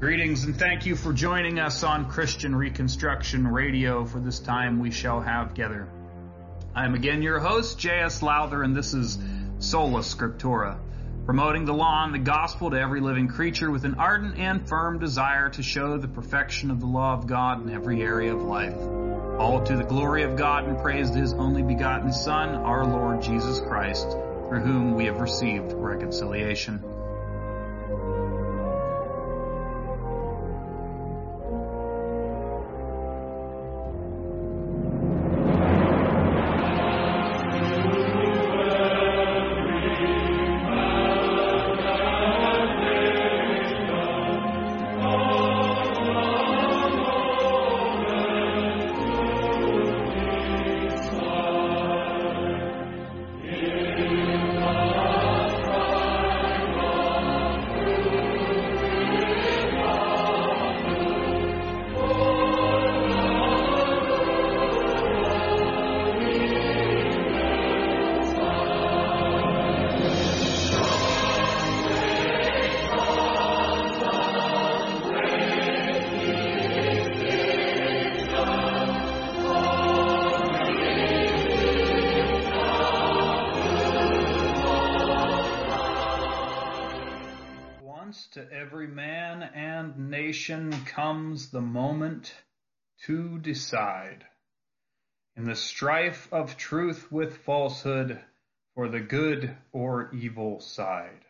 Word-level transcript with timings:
Greetings 0.00 0.44
and 0.44 0.58
thank 0.58 0.86
you 0.86 0.96
for 0.96 1.12
joining 1.12 1.58
us 1.58 1.82
on 1.82 2.08
Christian 2.08 2.56
Reconstruction 2.56 3.46
Radio 3.46 4.06
for 4.06 4.18
this 4.18 4.38
time 4.38 4.80
we 4.80 4.90
shall 4.90 5.20
have 5.20 5.48
together. 5.48 5.90
I 6.74 6.86
am 6.86 6.94
again 6.94 7.20
your 7.20 7.38
host, 7.38 7.78
J.S. 7.78 8.22
Lowther, 8.22 8.62
and 8.62 8.74
this 8.74 8.94
is 8.94 9.18
Sola 9.58 10.00
Scriptura, 10.00 10.78
promoting 11.26 11.66
the 11.66 11.74
law 11.74 12.02
and 12.02 12.14
the 12.14 12.18
gospel 12.18 12.70
to 12.70 12.80
every 12.80 13.02
living 13.02 13.28
creature 13.28 13.70
with 13.70 13.84
an 13.84 13.96
ardent 13.96 14.38
and 14.38 14.66
firm 14.66 14.98
desire 15.00 15.50
to 15.50 15.62
show 15.62 15.98
the 15.98 16.08
perfection 16.08 16.70
of 16.70 16.80
the 16.80 16.86
law 16.86 17.12
of 17.12 17.26
God 17.26 17.62
in 17.62 17.70
every 17.70 18.00
area 18.00 18.34
of 18.34 18.40
life. 18.40 18.80
All 19.38 19.62
to 19.64 19.76
the 19.76 19.84
glory 19.84 20.22
of 20.22 20.34
God 20.34 20.66
and 20.66 20.78
praise 20.78 21.10
to 21.10 21.18
His 21.18 21.34
only 21.34 21.62
begotten 21.62 22.10
Son, 22.10 22.54
our 22.54 22.86
Lord 22.86 23.20
Jesus 23.20 23.60
Christ, 23.60 24.08
through 24.48 24.60
whom 24.60 24.94
we 24.94 25.04
have 25.04 25.20
received 25.20 25.74
reconciliation. 25.74 26.82
Comes 91.40 91.50
the 91.52 91.60
moment 91.60 92.34
to 93.06 93.38
decide. 93.38 94.24
In 95.36 95.44
the 95.44 95.56
strife 95.56 96.28
of 96.32 96.58
truth 96.58 97.10
with 97.10 97.38
falsehood 97.38 98.20
for 98.74 98.88
the 98.88 99.00
good 99.00 99.56
or 99.72 100.10
evil 100.12 100.60
side. 100.60 101.24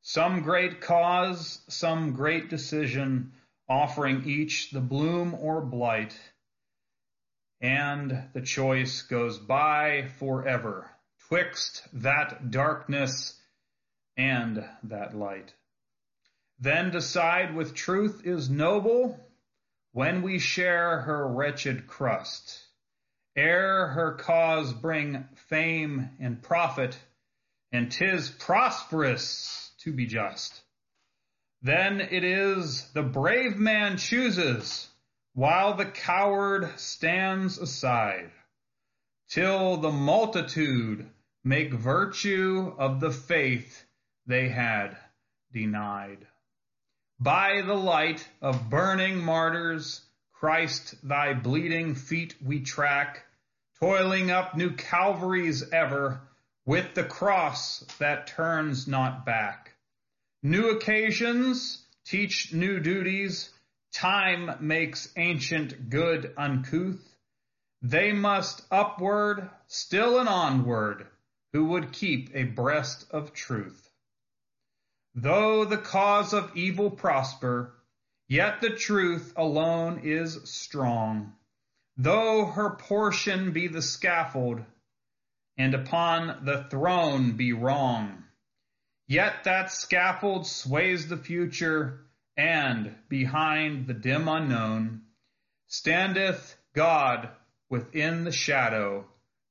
Some 0.00 0.42
great 0.42 0.80
cause, 0.80 1.60
some 1.68 2.14
great 2.14 2.48
decision, 2.48 3.32
offering 3.68 4.24
each 4.24 4.70
the 4.70 4.80
bloom 4.80 5.34
or 5.34 5.60
blight, 5.60 6.18
and 7.60 8.30
the 8.32 8.40
choice 8.40 9.02
goes 9.02 9.38
by 9.38 10.08
forever, 10.18 10.90
twixt 11.28 11.86
that 11.92 12.50
darkness 12.50 13.38
and 14.16 14.64
that 14.84 15.14
light. 15.14 15.52
Then 16.60 16.90
decide 16.90 17.54
with 17.54 17.74
truth 17.74 18.22
is 18.24 18.50
noble 18.50 19.18
when 19.92 20.22
we 20.22 20.40
share 20.40 21.02
her 21.02 21.26
wretched 21.28 21.86
crust. 21.86 22.60
Ere 23.36 23.86
her 23.88 24.14
cause 24.14 24.72
bring 24.72 25.28
fame 25.48 26.10
and 26.18 26.42
profit, 26.42 26.98
and 27.70 27.92
'tis 27.92 28.30
prosperous 28.30 29.70
to 29.78 29.92
be 29.92 30.06
just. 30.06 30.60
Then 31.62 32.00
it 32.00 32.24
is 32.24 32.90
the 32.92 33.04
brave 33.04 33.56
man 33.56 33.96
chooses, 33.96 34.88
while 35.34 35.74
the 35.74 35.86
coward 35.86 36.76
stands 36.78 37.58
aside, 37.58 38.32
till 39.28 39.76
the 39.76 39.92
multitude 39.92 41.08
make 41.44 41.72
virtue 41.72 42.74
of 42.78 42.98
the 42.98 43.12
faith 43.12 43.84
they 44.26 44.48
had 44.48 44.96
denied. 45.52 46.26
By 47.20 47.62
the 47.62 47.74
light 47.74 48.28
of 48.40 48.70
burning 48.70 49.24
martyrs, 49.24 50.02
Christ, 50.34 50.94
thy 51.02 51.34
bleeding 51.34 51.96
feet 51.96 52.36
we 52.40 52.60
track, 52.60 53.24
toiling 53.80 54.30
up 54.30 54.56
new 54.56 54.70
Calvaries 54.70 55.68
ever, 55.72 56.20
with 56.64 56.94
the 56.94 57.02
cross 57.02 57.80
that 57.98 58.28
turns 58.28 58.86
not 58.86 59.26
back. 59.26 59.74
New 60.44 60.70
occasions 60.70 61.84
teach 62.04 62.52
new 62.52 62.78
duties, 62.78 63.50
time 63.92 64.56
makes 64.60 65.12
ancient 65.16 65.90
good 65.90 66.32
uncouth. 66.36 67.02
They 67.82 68.12
must 68.12 68.64
upward, 68.70 69.50
still 69.66 70.20
and 70.20 70.28
onward, 70.28 71.08
who 71.52 71.64
would 71.64 71.92
keep 71.92 72.30
a 72.32 72.44
breast 72.44 73.06
of 73.10 73.32
truth. 73.32 73.87
Though 75.20 75.64
the 75.64 75.78
cause 75.78 76.32
of 76.32 76.56
evil 76.56 76.92
prosper, 76.92 77.74
yet 78.28 78.60
the 78.60 78.70
truth 78.70 79.32
alone 79.34 80.02
is 80.04 80.48
strong. 80.48 81.34
Though 81.96 82.46
her 82.46 82.76
portion 82.76 83.50
be 83.50 83.66
the 83.66 83.82
scaffold, 83.82 84.64
and 85.56 85.74
upon 85.74 86.44
the 86.44 86.68
throne 86.70 87.32
be 87.32 87.52
wrong, 87.52 88.22
yet 89.08 89.42
that 89.42 89.72
scaffold 89.72 90.46
sways 90.46 91.08
the 91.08 91.16
future, 91.16 92.06
and 92.36 92.94
behind 93.08 93.88
the 93.88 93.94
dim 93.94 94.28
unknown 94.28 95.02
standeth 95.66 96.56
God 96.74 97.28
within 97.68 98.22
the 98.22 98.30
shadow, 98.30 99.04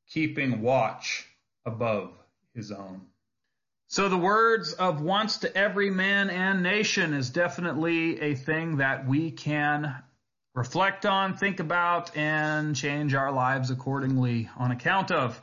keeping 0.08 0.62
watch 0.62 1.28
above 1.66 2.18
his 2.54 2.72
own. 2.72 3.08
So 3.90 4.10
the 4.10 4.18
words 4.18 4.74
of 4.74 5.00
once 5.00 5.38
to 5.40 5.58
every 5.58 5.90
man 5.90 6.30
and 6.30 6.62
nation 6.62 7.14
is 7.14 7.30
definitely 7.30 8.20
a 8.20 8.36
thing 8.36 8.78
that 8.78 9.08
we 9.08 9.32
can 9.32 9.96
reflect 10.54 11.06
on, 11.06 11.38
think 11.38 11.62
about, 11.62 12.18
and 12.18 12.76
change 12.76 13.14
our 13.14 13.32
lives 13.32 13.72
accordingly 13.72 14.50
on 14.58 14.72
account 14.72 15.12
of. 15.12 15.42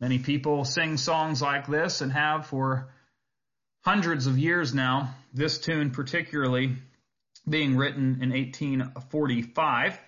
Many 0.00 0.18
people 0.18 0.66
sing 0.66 0.98
songs 0.98 1.40
like 1.40 1.66
this 1.66 2.02
and 2.02 2.12
have 2.12 2.46
for 2.46 2.90
hundreds 3.80 4.26
of 4.26 4.36
years 4.36 4.74
now, 4.74 5.14
this 5.32 5.58
tune 5.58 5.90
particularly 5.90 6.76
being 7.48 7.74
written 7.74 8.18
in 8.20 8.32
1845, 8.32 9.98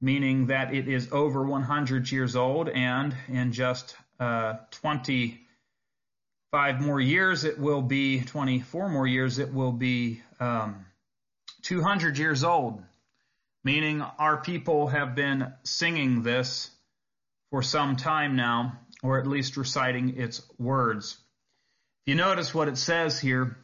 meaning 0.00 0.46
that 0.46 0.72
it 0.72 0.86
is 0.86 1.10
over 1.10 1.44
100 1.44 2.12
years 2.12 2.36
old 2.36 2.68
and 2.68 3.16
in 3.26 3.50
just 3.50 3.96
uh, 4.20 4.54
20 4.70 5.40
five 6.50 6.80
more 6.80 7.00
years, 7.00 7.44
it 7.44 7.58
will 7.58 7.82
be 7.82 8.20
24 8.20 8.88
more 8.88 9.06
years, 9.06 9.38
it 9.38 9.52
will 9.52 9.72
be 9.72 10.22
um, 10.40 10.86
200 11.62 12.18
years 12.18 12.44
old. 12.44 12.82
Meaning 13.64 14.00
our 14.00 14.40
people 14.40 14.86
have 14.86 15.16
been 15.16 15.52
singing 15.64 16.22
this 16.22 16.70
for 17.50 17.62
some 17.62 17.96
time 17.96 18.36
now, 18.36 18.78
or 19.02 19.18
at 19.18 19.26
least 19.26 19.56
reciting 19.56 20.18
its 20.18 20.40
words. 20.58 21.16
If 22.04 22.12
you 22.12 22.14
notice 22.14 22.54
what 22.54 22.68
it 22.68 22.78
says 22.78 23.18
here, 23.18 23.56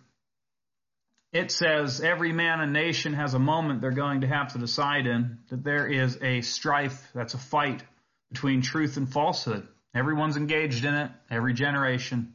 it 1.32 1.52
says 1.52 2.00
every 2.00 2.32
man 2.32 2.60
and 2.60 2.72
nation 2.72 3.14
has 3.14 3.34
a 3.34 3.38
moment 3.38 3.80
they're 3.80 3.92
going 3.92 4.22
to 4.22 4.26
have 4.26 4.52
to 4.52 4.58
decide 4.58 5.06
in, 5.06 5.38
that 5.50 5.62
there 5.62 5.86
is 5.86 6.18
a 6.20 6.40
strife, 6.40 7.08
that's 7.14 7.34
a 7.34 7.38
fight 7.38 7.82
between 8.30 8.60
truth 8.60 8.96
and 8.96 9.10
falsehood. 9.10 9.66
Everyone's 9.94 10.36
engaged 10.36 10.84
in 10.84 10.94
it, 10.94 11.10
every 11.30 11.54
generation 11.54 12.34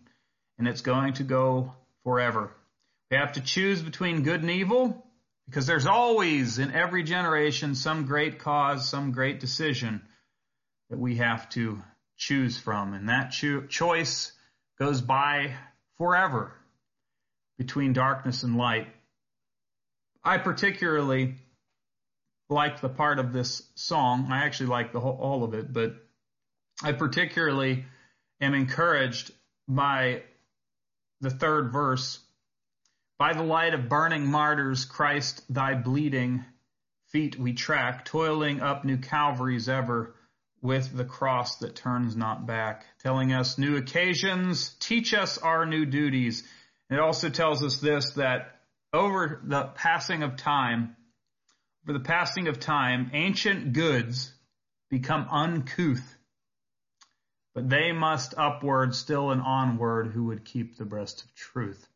and 0.57 0.67
it's 0.67 0.81
going 0.81 1.13
to 1.13 1.23
go 1.23 1.73
forever. 2.03 2.51
We 3.11 3.17
have 3.17 3.33
to 3.33 3.41
choose 3.41 3.81
between 3.81 4.23
good 4.23 4.41
and 4.41 4.51
evil 4.51 5.05
because 5.45 5.65
there's 5.65 5.85
always 5.85 6.59
in 6.59 6.71
every 6.73 7.03
generation 7.03 7.75
some 7.75 8.05
great 8.05 8.39
cause, 8.39 8.87
some 8.87 9.11
great 9.11 9.39
decision 9.39 10.01
that 10.89 10.99
we 10.99 11.17
have 11.17 11.49
to 11.49 11.81
choose 12.17 12.57
from. 12.57 12.93
And 12.93 13.09
that 13.09 13.31
cho- 13.31 13.65
choice 13.67 14.31
goes 14.77 15.01
by 15.01 15.55
forever 15.97 16.53
between 17.57 17.93
darkness 17.93 18.43
and 18.43 18.57
light. 18.57 18.87
I 20.23 20.37
particularly 20.37 21.35
like 22.49 22.81
the 22.81 22.89
part 22.89 23.19
of 23.19 23.33
this 23.33 23.63
song. 23.75 24.27
I 24.31 24.45
actually 24.45 24.67
like 24.67 24.91
the 24.91 24.99
whole, 24.99 25.17
all 25.19 25.43
of 25.43 25.53
it, 25.53 25.71
but 25.71 25.95
I 26.83 26.91
particularly 26.91 27.85
am 28.39 28.53
encouraged 28.53 29.31
by 29.67 30.23
the 31.21 31.29
third 31.29 31.71
verse 31.71 32.19
By 33.17 33.33
the 33.33 33.43
light 33.43 33.73
of 33.73 33.89
burning 33.89 34.29
martyrs, 34.29 34.85
Christ, 34.85 35.43
thy 35.49 35.73
bleeding 35.73 36.45
feet 37.11 37.37
we 37.37 37.53
track, 37.53 38.05
toiling 38.05 38.61
up 38.61 38.85
new 38.85 38.97
Calvaries 38.97 39.69
ever 39.69 40.15
with 40.61 40.95
the 40.95 41.05
cross 41.05 41.57
that 41.57 41.75
turns 41.75 42.15
not 42.15 42.45
back, 42.45 42.85
telling 42.99 43.31
us 43.31 43.57
new 43.57 43.77
occasions, 43.77 44.75
teach 44.79 45.13
us 45.13 45.37
our 45.37 45.65
new 45.65 45.85
duties. 45.85 46.43
It 46.89 46.99
also 46.99 47.29
tells 47.29 47.63
us 47.63 47.79
this 47.79 48.13
that 48.13 48.59
over 48.93 49.41
the 49.43 49.63
passing 49.75 50.23
of 50.23 50.35
time, 50.35 50.95
for 51.85 51.93
the 51.93 51.99
passing 51.99 52.47
of 52.47 52.59
time, 52.59 53.11
ancient 53.13 53.73
goods 53.73 54.33
become 54.89 55.27
uncouth, 55.31 56.16
but 57.57 57.71
they 57.71 57.91
must 57.91 58.35
upward 58.37 58.93
still 58.93 59.31
and 59.31 59.41
onward 59.41 60.11
who 60.11 60.25
would 60.25 60.45
keep 60.45 60.77
the 60.77 60.85
breast 60.85 61.23
of 61.23 61.33
truth. 61.33 61.89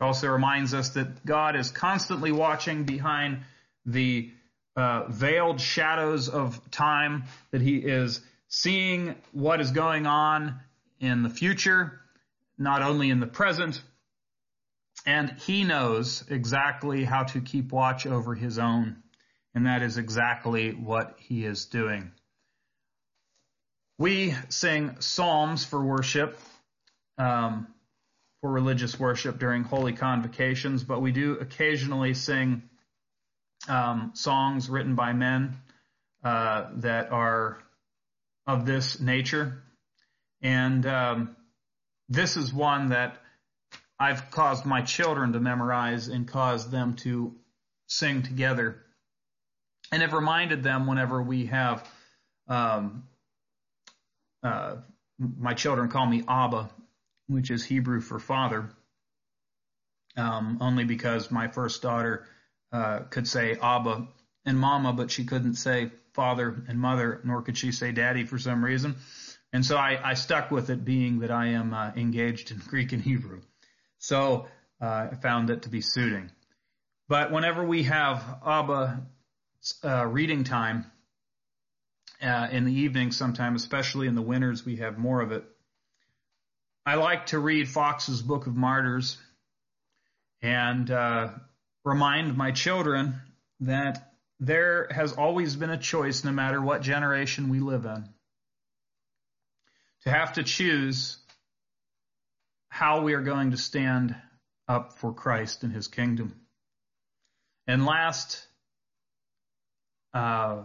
It 0.00 0.04
also 0.04 0.28
reminds 0.28 0.72
us 0.72 0.88
that 0.94 1.26
God 1.26 1.54
is 1.54 1.70
constantly 1.70 2.32
watching 2.32 2.84
behind 2.84 3.42
the 3.84 4.30
uh, 4.74 5.08
veiled 5.10 5.60
shadows 5.60 6.30
of 6.30 6.58
time, 6.70 7.24
that 7.50 7.60
he 7.60 7.76
is 7.76 8.22
seeing 8.48 9.14
what 9.32 9.60
is 9.60 9.72
going 9.72 10.06
on 10.06 10.58
in 10.98 11.22
the 11.22 11.28
future, 11.28 12.00
not 12.56 12.80
only 12.80 13.10
in 13.10 13.20
the 13.20 13.26
present, 13.26 13.82
and 15.04 15.28
he 15.44 15.64
knows 15.64 16.24
exactly 16.30 17.04
how 17.04 17.24
to 17.24 17.42
keep 17.42 17.70
watch 17.70 18.06
over 18.06 18.34
his 18.34 18.58
own. 18.58 18.96
And 19.54 19.66
that 19.66 19.82
is 19.82 19.98
exactly 19.98 20.70
what 20.70 21.16
he 21.18 21.44
is 21.44 21.66
doing. 21.66 22.12
We 23.98 24.34
sing 24.48 24.96
psalms 25.00 25.64
for 25.64 25.82
worship, 25.82 26.38
um, 27.18 27.66
for 28.40 28.50
religious 28.50 28.98
worship 28.98 29.38
during 29.38 29.64
holy 29.64 29.92
convocations, 29.92 30.82
but 30.82 31.00
we 31.00 31.12
do 31.12 31.34
occasionally 31.34 32.14
sing 32.14 32.62
um, 33.68 34.10
songs 34.14 34.68
written 34.68 34.94
by 34.94 35.12
men 35.12 35.56
uh, 36.24 36.70
that 36.76 37.12
are 37.12 37.58
of 38.46 38.66
this 38.66 39.00
nature. 39.00 39.62
And 40.40 40.84
um, 40.86 41.36
this 42.08 42.36
is 42.36 42.52
one 42.52 42.88
that 42.88 43.16
I've 43.98 44.30
caused 44.30 44.64
my 44.64 44.82
children 44.82 45.32
to 45.34 45.40
memorize 45.40 46.08
and 46.08 46.26
caused 46.26 46.70
them 46.70 46.94
to 46.96 47.36
sing 47.86 48.22
together. 48.22 48.82
And 49.92 50.02
have 50.02 50.12
reminded 50.12 50.62
them 50.62 50.86
whenever 50.86 51.22
we 51.22 51.46
have, 51.46 51.88
um, 52.48 53.04
uh, 54.42 54.76
my 55.18 55.54
children 55.54 55.88
call 55.88 56.06
me 56.06 56.24
Abba, 56.28 56.70
which 57.28 57.50
is 57.50 57.64
Hebrew 57.64 58.00
for 58.00 58.18
father, 58.18 58.70
um, 60.16 60.58
only 60.60 60.84
because 60.84 61.30
my 61.30 61.48
first 61.48 61.82
daughter 61.82 62.26
uh, 62.72 63.00
could 63.10 63.28
say 63.28 63.56
Abba 63.60 64.08
and 64.44 64.58
Mama, 64.58 64.92
but 64.92 65.10
she 65.10 65.24
couldn't 65.24 65.54
say 65.54 65.90
father 66.12 66.64
and 66.68 66.78
mother, 66.78 67.20
nor 67.24 67.42
could 67.42 67.56
she 67.56 67.72
say 67.72 67.92
daddy 67.92 68.24
for 68.24 68.38
some 68.38 68.64
reason. 68.64 68.96
And 69.52 69.64
so 69.64 69.76
I, 69.76 70.00
I 70.02 70.14
stuck 70.14 70.50
with 70.50 70.70
it 70.70 70.84
being 70.84 71.20
that 71.20 71.30
I 71.30 71.48
am 71.48 71.74
uh, 71.74 71.92
engaged 71.96 72.50
in 72.50 72.58
Greek 72.66 72.92
and 72.92 73.02
Hebrew. 73.02 73.42
So 73.98 74.46
uh, 74.80 75.08
I 75.12 75.14
found 75.22 75.50
it 75.50 75.62
to 75.62 75.68
be 75.68 75.80
suiting. 75.80 76.30
But 77.08 77.30
whenever 77.30 77.64
we 77.64 77.84
have 77.84 78.24
Abba 78.44 79.06
uh, 79.84 80.06
reading 80.06 80.44
time 80.44 80.90
uh, 82.22 82.48
in 82.50 82.64
the 82.64 82.72
evening 82.72 83.10
sometime, 83.10 83.56
especially 83.56 84.06
in 84.06 84.14
the 84.14 84.22
winters, 84.22 84.64
we 84.64 84.76
have 84.76 84.98
more 84.98 85.20
of 85.20 85.32
it. 85.32 85.44
I 86.86 86.94
like 86.94 87.26
to 87.26 87.38
read 87.38 87.68
Foxe's 87.68 88.22
Book 88.22 88.46
of 88.46 88.56
Martyrs 88.56 89.18
and 90.40 90.90
uh, 90.90 91.30
remind 91.84 92.36
my 92.36 92.50
children 92.50 93.20
that 93.60 94.12
there 94.40 94.88
has 94.90 95.12
always 95.12 95.54
been 95.54 95.70
a 95.70 95.78
choice, 95.78 96.24
no 96.24 96.32
matter 96.32 96.60
what 96.60 96.82
generation 96.82 97.48
we 97.48 97.60
live 97.60 97.84
in, 97.84 98.08
to 100.02 100.10
have 100.10 100.32
to 100.34 100.42
choose 100.42 101.18
how 102.68 103.02
we 103.02 103.14
are 103.14 103.22
going 103.22 103.52
to 103.52 103.56
stand 103.56 104.16
up 104.66 104.98
for 104.98 105.12
Christ 105.12 105.62
and 105.62 105.72
his 105.72 105.86
kingdom. 105.88 106.34
And 107.68 107.86
last 107.86 108.44
uh, 110.14 110.62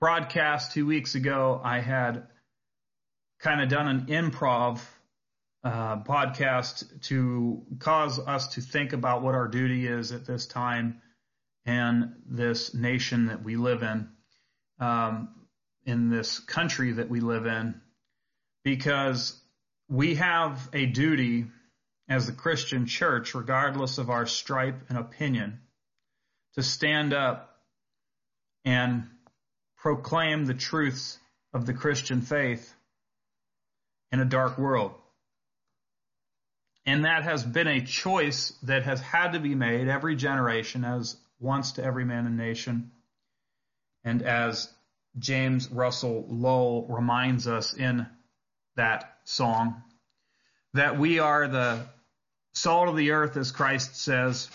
broadcast 0.00 0.72
two 0.72 0.86
weeks 0.86 1.14
ago, 1.14 1.60
I 1.62 1.80
had 1.80 2.26
kind 3.40 3.60
of 3.60 3.68
done 3.68 3.88
an 3.88 4.06
improv 4.06 4.80
uh, 5.64 5.98
podcast 6.02 7.02
to 7.02 7.62
cause 7.78 8.18
us 8.18 8.54
to 8.54 8.60
think 8.60 8.92
about 8.92 9.22
what 9.22 9.34
our 9.34 9.48
duty 9.48 9.86
is 9.86 10.12
at 10.12 10.24
this 10.24 10.46
time 10.46 11.00
and 11.66 12.14
this 12.26 12.74
nation 12.74 13.26
that 13.26 13.42
we 13.42 13.56
live 13.56 13.82
in, 13.82 14.08
um, 14.78 15.28
in 15.84 16.10
this 16.10 16.38
country 16.38 16.92
that 16.92 17.08
we 17.08 17.20
live 17.20 17.46
in, 17.46 17.80
because 18.64 19.38
we 19.88 20.14
have 20.14 20.68
a 20.72 20.86
duty 20.86 21.46
as 22.08 22.26
the 22.26 22.32
Christian 22.32 22.86
church, 22.86 23.34
regardless 23.34 23.98
of 23.98 24.10
our 24.10 24.26
stripe 24.26 24.84
and 24.88 24.96
opinion, 24.96 25.60
to 26.54 26.62
stand 26.62 27.12
up 27.12 27.56
and 28.64 29.08
proclaim 29.78 30.44
the 30.44 30.54
truths 30.54 31.18
of 31.52 31.66
the 31.66 31.74
Christian 31.74 32.20
faith 32.20 32.72
in 34.12 34.20
a 34.20 34.24
dark 34.24 34.58
world. 34.58 34.92
And 36.86 37.04
that 37.04 37.24
has 37.24 37.44
been 37.44 37.66
a 37.66 37.84
choice 37.84 38.54
that 38.62 38.84
has 38.84 39.00
had 39.00 39.32
to 39.32 39.40
be 39.40 39.54
made 39.54 39.88
every 39.88 40.16
generation 40.16 40.84
as 40.84 41.16
once 41.38 41.72
to 41.72 41.84
every 41.84 42.04
man 42.04 42.26
and 42.26 42.36
nation. 42.36 42.90
And 44.04 44.22
as 44.22 44.72
James 45.18 45.70
Russell 45.70 46.24
Lowell 46.28 46.86
reminds 46.88 47.46
us 47.46 47.74
in 47.74 48.06
that 48.76 49.18
song, 49.24 49.82
that 50.74 50.98
we 50.98 51.18
are 51.18 51.46
the 51.46 51.86
salt 52.54 52.88
of 52.88 52.96
the 52.96 53.10
earth, 53.10 53.36
as 53.36 53.50
Christ 53.50 53.96
says, 53.96 54.48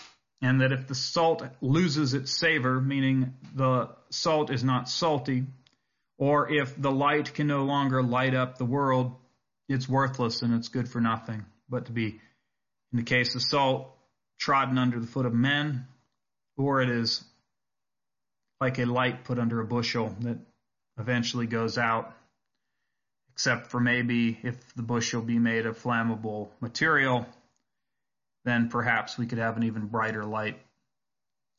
and 0.44 0.60
that 0.60 0.72
if 0.72 0.86
the 0.86 0.94
salt 0.94 1.42
loses 1.62 2.12
its 2.12 2.38
savor, 2.38 2.78
meaning 2.78 3.32
the 3.54 3.88
salt 4.10 4.50
is 4.50 4.62
not 4.62 4.90
salty, 4.90 5.44
or 6.18 6.52
if 6.52 6.78
the 6.80 6.90
light 6.90 7.32
can 7.32 7.46
no 7.46 7.64
longer 7.64 8.02
light 8.02 8.34
up 8.34 8.58
the 8.58 8.66
world, 8.66 9.16
it's 9.70 9.88
worthless 9.88 10.42
and 10.42 10.52
it's 10.52 10.68
good 10.68 10.86
for 10.86 11.00
nothing. 11.00 11.46
But 11.70 11.86
to 11.86 11.92
be, 11.92 12.20
in 12.92 12.98
the 12.98 13.04
case 13.04 13.34
of 13.34 13.40
salt, 13.40 13.88
trodden 14.38 14.76
under 14.76 15.00
the 15.00 15.06
foot 15.06 15.24
of 15.24 15.32
men, 15.32 15.86
or 16.58 16.82
it 16.82 16.90
is 16.90 17.24
like 18.60 18.78
a 18.78 18.84
light 18.84 19.24
put 19.24 19.38
under 19.38 19.62
a 19.62 19.66
bushel 19.66 20.14
that 20.20 20.36
eventually 20.98 21.46
goes 21.46 21.78
out, 21.78 22.14
except 23.32 23.68
for 23.68 23.80
maybe 23.80 24.38
if 24.42 24.74
the 24.74 24.82
bushel 24.82 25.22
be 25.22 25.38
made 25.38 25.64
of 25.64 25.82
flammable 25.82 26.50
material, 26.60 27.26
then 28.44 28.68
perhaps 28.68 29.18
we 29.18 29.26
could 29.26 29.38
have 29.38 29.56
an 29.56 29.64
even 29.64 29.86
brighter 29.86 30.24
light 30.24 30.58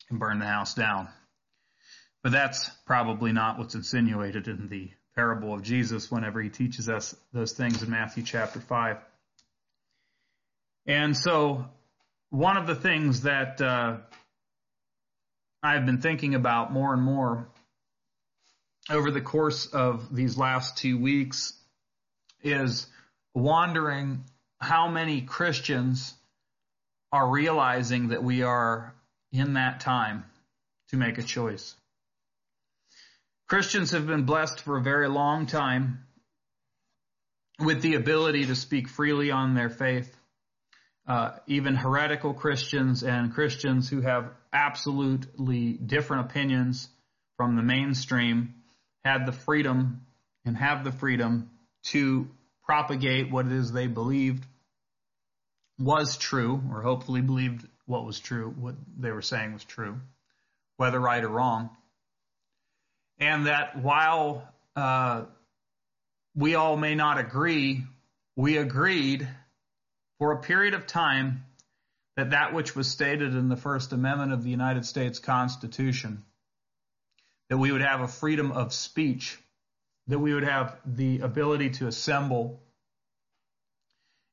and 0.09 0.19
burn 0.19 0.39
the 0.39 0.45
house 0.45 0.73
down. 0.73 1.07
But 2.23 2.31
that's 2.31 2.69
probably 2.85 3.31
not 3.31 3.57
what's 3.57 3.75
insinuated 3.75 4.47
in 4.47 4.67
the 4.67 4.89
parable 5.15 5.53
of 5.53 5.63
Jesus 5.63 6.11
whenever 6.11 6.41
he 6.41 6.49
teaches 6.49 6.89
us 6.89 7.15
those 7.33 7.53
things 7.53 7.81
in 7.81 7.89
Matthew 7.89 8.23
chapter 8.23 8.59
5. 8.59 8.97
And 10.87 11.15
so, 11.17 11.65
one 12.29 12.57
of 12.57 12.67
the 12.67 12.75
things 12.75 13.21
that 13.21 13.61
uh, 13.61 13.97
I've 15.63 15.85
been 15.85 16.01
thinking 16.01 16.35
about 16.35 16.71
more 16.71 16.93
and 16.93 17.01
more 17.01 17.47
over 18.89 19.09
the 19.09 19.21
course 19.21 19.67
of 19.67 20.13
these 20.13 20.37
last 20.37 20.77
two 20.77 20.99
weeks 20.99 21.53
is 22.43 22.85
wondering 23.33 24.23
how 24.59 24.87
many 24.89 25.21
Christians 25.21 26.13
are 27.15 27.29
realizing 27.29 28.09
that 28.09 28.21
we 28.21 28.43
are 28.43 28.93
in 29.31 29.53
that 29.53 29.79
time 29.79 30.25
to 30.89 30.97
make 30.97 31.17
a 31.17 31.23
choice. 31.23 31.73
Christians 33.47 33.91
have 33.91 34.05
been 34.05 34.25
blessed 34.25 34.59
for 34.59 34.75
a 34.75 34.81
very 34.81 35.07
long 35.07 35.45
time 35.45 35.99
with 37.57 37.81
the 37.81 37.95
ability 37.95 38.47
to 38.47 38.55
speak 38.55 38.89
freely 38.89 39.31
on 39.31 39.55
their 39.55 39.69
faith. 39.69 40.13
Uh, 41.07 41.31
even 41.47 41.75
heretical 41.75 42.33
Christians 42.33 43.01
and 43.01 43.33
Christians 43.33 43.89
who 43.89 44.01
have 44.01 44.31
absolutely 44.51 45.71
different 45.71 46.29
opinions 46.29 46.89
from 47.37 47.55
the 47.55 47.63
mainstream 47.63 48.55
had 49.05 49.25
the 49.25 49.31
freedom 49.31 50.01
and 50.43 50.57
have 50.57 50.83
the 50.83 50.91
freedom 50.91 51.49
to 51.93 52.27
propagate 52.65 53.31
what 53.31 53.45
it 53.45 53.53
is 53.53 53.71
they 53.71 53.87
believed 53.87 54.45
was 55.77 56.17
true, 56.17 56.61
or 56.71 56.81
hopefully 56.81 57.21
believed 57.21 57.67
what 57.85 58.05
was 58.05 58.19
true, 58.19 58.53
what 58.57 58.75
they 58.97 59.11
were 59.11 59.21
saying 59.21 59.53
was 59.53 59.63
true, 59.63 59.99
whether 60.77 60.99
right 60.99 61.23
or 61.23 61.29
wrong. 61.29 61.69
And 63.19 63.47
that 63.47 63.81
while 63.81 64.47
uh, 64.75 65.25
we 66.35 66.55
all 66.55 66.77
may 66.77 66.95
not 66.95 67.17
agree, 67.17 67.83
we 68.35 68.57
agreed 68.57 69.27
for 70.19 70.31
a 70.31 70.41
period 70.41 70.73
of 70.73 70.87
time 70.87 71.45
that 72.15 72.31
that 72.31 72.53
which 72.53 72.75
was 72.75 72.89
stated 72.89 73.35
in 73.35 73.49
the 73.49 73.57
First 73.57 73.91
Amendment 73.91 74.31
of 74.31 74.43
the 74.43 74.49
United 74.49 74.85
States 74.85 75.19
Constitution, 75.19 76.23
that 77.49 77.57
we 77.57 77.71
would 77.71 77.81
have 77.81 78.01
a 78.01 78.07
freedom 78.07 78.51
of 78.51 78.73
speech, 78.73 79.37
that 80.07 80.19
we 80.19 80.33
would 80.33 80.43
have 80.43 80.77
the 80.85 81.19
ability 81.19 81.71
to 81.71 81.87
assemble, 81.87 82.61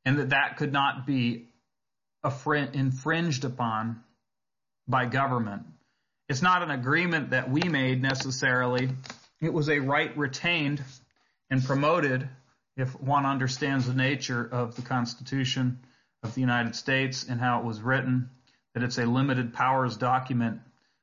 and 0.04 0.18
that 0.18 0.30
that 0.30 0.56
could 0.56 0.72
not 0.72 1.06
be 1.06 1.48
infringed 2.24 3.44
upon 3.44 4.02
by 4.88 5.06
government. 5.06 5.62
It's 6.28 6.42
not 6.42 6.62
an 6.62 6.70
agreement 6.70 7.30
that 7.30 7.50
we 7.50 7.62
made 7.62 8.00
necessarily. 8.00 8.90
It 9.40 9.52
was 9.52 9.68
a 9.68 9.80
right 9.80 10.16
retained 10.16 10.82
and 11.50 11.64
promoted 11.64 12.28
if 12.76 12.98
one 13.00 13.26
understands 13.26 13.86
the 13.86 13.94
nature 13.94 14.48
of 14.50 14.76
the 14.76 14.82
Constitution 14.82 15.80
of 16.22 16.34
the 16.34 16.40
United 16.40 16.74
States 16.74 17.24
and 17.28 17.40
how 17.40 17.60
it 17.60 17.64
was 17.64 17.80
written, 17.80 18.30
that 18.74 18.82
it's 18.82 18.98
a 18.98 19.04
limited 19.04 19.52
powers 19.52 19.96
document, 19.96 20.60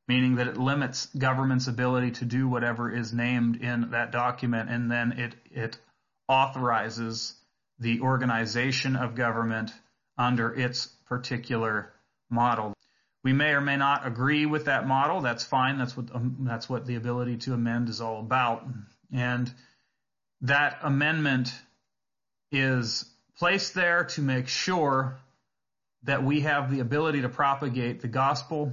meaning 0.07 0.35
that 0.35 0.47
it 0.47 0.57
limits 0.57 1.05
government's 1.07 1.67
ability 1.67 2.11
to 2.11 2.25
do 2.25 2.47
whatever 2.47 2.89
is 2.89 3.13
named 3.13 3.57
in 3.57 3.91
that 3.91 4.11
document, 4.11 4.69
and 4.69 4.89
then 4.89 5.11
it, 5.13 5.35
it 5.51 5.77
authorizes 6.27 7.35
the 7.79 8.01
organization 8.01 8.95
of 8.95 9.15
government 9.15 9.71
under 10.17 10.53
its 10.53 10.87
particular 11.07 11.91
model. 12.29 12.73
We 13.23 13.33
may 13.33 13.51
or 13.51 13.61
may 13.61 13.77
not 13.77 14.05
agree 14.05 14.45
with 14.45 14.65
that 14.65 14.87
model. 14.87 15.21
That's 15.21 15.43
fine. 15.43 15.77
That's 15.77 15.95
what 15.95 16.13
um, 16.13 16.37
that's 16.41 16.69
what 16.69 16.85
the 16.85 16.95
ability 16.95 17.37
to 17.37 17.53
amend 17.53 17.89
is 17.89 18.01
all 18.01 18.19
about. 18.19 18.65
And 19.11 19.51
that 20.41 20.79
amendment 20.83 21.53
is 22.51 23.05
placed 23.37 23.73
there 23.73 24.05
to 24.05 24.21
make 24.21 24.47
sure 24.47 25.17
that 26.03 26.23
we 26.23 26.41
have 26.41 26.71
the 26.71 26.79
ability 26.79 27.21
to 27.21 27.29
propagate 27.29 28.01
the 28.01 28.07
gospel 28.07 28.71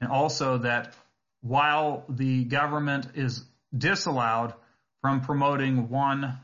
and 0.00 0.10
also 0.10 0.58
that 0.58 0.94
while 1.40 2.04
the 2.08 2.44
government 2.44 3.06
is 3.14 3.44
disallowed 3.76 4.52
from 5.00 5.22
promoting 5.22 5.88
one 5.88 6.38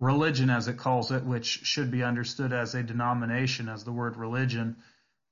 religion, 0.00 0.50
as 0.50 0.68
it 0.68 0.76
calls 0.76 1.10
it, 1.10 1.24
which 1.24 1.46
should 1.46 1.90
be 1.90 2.02
understood 2.02 2.52
as 2.52 2.74
a 2.74 2.82
denomination, 2.82 3.68
as 3.68 3.84
the 3.84 3.92
word 3.92 4.16
religion 4.16 4.76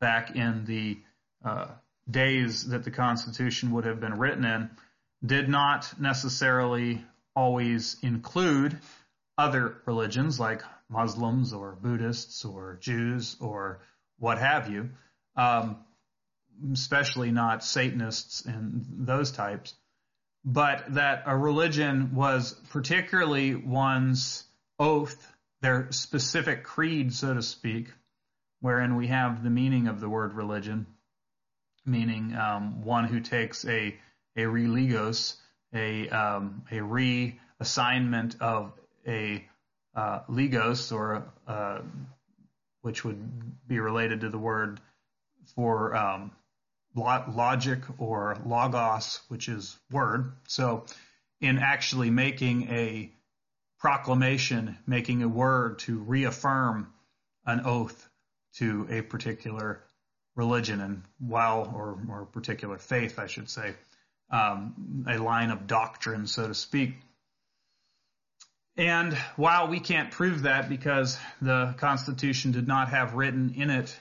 back 0.01 0.35
in 0.35 0.65
the 0.65 0.99
uh, 1.45 1.67
days 2.11 2.69
that 2.69 2.85
the 2.85 2.91
Constitution 2.91 3.73
would 3.73 3.85
have 3.85 4.01
been 4.01 4.19
written 4.19 4.45
in, 4.45 4.71
did 5.25 5.49
not 5.49 6.01
necessarily 6.01 7.05
always 7.35 7.97
include 8.03 8.79
other 9.39 9.77
religions 9.87 10.39
like 10.39 10.63
Muslims 10.89 11.53
or 11.53 11.73
Buddhists 11.81 12.45
or 12.45 12.79
Jews 12.81 13.37
or 13.41 13.81
what 14.19 14.39
have 14.39 14.71
you, 14.71 14.91
um, 15.37 15.79
especially 16.73 17.31
not 17.31 17.65
Satanists 17.65 18.45
and 18.45 18.85
those 18.89 19.33
types, 19.33 19.75
but 20.45 20.95
that 20.95 21.23
a 21.27 21.37
religion 21.37 22.15
was 22.15 22.53
particularly 22.71 23.55
one's 23.55 24.45
oath, 24.83 25.33
their 25.61 25.93
specific 25.93 26.65
creed, 26.65 27.15
so 27.15 27.35
to 27.35 27.43
speak, 27.43 27.93
wherein 28.61 28.97
we 28.97 29.07
have 29.07 29.45
the 29.45 29.51
meaning 29.51 29.87
of 29.87 30.01
the 30.01 30.09
word 30.09 30.35
religion, 30.35 30.87
meaning 31.87 32.35
um, 32.37 32.83
one 32.83 33.05
who 33.05 33.21
takes 33.21 33.65
a 33.65 33.97
a 34.37 34.43
religos, 34.43 35.37
a 35.73 36.09
um, 36.09 36.65
a 36.71 36.77
reassignment 36.77 38.41
of 38.41 38.73
a 39.07 39.47
uh, 39.95 40.21
legos, 40.29 40.91
or 40.91 41.33
uh, 41.47 41.81
which 42.81 43.05
would 43.05 43.69
be 43.69 43.79
related 43.79 44.23
to 44.23 44.31
the 44.31 44.39
word 44.39 44.81
for 45.55 45.95
um, 45.95 46.33
logic 46.97 47.81
or 47.99 48.37
logos, 48.45 49.21
which 49.29 49.49
is 49.49 49.77
word. 49.93 50.33
So, 50.49 50.87
in 51.41 51.59
actually 51.59 52.11
making 52.11 52.69
a 52.69 53.13
proclamation, 53.83 54.79
making 54.87 55.25
a 55.25 55.29
word 55.29 55.81
to 55.81 55.99
reaffirm 55.99 56.87
an 57.45 57.63
oath 57.65 58.09
to 58.55 58.87
a 58.89 59.03
particular 59.03 59.83
religion 60.37 60.81
and 60.81 61.03
while 61.19 61.71
or, 61.75 61.99
or 62.09 62.25
particular 62.27 62.79
faith, 62.79 63.19
I 63.19 63.27
should 63.27 63.51
say, 63.51 63.75
um, 64.31 65.05
a 65.09 65.19
line 65.19 65.51
of 65.51 65.67
doctrine, 65.67 66.29
so 66.29 66.47
to 66.47 66.55
speak. 66.55 66.95
And 68.77 69.15
while 69.35 69.67
we 69.67 69.81
can't 69.81 70.13
prove 70.13 70.43
that 70.43 70.69
because 70.69 71.19
the 71.43 71.75
Constitution 71.79 72.53
did 72.53 72.69
not 72.69 72.91
have 72.91 73.15
written 73.15 73.55
in 73.57 73.69
it 73.69 73.99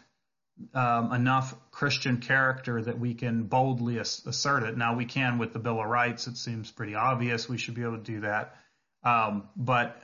um, 0.76 1.12
enough 1.12 1.56
Christian 1.72 2.18
character 2.18 2.84
that 2.84 3.00
we 3.00 3.16
can 3.16 3.46
boldly 3.46 3.98
assert 3.98 4.62
it. 4.62 4.78
Now 4.78 4.96
we 4.96 5.06
can 5.06 5.40
with 5.40 5.54
the 5.54 5.60
Bill 5.60 5.82
of 5.82 5.90
Rights. 5.90 6.28
It 6.28 6.38
seems 6.38 6.70
pretty 6.70 6.94
obvious 6.94 7.50
we 7.50 7.58
should 7.58 7.74
be 7.74 7.82
able 7.82 7.98
to 7.98 8.04
do 8.04 8.20
that. 8.22 8.56
Um, 9.04 9.50
but 9.56 10.02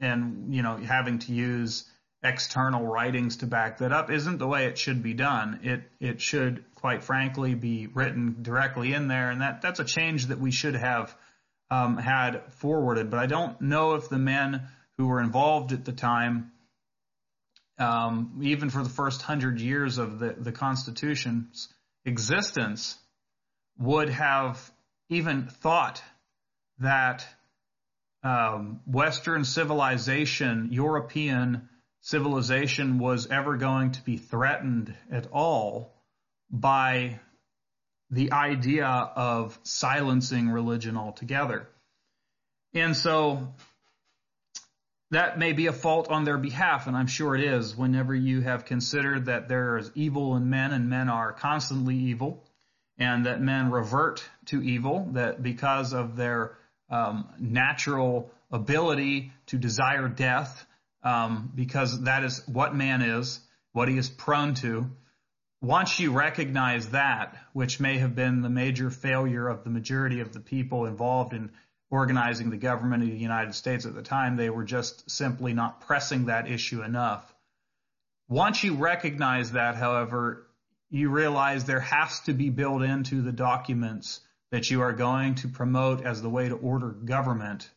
and 0.00 0.54
you 0.54 0.62
know 0.62 0.76
having 0.76 1.18
to 1.20 1.32
use 1.32 1.88
external 2.22 2.86
writings 2.86 3.36
to 3.36 3.46
back 3.46 3.78
that 3.78 3.92
up 3.92 4.10
isn't 4.10 4.38
the 4.38 4.46
way 4.46 4.66
it 4.66 4.78
should 4.78 5.02
be 5.02 5.14
done. 5.14 5.60
It 5.62 5.82
it 6.00 6.20
should 6.20 6.64
quite 6.74 7.04
frankly 7.04 7.54
be 7.54 7.86
written 7.86 8.42
directly 8.42 8.92
in 8.92 9.08
there, 9.08 9.30
and 9.30 9.40
that 9.42 9.62
that's 9.62 9.80
a 9.80 9.84
change 9.84 10.26
that 10.26 10.40
we 10.40 10.50
should 10.50 10.74
have 10.74 11.14
um, 11.70 11.96
had 11.96 12.52
forwarded. 12.54 13.10
But 13.10 13.20
I 13.20 13.26
don't 13.26 13.60
know 13.60 13.94
if 13.94 14.08
the 14.08 14.18
men 14.18 14.68
who 14.96 15.06
were 15.06 15.20
involved 15.20 15.72
at 15.72 15.84
the 15.84 15.92
time, 15.92 16.52
um, 17.78 18.40
even 18.42 18.70
for 18.70 18.82
the 18.82 18.88
first 18.88 19.22
hundred 19.22 19.60
years 19.60 19.98
of 19.98 20.18
the, 20.18 20.34
the 20.38 20.52
Constitution's 20.52 21.68
existence, 22.04 22.96
would 23.78 24.08
have 24.08 24.70
even 25.08 25.46
thought 25.46 26.02
that 26.78 27.26
um, 28.24 28.80
Western 28.86 29.44
civilization, 29.44 30.70
European 30.72 31.68
civilization, 32.00 32.98
was 32.98 33.26
ever 33.28 33.56
going 33.56 33.92
to 33.92 34.02
be 34.02 34.16
threatened 34.16 34.94
at 35.12 35.26
all 35.30 35.94
by 36.50 37.20
the 38.10 38.32
idea 38.32 38.86
of 38.86 39.58
silencing 39.62 40.48
religion 40.48 40.96
altogether. 40.96 41.68
And 42.72 42.96
so 42.96 43.54
that 45.10 45.38
may 45.38 45.52
be 45.52 45.66
a 45.66 45.72
fault 45.72 46.08
on 46.08 46.24
their 46.24 46.38
behalf, 46.38 46.86
and 46.86 46.96
I'm 46.96 47.06
sure 47.06 47.34
it 47.34 47.44
is 47.44 47.76
whenever 47.76 48.14
you 48.14 48.40
have 48.40 48.64
considered 48.64 49.26
that 49.26 49.48
there 49.48 49.76
is 49.76 49.90
evil 49.94 50.34
in 50.36 50.48
men 50.48 50.72
and 50.72 50.88
men 50.88 51.08
are 51.08 51.32
constantly 51.32 51.96
evil, 51.96 52.42
and 52.98 53.26
that 53.26 53.40
men 53.40 53.70
revert 53.70 54.24
to 54.46 54.62
evil, 54.62 55.08
that 55.12 55.42
because 55.42 55.92
of 55.92 56.16
their 56.16 56.56
um, 56.94 57.28
natural 57.38 58.30
ability 58.52 59.32
to 59.46 59.58
desire 59.58 60.08
death, 60.08 60.66
um, 61.02 61.52
because 61.54 62.02
that 62.02 62.24
is 62.24 62.42
what 62.46 62.74
man 62.74 63.02
is, 63.02 63.40
what 63.72 63.88
he 63.88 63.98
is 63.98 64.08
prone 64.08 64.54
to, 64.54 64.88
once 65.60 65.98
you 65.98 66.12
recognize 66.12 66.90
that, 66.90 67.36
which 67.54 67.80
may 67.80 67.96
have 67.98 68.14
been 68.14 68.42
the 68.42 68.50
major 68.50 68.90
failure 68.90 69.48
of 69.48 69.64
the 69.64 69.70
majority 69.70 70.20
of 70.20 70.32
the 70.32 70.40
people 70.40 70.84
involved 70.84 71.32
in 71.32 71.50
organizing 71.90 72.50
the 72.50 72.56
government 72.58 73.02
of 73.02 73.08
the 73.08 73.16
United 73.16 73.54
States 73.54 73.86
at 73.86 73.94
the 73.94 74.02
time, 74.02 74.36
they 74.36 74.50
were 74.50 74.64
just 74.64 75.10
simply 75.10 75.54
not 75.54 75.80
pressing 75.80 76.26
that 76.26 76.50
issue 76.50 76.82
enough. 76.82 77.34
Once 78.28 78.62
you 78.62 78.74
recognize 78.74 79.52
that, 79.52 79.74
however, 79.74 80.46
you 80.90 81.08
realize 81.08 81.64
there 81.64 81.80
has 81.80 82.20
to 82.20 82.34
be 82.34 82.50
built 82.50 82.82
into 82.82 83.22
the 83.22 83.32
documents 83.32 84.20
that 84.50 84.70
you 84.70 84.82
are 84.82 84.92
going 84.92 85.34
to 85.36 85.48
promote 85.48 86.04
as 86.04 86.22
the 86.22 86.30
way 86.30 86.48
to 86.48 86.54
order 86.54 86.90
government 86.90 87.68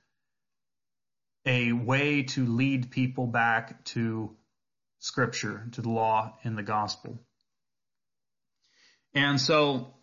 a 1.45 1.71
way 1.71 2.23
to 2.23 2.45
lead 2.45 2.91
people 2.91 3.25
back 3.25 3.83
to 3.85 4.35
scripture, 4.99 5.67
to 5.71 5.81
the 5.81 5.89
law 5.89 6.37
and 6.43 6.57
the 6.57 6.63
gospel. 6.63 7.19
And 9.13 9.39
so 9.39 9.93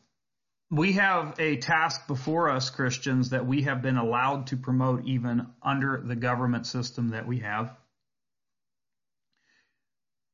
we 0.70 0.94
have 0.94 1.38
a 1.38 1.58
task 1.58 2.06
before 2.06 2.50
us, 2.50 2.70
Christians, 2.70 3.30
that 3.30 3.46
we 3.46 3.62
have 3.62 3.82
been 3.82 3.98
allowed 3.98 4.48
to 4.48 4.56
promote 4.56 5.04
even 5.04 5.46
under 5.62 6.02
the 6.04 6.16
government 6.16 6.66
system 6.66 7.10
that 7.10 7.26
we 7.26 7.40
have. 7.40 7.76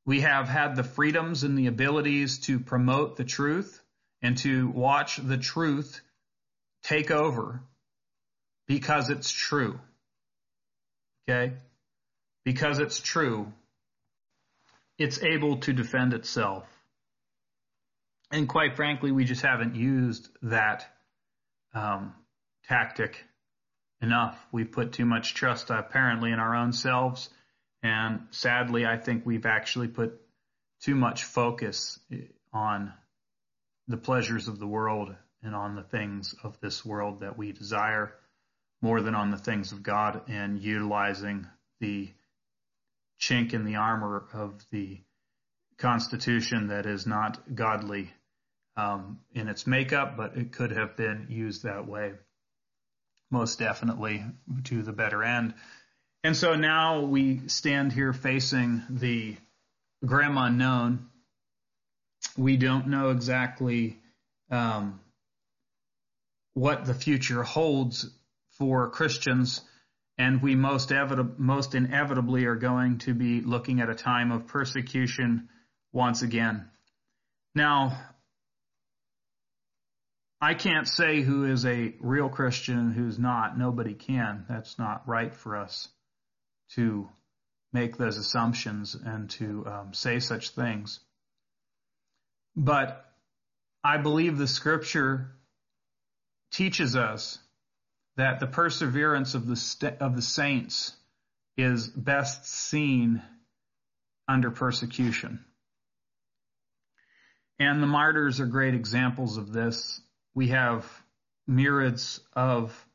We 0.06 0.20
have 0.20 0.48
had 0.48 0.76
the 0.76 0.84
freedoms 0.84 1.42
and 1.42 1.58
the 1.58 1.66
abilities 1.66 2.38
to 2.46 2.58
promote 2.60 3.16
the 3.16 3.24
truth 3.24 3.80
and 4.22 4.36
to 4.38 4.68
watch 4.68 5.16
the 5.16 5.38
truth 5.38 6.00
take 6.82 7.10
over 7.10 7.62
because 8.66 9.10
it's 9.10 9.30
true. 9.30 9.80
Okay? 11.28 11.54
Because 12.44 12.78
it's 12.78 13.00
true, 13.00 13.52
it's 14.98 15.22
able 15.22 15.58
to 15.58 15.72
defend 15.72 16.14
itself. 16.14 16.66
And 18.30 18.48
quite 18.48 18.76
frankly, 18.76 19.10
we 19.10 19.24
just 19.24 19.42
haven't 19.42 19.74
used 19.74 20.28
that 20.42 20.86
um, 21.74 22.14
tactic 22.68 23.24
enough. 24.00 24.38
We've 24.52 24.70
put 24.70 24.92
too 24.92 25.04
much 25.04 25.34
trust 25.34 25.70
apparently 25.70 26.30
in 26.30 26.38
our 26.38 26.54
own 26.54 26.72
selves. 26.72 27.28
And 27.82 28.26
sadly, 28.30 28.86
I 28.86 28.96
think 28.98 29.24
we've 29.24 29.46
actually 29.46 29.88
put 29.88 30.20
too 30.82 30.94
much 30.94 31.24
focus 31.24 31.98
on 32.52 32.92
the 33.88 33.96
pleasures 33.96 34.48
of 34.48 34.58
the 34.58 34.66
world 34.66 35.14
and 35.42 35.54
on 35.54 35.74
the 35.74 35.82
things 35.82 36.34
of 36.42 36.58
this 36.60 36.84
world 36.84 37.20
that 37.20 37.38
we 37.38 37.52
desire 37.52 38.12
more 38.82 39.00
than 39.00 39.14
on 39.14 39.30
the 39.30 39.36
things 39.36 39.72
of 39.72 39.82
God 39.82 40.22
and 40.28 40.62
utilizing 40.62 41.46
the 41.80 42.10
chink 43.20 43.52
in 43.52 43.64
the 43.64 43.76
armor 43.76 44.24
of 44.32 44.64
the 44.70 45.00
Constitution 45.78 46.68
that 46.68 46.86
is 46.86 47.06
not 47.06 47.54
godly 47.54 48.10
um, 48.76 49.20
in 49.34 49.48
its 49.48 49.66
makeup, 49.66 50.16
but 50.16 50.36
it 50.36 50.52
could 50.52 50.70
have 50.70 50.96
been 50.96 51.26
used 51.28 51.64
that 51.64 51.86
way, 51.86 52.12
most 53.30 53.58
definitely 53.58 54.24
to 54.64 54.82
the 54.82 54.92
better 54.92 55.22
end. 55.22 55.54
And 56.22 56.36
so 56.36 56.54
now 56.54 57.00
we 57.00 57.48
stand 57.48 57.92
here 57.92 58.12
facing 58.12 58.82
the 58.90 59.36
grim 60.04 60.36
unknown. 60.36 61.08
We 62.36 62.56
don't 62.56 62.88
know 62.88 63.10
exactly 63.10 63.98
um, 64.50 65.00
what 66.60 66.84
the 66.84 66.92
future 66.92 67.42
holds 67.42 68.06
for 68.58 68.90
Christians, 68.90 69.62
and 70.18 70.42
we 70.42 70.54
most, 70.54 70.90
evi- 70.90 71.38
most 71.38 71.74
inevitably 71.74 72.44
are 72.44 72.54
going 72.54 72.98
to 72.98 73.14
be 73.14 73.40
looking 73.40 73.80
at 73.80 73.88
a 73.88 73.94
time 73.94 74.30
of 74.30 74.46
persecution 74.46 75.48
once 75.90 76.20
again. 76.20 76.68
Now, 77.54 77.98
I 80.38 80.52
can't 80.52 80.86
say 80.86 81.22
who 81.22 81.46
is 81.46 81.64
a 81.64 81.94
real 81.98 82.28
Christian 82.28 82.78
and 82.78 82.92
who's 82.92 83.18
not. 83.18 83.56
Nobody 83.58 83.94
can. 83.94 84.44
That's 84.46 84.78
not 84.78 85.08
right 85.08 85.34
for 85.34 85.56
us 85.56 85.88
to 86.74 87.08
make 87.72 87.96
those 87.96 88.18
assumptions 88.18 88.94
and 88.94 89.30
to 89.30 89.64
um, 89.66 89.94
say 89.94 90.20
such 90.20 90.50
things. 90.50 91.00
But 92.54 93.02
I 93.82 93.96
believe 93.96 94.36
the 94.36 94.46
scripture 94.46 95.30
teaches 96.50 96.96
us 96.96 97.38
that 98.16 98.40
the 98.40 98.46
perseverance 98.46 99.34
of 99.34 99.46
the 99.46 99.56
st- 99.56 100.00
of 100.00 100.16
the 100.16 100.22
saints 100.22 100.94
is 101.56 101.88
best 101.88 102.46
seen 102.46 103.22
under 104.28 104.50
persecution. 104.50 105.44
And 107.58 107.82
the 107.82 107.86
martyrs 107.86 108.40
are 108.40 108.46
great 108.46 108.74
examples 108.74 109.36
of 109.36 109.52
this. 109.52 110.00
We 110.34 110.48
have 110.48 110.86
myriads 111.46 112.20
of 112.32 112.86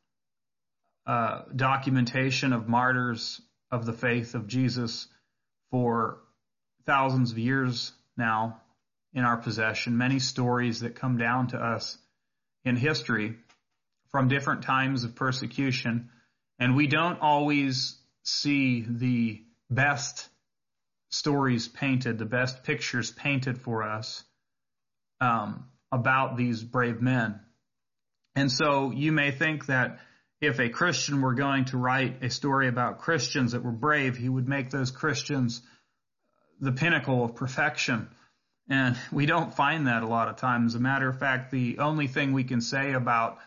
uh, 1.05 1.43
documentation 1.55 2.53
of 2.53 2.67
martyrs 2.67 3.41
of 3.71 3.85
the 3.85 3.93
faith 3.93 4.33
of 4.33 4.47
Jesus 4.47 5.07
for 5.69 6.19
thousands 6.85 7.31
of 7.31 7.38
years 7.38 7.91
now 8.17 8.62
in 9.13 9.24
our 9.24 9.38
possession, 9.38 9.97
many 9.97 10.19
stories 10.19 10.81
that 10.81 10.95
come 10.95 11.17
down 11.17 11.47
to 11.47 11.57
us 11.57 11.97
in 12.63 12.75
history 12.75 13.38
from 14.15 14.29
different 14.29 14.62
times 14.62 15.03
of 15.03 15.13
persecution, 15.13 16.10
and 16.57 16.74
we 16.74 16.88
don't 16.88 17.19
always 17.19 17.98
see 18.24 18.86
the 18.88 19.43
best 19.69 20.29
stories 21.10 21.67
painted, 21.67 22.17
the 22.17 22.24
best 22.24 22.63
pictures 22.63 23.12
painted 23.12 23.57
for 23.57 23.84
us 23.84 24.24
um, 25.19 25.65
about 25.91 26.38
these 26.38 26.63
brave 26.63 27.01
men. 27.01 27.41
And 28.38 28.50
so 28.50 28.91
you 28.91 29.12
may 29.12 29.31
think 29.31 29.65
that 29.65 30.00
if 30.39 30.62
a 30.62 30.69
Christian 30.69 31.22
were 31.22 31.34
going 31.34 31.65
to 31.65 31.77
write 31.77 32.24
a 32.24 32.29
story 32.29 32.69
about 32.69 33.00
Christians 33.00 33.51
that 33.51 33.65
were 33.65 33.74
brave, 33.74 34.15
he 34.15 34.29
would 34.29 34.48
make 34.48 34.69
those 34.69 34.91
Christians 34.91 35.62
the 36.62 36.72
pinnacle 36.72 37.25
of 37.25 37.36
perfection. 37.36 38.07
And 38.69 38.95
we 39.12 39.25
don't 39.25 39.53
find 39.53 39.88
that 39.88 40.03
a 40.03 40.07
lot 40.07 40.29
of 40.29 40.38
times. 40.38 40.74
As 40.74 40.79
a 40.79 40.81
matter 40.81 41.10
of 41.10 41.19
fact, 41.19 41.51
the 41.51 41.79
only 41.79 42.07
thing 42.07 42.31
we 42.31 42.45
can 42.45 42.62
say 42.62 42.93
about 42.93 43.39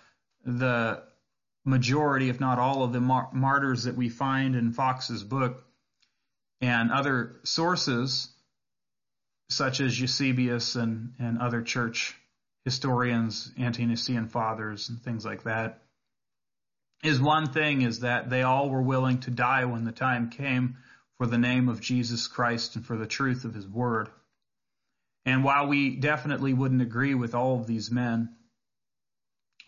the 0.49 1.03
majority, 1.67 2.31
if 2.31 2.41
not 2.41 2.59
all 2.59 2.83
of 2.83 2.93
the 2.93 3.01
mar- 3.01 3.29
martyrs 3.33 3.85
that 3.85 3.97
we 3.97 4.09
find 4.09 4.57
in 4.57 4.73
Foxe's 4.73 5.23
book 5.23 5.63
and 6.63 6.91
other 6.91 7.37
sources, 7.45 8.29
such 9.51 9.81
as 9.81 10.01
Eusebius 10.01 10.75
and, 10.75 11.13
and 11.19 11.39
other 11.39 11.61
church 11.61 12.17
historians, 12.65 13.53
ante-Nicene 13.59 14.29
fathers, 14.29 14.89
and 14.89 15.01
things 15.03 15.25
like 15.25 15.45
that, 15.45 15.83
is 17.05 17.21
one 17.21 17.53
thing 17.53 17.83
is 17.83 18.01
that 18.01 18.31
they 18.31 18.43
all 18.43 18.71
were 18.71 18.83
willing 18.83 19.21
to 19.21 19.31
die 19.31 19.67
when 19.67 19.85
the 19.85 19.93
time 19.93 20.31
came 20.31 20.79
for 21.19 21.27
the 21.27 21.39
name 21.39 21.69
of 21.69 21.81
Jesus 21.81 22.27
Christ 22.27 22.77
and 22.77 22.87
for 22.87 22.97
the 22.97 23.07
truth 23.07 23.45
of 23.45 23.55
his 23.55 23.69
word. 23.69 24.09
And 25.25 25.45
while 25.45 25.67
we 25.67 25.97
definitely 25.97 26.55
wouldn't 26.55 26.83
agree 26.83 27.15
with 27.15 27.35
all 27.35 27.61
of 27.61 27.67
these 27.67 27.91
men, 27.91 28.35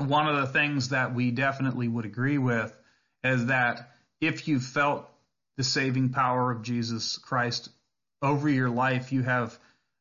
one 0.01 0.27
of 0.27 0.37
the 0.37 0.47
things 0.47 0.91
that 0.91 1.15
we 1.15 1.31
definitely 1.31 1.89
would 1.89 2.05
agree 2.05 2.39
with 2.39 2.75
is 3.23 3.47
that 3.47 3.91
if 4.21 4.49
you 4.49 4.59
felt 4.61 5.09
the 5.57 5.65
saving 5.65 6.11
power 6.11 6.51
of 6.51 6.63
Jesus 6.63 7.19
Christ 7.19 7.69
over 8.23 8.49
your 8.49 8.71
life, 8.71 9.13
you 9.13 9.23
have 9.23 9.59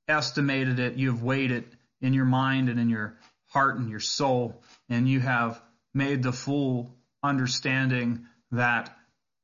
estimated 0.07 0.79
it, 0.79 0.95
you 0.95 1.11
have 1.11 1.21
weighed 1.21 1.51
it 1.51 1.65
in 2.01 2.13
your 2.13 2.25
mind 2.25 2.69
and 2.69 2.79
in 2.79 2.89
your 2.89 3.17
heart 3.47 3.77
and 3.77 3.89
your 3.89 3.99
soul, 3.99 4.61
and 4.89 5.07
you 5.07 5.19
have 5.19 5.61
made 5.93 6.23
the 6.23 6.31
full 6.31 6.95
understanding 7.21 8.25
that 8.51 8.95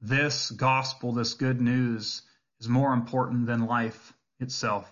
this 0.01 0.51
gospel, 0.51 1.11
this 1.11 1.33
good 1.33 1.59
news, 1.59 2.21
is 2.59 2.69
more 2.69 2.93
important 2.93 3.45
than 3.45 3.65
life 3.65 4.13
itself. 4.39 4.89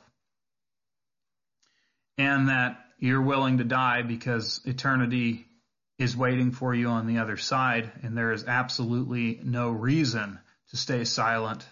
And 2.18 2.50
that 2.50 2.80
you're 3.00 3.22
willing 3.22 3.58
to 3.58 3.64
die 3.64 4.02
because 4.02 4.62
eternity 4.66 5.46
is 6.00 6.18
waiting 6.18 6.52
for 6.52 6.74
you 6.74 6.88
on 6.88 7.08
the 7.08 7.20
other 7.20 7.38
side, 7.38 7.92
and 8.02 8.18
there 8.18 8.32
is 8.32 8.46
absolutely 8.46 9.40
no 9.44 9.70
reason 9.70 10.40
to 10.70 10.78
stay 10.78 11.04
silent. 11.04 11.66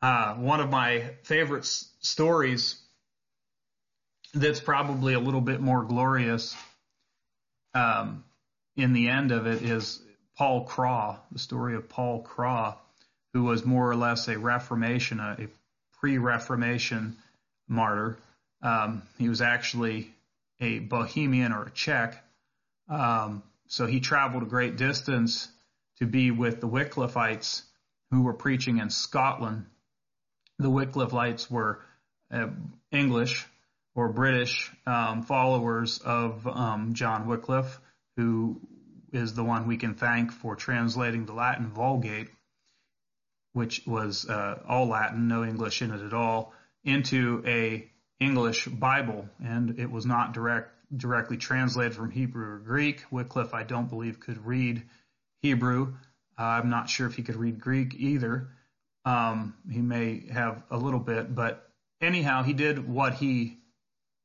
Uh, 0.00 0.34
one 0.34 0.60
of 0.60 0.70
my 0.70 1.10
favorite 1.24 1.64
s- 1.64 1.90
stories 2.00 2.80
that's 4.32 4.60
probably 4.60 5.14
a 5.14 5.20
little 5.20 5.40
bit 5.40 5.60
more 5.60 5.82
glorious 5.82 6.54
um, 7.74 8.24
in 8.76 8.92
the 8.92 9.08
end 9.08 9.32
of 9.32 9.46
it 9.46 9.62
is 9.62 10.00
Paul 10.36 10.64
Craw, 10.64 11.16
the 11.32 11.38
story 11.38 11.74
of 11.74 11.88
Paul 11.88 12.22
Craw, 12.22 12.76
who 13.32 13.44
was 13.44 13.64
more 13.64 13.90
or 13.90 13.96
less 13.96 14.28
a 14.28 14.38
Reformation, 14.38 15.20
a, 15.20 15.36
a 15.40 15.48
pre-Reformation 15.98 17.16
martyr. 17.68 18.18
Um, 18.62 19.02
he 19.18 19.28
was 19.28 19.40
actually 19.42 20.12
a 20.60 20.78
Bohemian 20.78 21.52
or 21.52 21.64
a 21.64 21.70
Czech. 21.70 22.24
Um, 22.88 23.42
so 23.66 23.86
he 23.86 24.00
traveled 24.00 24.42
a 24.42 24.46
great 24.46 24.76
distance 24.76 25.48
to 25.98 26.06
be 26.06 26.30
with 26.30 26.60
the 26.60 26.68
Wycliffites 26.68 27.62
who 28.10 28.22
were 28.22 28.34
preaching 28.34 28.78
in 28.78 28.90
Scotland. 28.90 29.66
The 30.58 30.70
Wycliffites 30.70 31.50
were 31.50 31.80
uh, 32.32 32.48
English 32.90 33.46
or 33.94 34.08
British 34.08 34.70
um, 34.86 35.22
followers 35.22 35.98
of 35.98 36.46
um, 36.46 36.94
John 36.94 37.26
Wycliffe, 37.26 37.80
who 38.16 38.60
is 39.12 39.34
the 39.34 39.44
one 39.44 39.66
we 39.66 39.76
can 39.76 39.94
thank 39.94 40.32
for 40.32 40.56
translating 40.56 41.26
the 41.26 41.32
Latin 41.32 41.68
Vulgate, 41.68 42.28
which 43.52 43.82
was 43.86 44.28
uh, 44.28 44.60
all 44.68 44.86
Latin, 44.88 45.28
no 45.28 45.44
English 45.44 45.82
in 45.82 45.90
it 45.90 46.02
at 46.02 46.14
all, 46.14 46.52
into 46.84 47.42
a 47.46 47.90
English 48.20 48.66
Bible, 48.66 49.28
and 49.44 49.78
it 49.78 49.90
was 49.90 50.04
not 50.04 50.32
direct, 50.32 50.70
directly 50.96 51.36
translated 51.36 51.94
from 51.94 52.10
Hebrew 52.10 52.54
or 52.54 52.58
Greek. 52.58 53.04
Wycliffe, 53.10 53.54
I 53.54 53.62
don't 53.62 53.88
believe, 53.88 54.20
could 54.20 54.44
read 54.44 54.82
Hebrew. 55.42 55.94
Uh, 56.38 56.42
I'm 56.42 56.70
not 56.70 56.88
sure 56.88 57.06
if 57.06 57.14
he 57.14 57.22
could 57.22 57.36
read 57.36 57.60
Greek 57.60 57.94
either. 57.94 58.48
Um, 59.04 59.54
he 59.70 59.80
may 59.80 60.26
have 60.32 60.62
a 60.70 60.76
little 60.76 61.00
bit, 61.00 61.34
but 61.34 61.68
anyhow, 62.00 62.42
he 62.42 62.52
did 62.52 62.88
what 62.88 63.14
he 63.14 63.58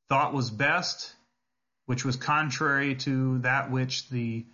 thought 0.09 0.33
was 0.33 0.49
best, 0.49 1.13
which 1.85 2.03
was 2.03 2.15
contrary 2.15 2.95
to 2.95 3.39
that 3.39 3.71
which 3.71 4.09
the 4.09 4.45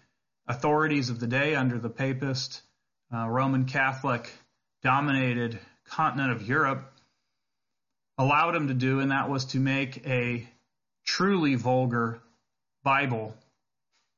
authorities 0.47 1.09
of 1.09 1.19
the 1.19 1.27
day 1.27 1.55
under 1.55 1.77
the 1.77 1.89
papist 1.89 2.61
uh, 3.13 3.27
Roman 3.27 3.65
Catholic 3.65 4.31
dominated 4.83 5.59
continent 5.85 6.31
of 6.31 6.47
Europe 6.47 6.91
allowed 8.19 8.53
him 8.53 8.67
to 8.67 8.73
do, 8.73 8.99
and 8.99 9.11
that 9.11 9.29
was 9.29 9.45
to 9.45 9.59
make 9.59 10.05
a 10.05 10.47
truly 11.05 11.55
vulgar 11.55 12.19
Bible 12.83 13.33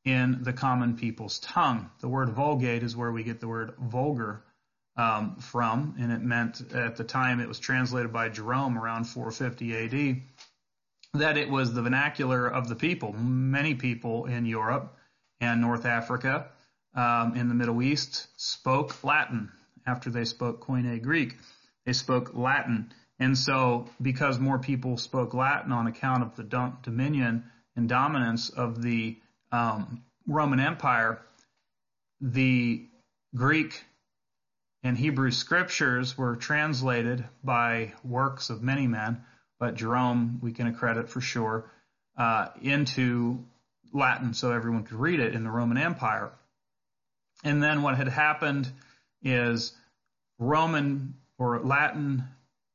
in 0.04 0.40
the 0.42 0.52
common 0.52 0.98
people's 0.98 1.40
tongue. 1.40 1.90
The 2.02 2.10
word 2.10 2.30
vulgate 2.30 2.82
is 2.82 2.98
where 2.98 3.12
we 3.12 3.24
get 3.24 3.40
the 3.40 3.48
word 3.48 3.76
vulgar 3.80 4.44
um, 4.98 5.36
from, 5.38 5.96
and 6.00 6.12
it 6.12 6.22
meant 6.22 6.74
at 6.74 6.98
the 6.98 7.04
time 7.04 7.40
it 7.40 7.48
was 7.48 7.60
translated 7.60 8.12
by 8.12 8.30
Jerome 8.30 8.78
around 8.78 9.06
450 9.06 9.78
AD 9.78 10.22
that 11.14 11.38
it 11.38 11.50
was 11.50 11.74
the 11.74 11.82
vernacular 11.82 12.48
of 12.48 12.68
the 12.68 12.76
people. 12.76 13.14
Many 13.14 13.76
people 13.76 14.26
in 14.26 14.46
Europe 14.46 14.96
and 15.40 15.62
North 15.62 15.86
Africa, 15.86 16.48
um, 16.96 17.36
in 17.36 17.50
the 17.50 17.56
Middle 17.56 17.82
East, 17.84 18.28
spoke 18.38 19.04
Latin 19.04 19.52
after 19.86 20.10
they 20.10 20.26
spoke 20.26 20.66
Koine 20.66 21.02
Greek. 21.02 21.38
They 21.86 21.94
spoke 21.94 22.32
Latin 22.34 22.94
And 23.22 23.38
so, 23.38 23.86
because 24.02 24.40
more 24.40 24.58
people 24.58 24.98
spoke 24.98 25.36
Latin 25.36 25.72
on 25.72 25.86
account 25.86 26.24
of 26.24 26.36
the 26.36 26.74
dominion 26.82 27.44
and 27.76 27.88
dominance 27.88 28.50
of 28.50 28.82
the 28.82 29.16
um, 29.52 30.04
Roman 30.28 30.60
Empire, 30.60 31.22
the 32.20 32.84
Greek 33.36 33.86
and 34.82 34.98
Hebrew 34.98 35.30
scriptures 35.30 36.18
were 36.18 36.36
translated 36.36 37.24
by 37.44 37.94
works 38.04 38.50
of 38.50 38.64
many 38.64 38.88
men, 38.88 39.24
but 39.60 39.76
Jerome 39.76 40.40
we 40.42 40.52
can 40.52 40.66
accredit 40.66 41.08
for 41.08 41.22
sure, 41.22 41.70
uh, 42.18 42.48
into 42.64 43.46
Latin 43.94 44.34
so 44.34 44.52
everyone 44.52 44.84
could 44.84 45.00
read 45.00 45.20
it 45.20 45.36
in 45.36 45.44
the 45.44 45.52
Roman 45.52 45.78
Empire. 45.78 46.32
And 47.44 47.62
then 47.62 47.84
what 47.84 47.98
had 47.98 48.08
happened 48.08 48.68
is 49.22 49.74
Roman 50.40 51.14
or 51.38 51.60
Latin 51.60 52.24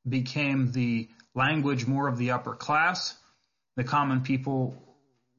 became 0.07 0.71
the 0.71 1.09
language 1.35 1.85
more 1.85 2.07
of 2.07 2.17
the 2.17 2.31
upper 2.31 2.53
class. 2.53 3.15
The 3.75 3.83
common 3.83 4.21
people 4.21 4.75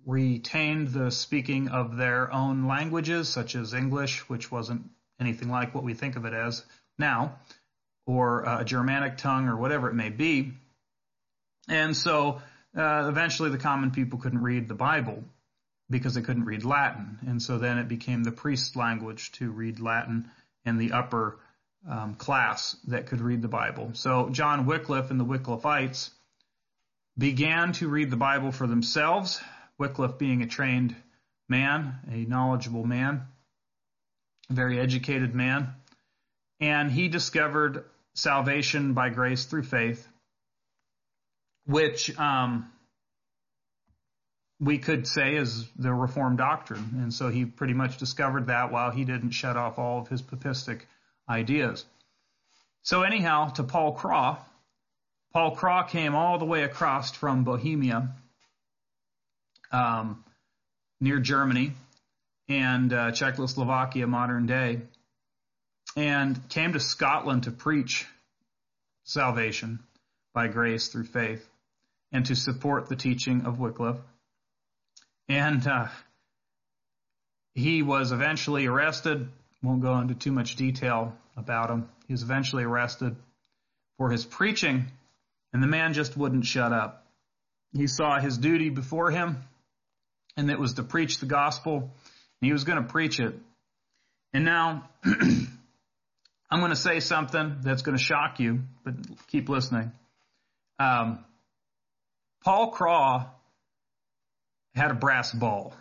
retained 0.07 0.89
the 0.89 1.11
speaking 1.11 1.69
of 1.69 1.97
their 1.97 2.33
own 2.33 2.67
languages, 2.67 3.29
such 3.29 3.55
as 3.55 3.75
English, 3.75 4.29
which 4.29 4.51
wasn't 4.51 4.83
anything 5.21 5.51
like 5.51 5.75
what 5.75 5.85
we 5.85 5.95
think 5.95 6.17
of 6.17 6.25
it 6.25 6.33
as 6.33 6.65
now, 6.99 7.37
or 8.07 8.45
a 8.45 8.65
Germanic 8.65 9.19
tongue, 9.19 9.49
or 9.49 9.57
whatever 9.57 9.89
it 9.91 9.95
may 9.95 10.09
be. 10.09 10.53
And 11.69 11.97
so 11.97 12.41
uh, 12.77 13.07
eventually 13.09 13.51
the 13.51 13.59
common 13.59 13.91
people 13.91 14.19
couldn't 14.19 14.43
read 14.43 14.69
the 14.69 14.75
Bible 14.75 15.25
because 15.91 16.15
they 16.15 16.23
couldn't 16.23 16.45
read 16.45 16.65
Latin. 16.65 17.19
And 17.27 17.43
so 17.43 17.59
then 17.59 17.79
it 17.79 17.89
became 17.89 18.23
the 18.23 18.33
priest's 18.33 18.77
language 18.77 19.33
to 19.33 19.51
read 19.51 19.81
Latin 19.81 20.31
and 20.65 20.79
the 20.79 20.93
upper 20.93 21.39
um, 21.89 22.15
class 22.15 22.77
that 22.89 23.07
could 23.07 23.21
read 23.21 23.43
the 23.43 23.49
Bible. 23.49 23.91
So 23.95 24.29
John 24.29 24.67
Wycliffe 24.67 25.11
and 25.11 25.19
the 25.19 25.25
Wycliffites 25.25 26.11
began 27.17 27.73
to 27.73 27.89
read 27.89 28.11
the 28.11 28.17
Bible 28.17 28.53
for 28.53 28.67
themselves, 28.67 29.41
Wycliffe 29.79 30.19
being 30.19 30.43
a 30.43 30.47
trained 30.47 30.95
man, 31.49 31.95
a 32.11 32.19
knowledgeable 32.29 32.85
man, 32.85 33.23
a 34.51 34.53
very 34.53 34.79
educated 34.79 35.35
man, 35.35 35.69
and 36.61 36.91
he 36.91 37.09
discovered 37.09 37.85
salvation 38.15 38.93
by 38.93 39.09
grace 39.09 39.47
through 39.47 39.63
faith, 39.63 40.07
which 41.67 42.17
um, 42.19 42.71
we 44.61 44.79
could 44.79 45.07
say 45.07 45.37
is 45.37 45.69
the 45.77 45.93
Reformed 45.93 46.39
doctrine. 46.39 46.99
And 47.01 47.15
so 47.15 47.29
he 47.29 47.45
pretty 47.45 47.75
much 47.75 47.99
discovered 47.99 48.49
that 48.49 48.73
while 48.73 48.91
he 48.91 49.05
didn't 49.05 49.31
shut 49.31 49.57
off 49.57 49.79
all 49.79 50.01
of 50.01 50.09
his 50.09 50.21
papistic 50.21 50.81
ideas. 51.29 51.85
So 52.83 53.03
anyhow, 53.03 53.49
to 53.51 53.65
Paul 53.65 53.93
Craw, 53.93 54.39
Paul 55.33 55.57
Craw 55.57 55.83
came 55.85 56.15
all 56.15 56.39
the 56.39 56.45
way 56.45 56.63
across 56.63 57.13
from 57.13 57.45
Bohemia, 57.45 58.09
um, 59.71 60.25
near 61.01 61.21
Germany 61.21 61.73
and 62.49 62.93
uh, 62.93 63.13
Czechoslovakia, 63.13 64.07
modern 64.07 64.47
day, 64.47 64.81
and 65.97 66.49
came 66.49 66.73
to 66.73 66.81
Scotland 66.81 67.45
to 67.45 67.51
preach 67.51 68.07
salvation 69.05 69.81
by 70.33 70.49
grace 70.49 70.89
through 70.89 71.05
faith 71.05 71.47
and 72.13 72.25
to 72.27 72.35
support 72.35 72.89
the 72.89 72.97
teaching 72.97 73.45
of 73.45 73.59
Wycliffe. 73.59 74.01
And 75.29 75.67
uh, 75.67 75.89
he 77.55 77.83
was 77.83 78.13
eventually 78.13 78.67
arrested. 78.67 79.29
Won't 79.63 79.83
go 79.83 79.99
into 79.99 80.15
too 80.15 80.33
much 80.33 80.57
detail 80.57 81.15
about 81.37 81.71
him. 81.71 81.89
He 82.07 82.13
was 82.13 82.23
eventually 82.23 82.65
arrested 82.65 83.17
for 83.97 84.11
his 84.11 84.25
preaching, 84.25 84.87
and 85.53 85.63
the 85.63 85.67
man 85.67 85.93
just 85.93 86.17
wouldn't 86.17 86.47
shut 86.47 86.73
up. 86.73 87.05
He 87.73 87.87
saw 87.87 88.21
his 88.21 88.39
duty 88.39 88.71
before 88.71 89.11
him, 89.11 89.37
and 90.37 90.51
it 90.51 90.59
was 90.59 90.75
to 90.75 90.83
preach 90.83 91.19
the 91.19 91.27
gospel, 91.27 91.77
and 91.77 91.91
he 92.41 92.53
was 92.53 92.65
going 92.65 92.83
to 92.83 92.89
preach 92.89 93.19
it. 93.19 93.35
And 94.33 94.45
now, 94.45 94.89
I'm 95.05 96.61
going 96.61 96.71
to 96.71 96.77
say 96.77 97.01
something 97.01 97.57
that's 97.63 97.83
going 97.83 97.97
to 97.97 98.03
shock 98.03 98.41
you, 98.41 98.61
but 98.85 98.95
keep 99.27 99.49
listening. 99.49 99.93
Um, 100.79 101.25
Paul 102.45 102.71
Craw 102.71 103.27
had 104.75 104.91
a 104.91 104.95
brass 104.95 105.33
ball. 105.33 105.75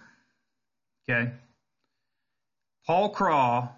Okay? 1.09 1.31
Paul 2.87 3.09
Craw, 3.09 3.69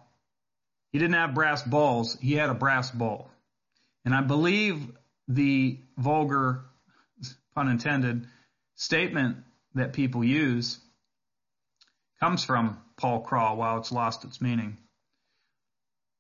he 0.92 1.00
didn't 1.00 1.16
have 1.16 1.34
brass 1.34 1.64
balls, 1.64 2.16
he 2.22 2.34
had 2.34 2.52
a 2.52 2.54
brass 2.54 2.92
ball. 2.92 3.32
And 4.06 4.14
I 4.14 4.22
believe 4.22 4.92
the 5.28 5.80
vulgar, 5.98 6.66
pun 7.56 7.68
intended, 7.68 8.28
statement 8.76 9.38
that 9.74 9.94
people 9.94 10.24
use 10.24 10.80
comes 12.20 12.44
from 12.44 12.80
Paul 12.98 13.22
Craw 13.22 13.56
while 13.56 13.80
it's 13.80 13.92
lost 13.92 14.26
its 14.26 14.42
meaning. 14.42 14.78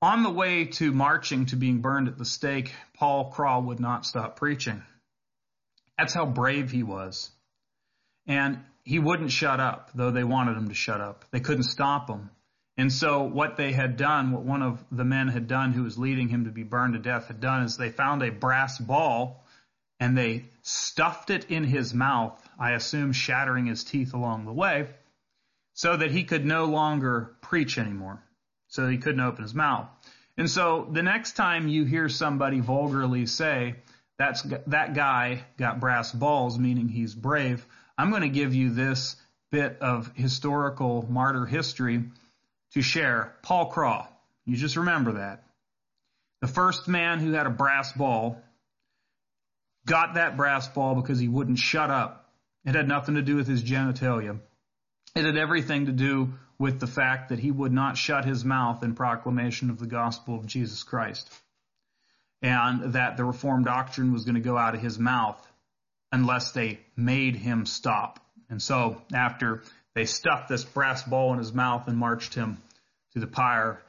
On 0.02 0.24
the 0.24 0.32
way 0.32 0.66
to 0.66 0.92
marching 0.92 1.46
to 1.48 1.58
being 1.58 1.82
burned 1.82 2.08
at 2.08 2.18
the 2.18 2.26
stake, 2.26 2.74
Paul 2.96 3.32
Craw 3.32 3.60
would 3.60 3.80
not 3.80 4.06
stop 4.06 4.38
preaching. 4.38 4.82
That's 5.98 6.14
how 6.14 6.26
brave 6.26 6.72
he 6.72 6.84
was. 6.84 7.30
And 8.26 8.64
he 8.84 8.98
wouldn't 8.98 9.32
shut 9.32 9.60
up, 9.60 9.92
though 9.94 10.12
they 10.12 10.24
wanted 10.24 10.56
him 10.58 10.70
to 10.70 10.74
shut 10.74 11.02
up. 11.02 11.26
They 11.32 11.42
couldn't 11.42 11.64
stop 11.64 12.10
him. 12.10 12.30
And 12.80 12.94
so 12.94 13.24
what 13.24 13.58
they 13.58 13.74
had 13.74 13.98
done, 13.98 14.32
what 14.32 14.44
one 14.44 14.62
of 14.62 14.82
the 14.90 15.04
men 15.04 15.28
had 15.28 15.50
done 15.50 15.74
who 15.74 15.84
was 15.84 15.98
leading 15.98 16.30
him 16.30 16.46
to 16.46 16.50
be 16.50 16.64
burned 16.64 16.94
to 16.94 17.00
death 17.00 17.28
had 17.28 17.42
done 17.42 17.64
is 17.64 17.76
they 17.76 17.90
found 17.90 18.24
a 18.24 18.32
brass 18.32 18.80
ball 18.80 19.44
and 20.00 20.18
they 20.18 20.46
stuffed 20.62 21.30
it 21.30 21.52
in 21.52 21.66
his 21.66 21.94
mouth, 21.94 22.42
I 22.58 22.72
assume 22.72 23.12
shattering 23.12 23.66
his 23.66 23.84
teeth 23.84 24.14
along 24.14 24.46
the 24.46 24.54
way, 24.54 24.88
so 25.74 25.98
that 25.98 26.12
he 26.12 26.24
could 26.24 26.46
no 26.46 26.68
longer 26.68 27.36
preach 27.42 27.78
anymore. 27.78 28.24
So 28.70 28.88
he 28.88 28.98
couldn't 28.98 29.20
open 29.20 29.44
his 29.44 29.54
mouth. 29.54 29.90
And 30.38 30.50
so 30.50 30.88
the 30.90 31.04
next 31.04 31.34
time 31.34 31.68
you 31.68 31.84
hear 31.84 32.08
somebody 32.08 32.62
vulgarly 32.62 33.26
say, 33.26 33.76
that's, 34.18 34.44
that 34.68 34.94
guy 34.94 35.44
got 35.58 35.82
brass 35.82 36.14
balls, 36.14 36.58
meaning 36.58 36.88
he's 36.88 37.14
brave, 37.14 37.68
I'm 37.98 38.10
going 38.10 38.22
to 38.22 38.30
give 38.30 38.56
you 38.56 38.70
this 38.70 39.18
bit 39.52 39.80
of 39.82 40.14
historical 40.16 41.06
martyr 41.10 41.46
history 41.46 42.06
to 42.74 42.82
share. 42.82 43.36
Paul 43.42 43.68
Craw. 43.68 44.08
You 44.46 44.56
just 44.56 44.78
remember 44.78 45.14
that. 45.14 45.44
The 46.42 46.48
first 46.48 46.88
man 46.88 47.20
who 47.20 47.34
had 47.34 47.46
a 47.46 47.52
brass 47.52 47.92
ball 47.94 48.42
got 49.86 50.16
that 50.16 50.38
brass 50.38 50.68
ball 50.68 50.96
because 50.96 51.20
he 51.20 51.28
wouldn't 51.28 51.60
shut 51.60 51.90
up. 51.90 52.32
It 52.66 52.76
had 52.76 52.88
nothing 52.88 53.16
to 53.16 53.22
do 53.22 53.36
with 53.36 53.48
his 53.48 53.64
genitalia. 53.64 54.40
It 55.16 55.26
had 55.26 55.38
everything 55.38 55.88
to 55.88 55.92
do 55.92 56.34
with 56.58 56.80
the 56.80 56.88
fact 56.88 57.30
that 57.30 57.40
he 57.40 57.52
would 57.52 57.72
not 57.72 57.98
shut 57.98 58.26
his 58.26 58.44
mouth 58.44 58.84
in 58.84 58.94
proclamation 58.94 59.70
of 59.70 59.80
the 59.80 59.88
gospel 59.88 60.36
of 60.36 60.46
Jesus 60.46 60.84
Christ. 60.84 61.30
And 62.42 62.94
that 62.94 63.18
the 63.18 63.26
Reformed 63.26 63.66
doctrine 63.66 64.14
was 64.14 64.26
going 64.26 64.36
to 64.36 64.42
go 64.42 64.58
out 64.58 64.76
of 64.76 64.82
his 64.82 65.00
mouth 65.00 65.46
unless 66.12 66.52
they 66.52 66.80
made 66.96 67.36
him 67.36 67.66
stop. 67.66 68.20
And 68.50 68.62
so 68.62 69.02
after 69.14 69.64
they 69.96 70.06
stuffed 70.06 70.50
this 70.50 70.64
brass 70.64 71.04
ball 71.04 71.34
in 71.34 71.40
his 71.40 71.54
mouth 71.54 71.88
and 71.88 71.98
marched 71.98 72.34
him 72.34 72.62
to 73.14 73.20
the 73.20 73.28
pyre, 73.28 73.82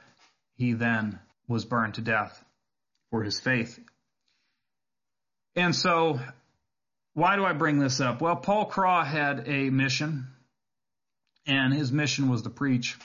he 0.55 0.73
then 0.73 1.19
was 1.47 1.65
burned 1.65 1.95
to 1.95 2.01
death 2.01 2.43
for 3.09 3.23
his 3.23 3.39
faith. 3.39 3.79
And 5.55 5.75
so 5.75 6.19
why 7.13 7.35
do 7.35 7.45
I 7.45 7.53
bring 7.53 7.79
this 7.79 7.99
up? 7.99 8.21
Well, 8.21 8.37
Paul 8.37 8.65
Craw 8.65 9.03
had 9.03 9.47
a 9.47 9.69
mission 9.69 10.27
and 11.45 11.73
his 11.73 11.91
mission 11.91 12.29
was 12.29 12.43
to 12.43 12.49
preach. 12.49 12.97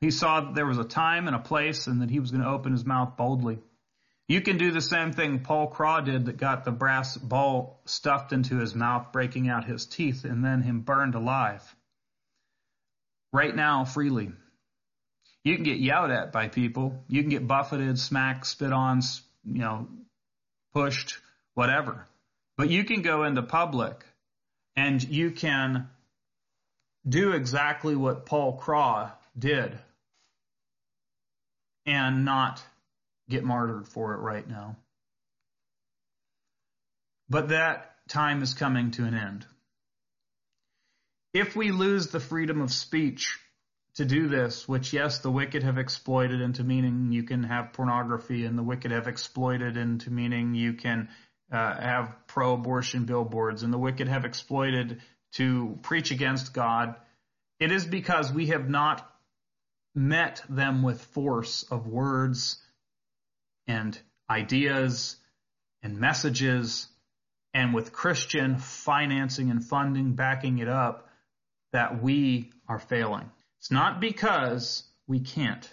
He 0.00 0.10
saw 0.10 0.40
that 0.40 0.54
there 0.54 0.66
was 0.66 0.78
a 0.78 0.84
time 0.84 1.28
and 1.28 1.36
a 1.36 1.40
place 1.40 1.86
and 1.86 2.02
that 2.02 2.10
he 2.10 2.18
was 2.18 2.32
going 2.32 2.42
to 2.42 2.50
open 2.50 2.72
his 2.72 2.84
mouth 2.84 3.16
boldly. 3.16 3.60
You 4.26 4.40
can 4.40 4.56
do 4.56 4.72
the 4.72 4.80
same 4.80 5.12
thing 5.12 5.40
Paul 5.40 5.68
Craw 5.68 6.00
did 6.00 6.26
that 6.26 6.38
got 6.38 6.64
the 6.64 6.72
brass 6.72 7.16
ball 7.16 7.80
stuffed 7.84 8.32
into 8.32 8.56
his 8.56 8.74
mouth, 8.74 9.12
breaking 9.12 9.48
out 9.48 9.64
his 9.64 9.86
teeth, 9.86 10.24
and 10.24 10.44
then 10.44 10.62
him 10.62 10.80
burned 10.80 11.14
alive. 11.14 11.62
Right 13.32 13.54
now, 13.54 13.84
freely. 13.84 14.32
You 15.44 15.54
can 15.54 15.64
get 15.64 15.78
yelled 15.78 16.10
at 16.10 16.32
by 16.32 16.48
people. 16.48 17.02
You 17.08 17.22
can 17.22 17.30
get 17.30 17.46
buffeted, 17.46 17.98
smacked, 17.98 18.46
spit 18.46 18.72
on, 18.72 19.00
you 19.44 19.60
know, 19.60 19.88
pushed, 20.72 21.18
whatever. 21.54 22.06
But 22.56 22.70
you 22.70 22.84
can 22.84 23.02
go 23.02 23.24
into 23.24 23.42
public 23.42 24.04
and 24.76 25.02
you 25.02 25.30
can 25.30 25.88
do 27.08 27.32
exactly 27.32 27.96
what 27.96 28.26
Paul 28.26 28.56
Craw 28.58 29.10
did 29.36 29.76
and 31.86 32.24
not 32.24 32.62
get 33.28 33.42
martyred 33.42 33.88
for 33.88 34.14
it 34.14 34.18
right 34.18 34.48
now. 34.48 34.76
But 37.28 37.48
that 37.48 37.96
time 38.08 38.42
is 38.42 38.54
coming 38.54 38.92
to 38.92 39.04
an 39.04 39.14
end. 39.14 39.46
If 41.32 41.56
we 41.56 41.72
lose 41.72 42.08
the 42.08 42.20
freedom 42.20 42.60
of 42.60 42.70
speech 42.70 43.38
to 43.94 44.04
do 44.04 44.28
this, 44.28 44.68
which 44.68 44.92
yes, 44.92 45.18
the 45.18 45.30
wicked 45.30 45.62
have 45.62 45.78
exploited 45.78 46.40
into 46.40 46.64
meaning 46.64 47.12
you 47.12 47.22
can 47.22 47.42
have 47.42 47.72
pornography 47.72 48.44
and 48.44 48.58
the 48.58 48.62
wicked 48.62 48.90
have 48.90 49.06
exploited 49.06 49.76
into 49.76 50.10
meaning 50.10 50.54
you 50.54 50.74
can 50.74 51.08
uh, 51.50 51.74
have 51.80 52.14
pro 52.26 52.54
abortion 52.54 53.04
billboards 53.04 53.62
and 53.62 53.72
the 53.72 53.78
wicked 53.78 54.08
have 54.08 54.24
exploited 54.24 55.00
to 55.32 55.78
preach 55.82 56.10
against 56.10 56.52
God, 56.52 56.96
it 57.58 57.72
is 57.72 57.86
because 57.86 58.32
we 58.32 58.46
have 58.46 58.68
not 58.68 59.08
met 59.94 60.42
them 60.48 60.82
with 60.82 61.00
force 61.00 61.64
of 61.70 61.86
words 61.86 62.58
and 63.66 63.98
ideas 64.28 65.16
and 65.82 65.98
messages 65.98 66.88
and 67.54 67.74
with 67.74 67.92
Christian 67.92 68.58
financing 68.58 69.50
and 69.50 69.64
funding 69.64 70.14
backing 70.14 70.58
it 70.58 70.68
up 70.68 71.08
that 71.72 72.02
we 72.02 72.52
are 72.68 72.78
failing. 72.78 73.30
It's 73.58 73.70
not 73.70 74.00
because 74.00 74.84
we 75.06 75.20
can't. 75.20 75.68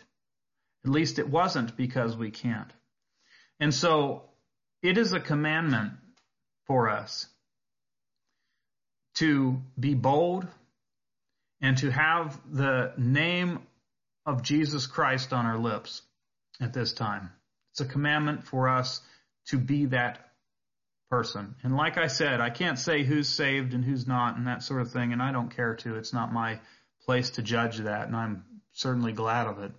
At 0.85 0.91
least 0.91 1.19
it 1.19 1.29
wasn't 1.29 1.75
because 1.75 2.15
we 2.15 2.31
can't. 2.31 2.71
And 3.59 3.73
so 3.73 4.23
it 4.81 4.97
is 4.97 5.13
a 5.13 5.19
commandment 5.19 5.93
for 6.65 6.89
us 6.89 7.27
to 9.15 9.61
be 9.77 9.95
bold 9.95 10.47
and 11.61 11.77
to 11.79 11.91
have 11.91 12.39
the 12.49 12.93
name 12.97 13.59
of 14.25 14.43
Jesus 14.43 14.87
Christ 14.87 15.33
on 15.33 15.45
our 15.45 15.57
lips 15.57 16.01
at 16.61 16.73
this 16.73 16.93
time. 16.93 17.31
It's 17.73 17.81
a 17.81 17.85
commandment 17.85 18.45
for 18.45 18.69
us 18.69 19.01
to 19.47 19.57
be 19.57 19.87
that 19.87 20.28
person. 21.09 21.55
And 21.63 21.75
like 21.75 21.97
I 21.97 22.07
said, 22.07 22.39
I 22.39 22.49
can't 22.49 22.77
say 22.77 23.03
who's 23.03 23.27
saved 23.27 23.73
and 23.73 23.83
who's 23.83 24.07
not 24.07 24.37
and 24.37 24.47
that 24.47 24.63
sort 24.63 24.81
of 24.81 24.91
thing, 24.91 25.11
and 25.11 25.21
I 25.21 25.31
don't 25.31 25.55
care 25.55 25.75
to. 25.75 25.95
It's 25.95 26.13
not 26.13 26.31
my 26.31 26.59
place 27.05 27.31
to 27.31 27.41
judge 27.41 27.77
that, 27.77 28.07
and 28.07 28.15
I'm 28.15 28.43
certainly 28.73 29.11
glad 29.11 29.47
of 29.47 29.59
it. 29.59 29.71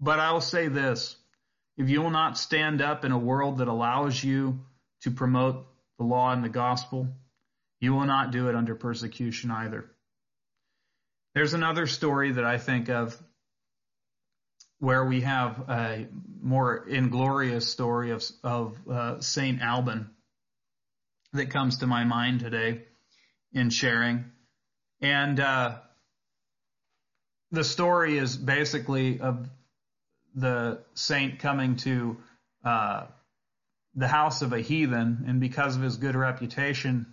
But 0.00 0.20
I 0.20 0.32
will 0.32 0.40
say 0.40 0.68
this 0.68 1.16
if 1.76 1.88
you 1.88 2.02
will 2.02 2.10
not 2.10 2.38
stand 2.38 2.80
up 2.80 3.04
in 3.04 3.12
a 3.12 3.18
world 3.18 3.58
that 3.58 3.68
allows 3.68 4.22
you 4.22 4.60
to 5.02 5.10
promote 5.10 5.66
the 5.98 6.04
law 6.04 6.32
and 6.32 6.44
the 6.44 6.48
gospel, 6.48 7.08
you 7.80 7.92
will 7.94 8.06
not 8.06 8.30
do 8.30 8.48
it 8.48 8.54
under 8.54 8.74
persecution 8.74 9.50
either. 9.50 9.90
There's 11.34 11.54
another 11.54 11.86
story 11.86 12.32
that 12.32 12.44
I 12.44 12.58
think 12.58 12.88
of 12.88 13.16
where 14.80 15.04
we 15.04 15.20
have 15.20 15.68
a 15.68 16.06
more 16.42 16.88
inglorious 16.88 17.70
story 17.70 18.10
of, 18.10 18.24
of 18.42 18.76
uh, 18.90 19.20
Saint 19.20 19.62
Alban 19.62 20.10
that 21.32 21.50
comes 21.50 21.78
to 21.78 21.86
my 21.86 22.04
mind 22.04 22.40
today 22.40 22.82
in 23.52 23.70
sharing. 23.70 24.24
And 25.00 25.38
uh, 25.38 25.76
the 27.50 27.62
story 27.62 28.18
is 28.18 28.36
basically 28.36 29.20
of 29.20 29.48
the 30.34 30.80
saint 30.94 31.40
coming 31.40 31.76
to 31.76 32.16
uh, 32.64 33.06
the 33.94 34.08
house 34.08 34.42
of 34.42 34.52
a 34.52 34.60
heathen, 34.60 35.24
and 35.26 35.40
because 35.40 35.76
of 35.76 35.82
his 35.82 35.96
good 35.96 36.14
reputation 36.14 37.12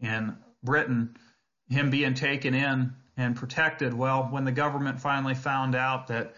in 0.00 0.36
Britain, 0.62 1.16
him 1.68 1.90
being 1.90 2.14
taken 2.14 2.54
in 2.54 2.94
and 3.16 3.36
protected. 3.36 3.94
Well, 3.94 4.28
when 4.30 4.44
the 4.44 4.52
government 4.52 5.00
finally 5.00 5.34
found 5.34 5.74
out 5.74 6.08
that 6.08 6.34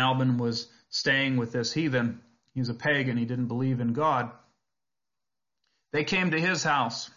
Alban 0.00 0.38
was 0.38 0.68
staying 0.88 1.36
with 1.36 1.52
this 1.52 1.72
heathen, 1.72 2.20
he 2.54 2.60
was 2.60 2.68
a 2.68 2.74
pagan, 2.74 3.16
he 3.16 3.24
didn't 3.24 3.46
believe 3.46 3.80
in 3.80 3.92
God, 3.92 4.30
they 5.92 6.04
came 6.04 6.30
to 6.30 6.40
his 6.40 6.62
house. 6.64 7.10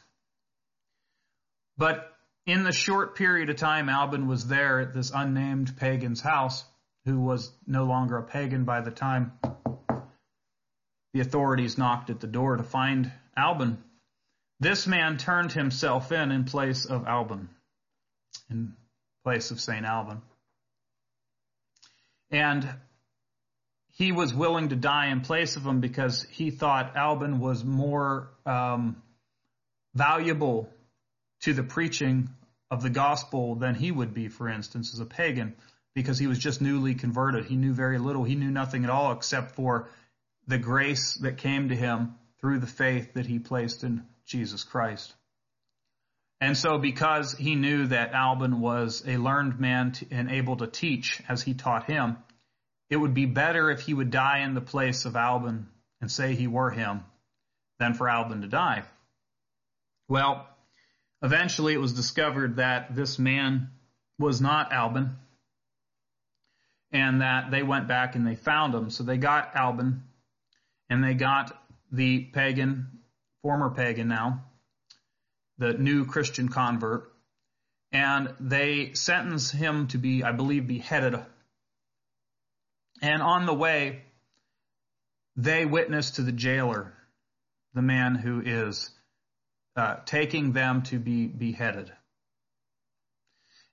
But 1.78 2.16
in 2.46 2.64
the 2.64 2.72
short 2.72 3.16
period 3.16 3.50
of 3.50 3.56
time 3.56 3.90
Alban 3.90 4.28
was 4.28 4.48
there 4.48 4.80
at 4.80 4.94
this 4.94 5.12
unnamed 5.14 5.78
pagan's 5.78 6.22
house, 6.22 6.64
who 7.06 7.20
was 7.20 7.52
no 7.66 7.86
longer 7.86 8.18
a 8.18 8.24
pagan 8.24 8.64
by 8.64 8.82
the 8.82 8.92
time 8.92 9.34
the 11.14 11.22
authorities 11.22 11.78
knocked 11.78 12.10
at 12.10 12.20
the 12.20 12.28
door 12.28 12.58
to 12.58 12.64
find 12.64 13.12
Alban, 13.38 13.84
this 14.60 14.88
man 14.88 15.18
turned 15.18 15.52
himself 15.52 16.12
in 16.12 16.32
in 16.32 16.46
place 16.46 16.86
of 16.86 17.06
Alban, 17.06 17.50
in 18.50 18.76
place 19.24 19.52
of 19.52 19.60
St. 19.60 19.86
Alban. 19.86 20.22
And 22.34 22.68
he 23.92 24.12
was 24.12 24.34
willing 24.34 24.70
to 24.70 24.76
die 24.76 25.12
in 25.12 25.22
place 25.22 25.56
of 25.56 25.64
him 25.64 25.80
because 25.82 26.24
he 26.32 26.50
thought 26.50 26.98
Alban 26.98 27.40
was 27.40 27.64
more 27.64 28.32
um, 28.44 29.02
valuable 29.94 30.68
to 31.42 31.54
the 31.54 31.62
preaching 31.62 32.30
of 32.72 32.82
the 32.82 32.90
gospel 32.90 33.54
than 33.54 33.76
he 33.76 33.92
would 33.92 34.16
be, 34.16 34.30
for 34.30 34.50
instance, 34.50 34.96
as 34.96 35.00
a 35.00 35.06
pagan, 35.06 35.56
because 35.94 36.18
he 36.18 36.26
was 36.26 36.40
just 36.40 36.60
newly 36.60 36.96
converted. 36.96 37.46
He 37.46 37.56
knew 37.56 37.72
very 37.72 38.00
little. 38.00 38.24
He 38.24 38.34
knew 38.34 38.50
nothing 38.50 38.84
at 38.84 38.90
all 38.90 39.12
except 39.12 39.52
for 39.52 39.90
the 40.48 40.58
grace 40.58 41.14
that 41.22 41.38
came 41.38 41.70
to 41.70 41.76
him 41.76 42.16
through 42.42 42.60
the 42.60 42.68
faith 42.68 43.14
that 43.14 43.28
he 43.28 43.38
placed 43.38 43.84
in 43.84 44.04
Jesus 44.26 44.64
Christ. 44.64 45.14
And 46.44 46.58
so, 46.58 46.78
because 46.78 47.32
he 47.38 47.56
knew 47.56 47.88
that 47.88 48.14
Alban 48.14 48.60
was 48.60 49.02
a 49.08 49.16
learned 49.16 49.62
man 49.62 49.94
and 50.12 50.30
able 50.30 50.58
to 50.58 50.68
teach 50.68 51.22
as 51.30 51.42
he 51.42 51.54
taught 51.54 51.90
him, 51.90 52.18
it 52.90 52.98
would 52.98 53.14
be 53.14 53.26
better 53.26 53.72
if 53.72 53.80
he 53.80 53.94
would 53.94 54.12
die 54.12 54.40
in 54.40 54.54
the 54.54 54.60
place 54.60 55.06
of 55.06 55.16
Alban 55.16 55.70
and 56.02 56.12
say 56.12 56.36
he 56.36 56.48
were 56.48 56.70
him 56.70 57.06
than 57.80 57.94
for 57.94 58.10
Alban 58.10 58.42
to 58.42 58.50
die. 58.50 58.84
Well, 60.10 60.46
eventually 61.22 61.76
it 61.76 61.80
was 61.80 61.94
discovered 61.94 62.58
that 62.58 62.94
this 62.94 63.18
man 63.18 63.70
was 64.20 64.42
not 64.42 64.74
Alban 64.74 65.16
and 66.92 67.22
that 67.22 67.52
they 67.52 67.64
went 67.64 67.88
back 67.88 68.18
and 68.18 68.28
they 68.28 68.36
found 68.36 68.76
him. 68.76 68.90
So 68.90 69.06
they 69.06 69.18
got 69.18 69.56
Alban 69.56 70.04
and 70.90 71.02
they 71.02 71.14
got 71.14 71.58
the 71.90 72.20
pagan, 72.20 73.00
former 73.44 73.70
pagan 73.70 74.10
now, 74.10 74.44
the 75.58 75.74
new 75.74 76.06
Christian 76.06 76.50
convert, 76.50 77.12
and 77.92 78.34
they 78.40 78.94
sentence 78.94 79.52
him 79.52 79.88
to 79.88 79.98
be, 79.98 80.24
I 80.24 80.32
believe, 80.32 80.68
beheaded. 80.68 81.20
And 83.02 83.22
on 83.22 83.46
the 83.46 83.54
way, 83.54 84.04
they 85.36 85.66
witness 85.66 86.12
to 86.12 86.22
the 86.22 86.32
jailer, 86.32 86.94
the 87.74 87.82
man 87.82 88.16
who 88.16 88.42
is 88.42 88.90
uh, 89.76 89.98
taking 90.06 90.54
them 90.54 90.84
to 90.84 91.00
be 91.00 91.28
beheaded. 91.28 91.92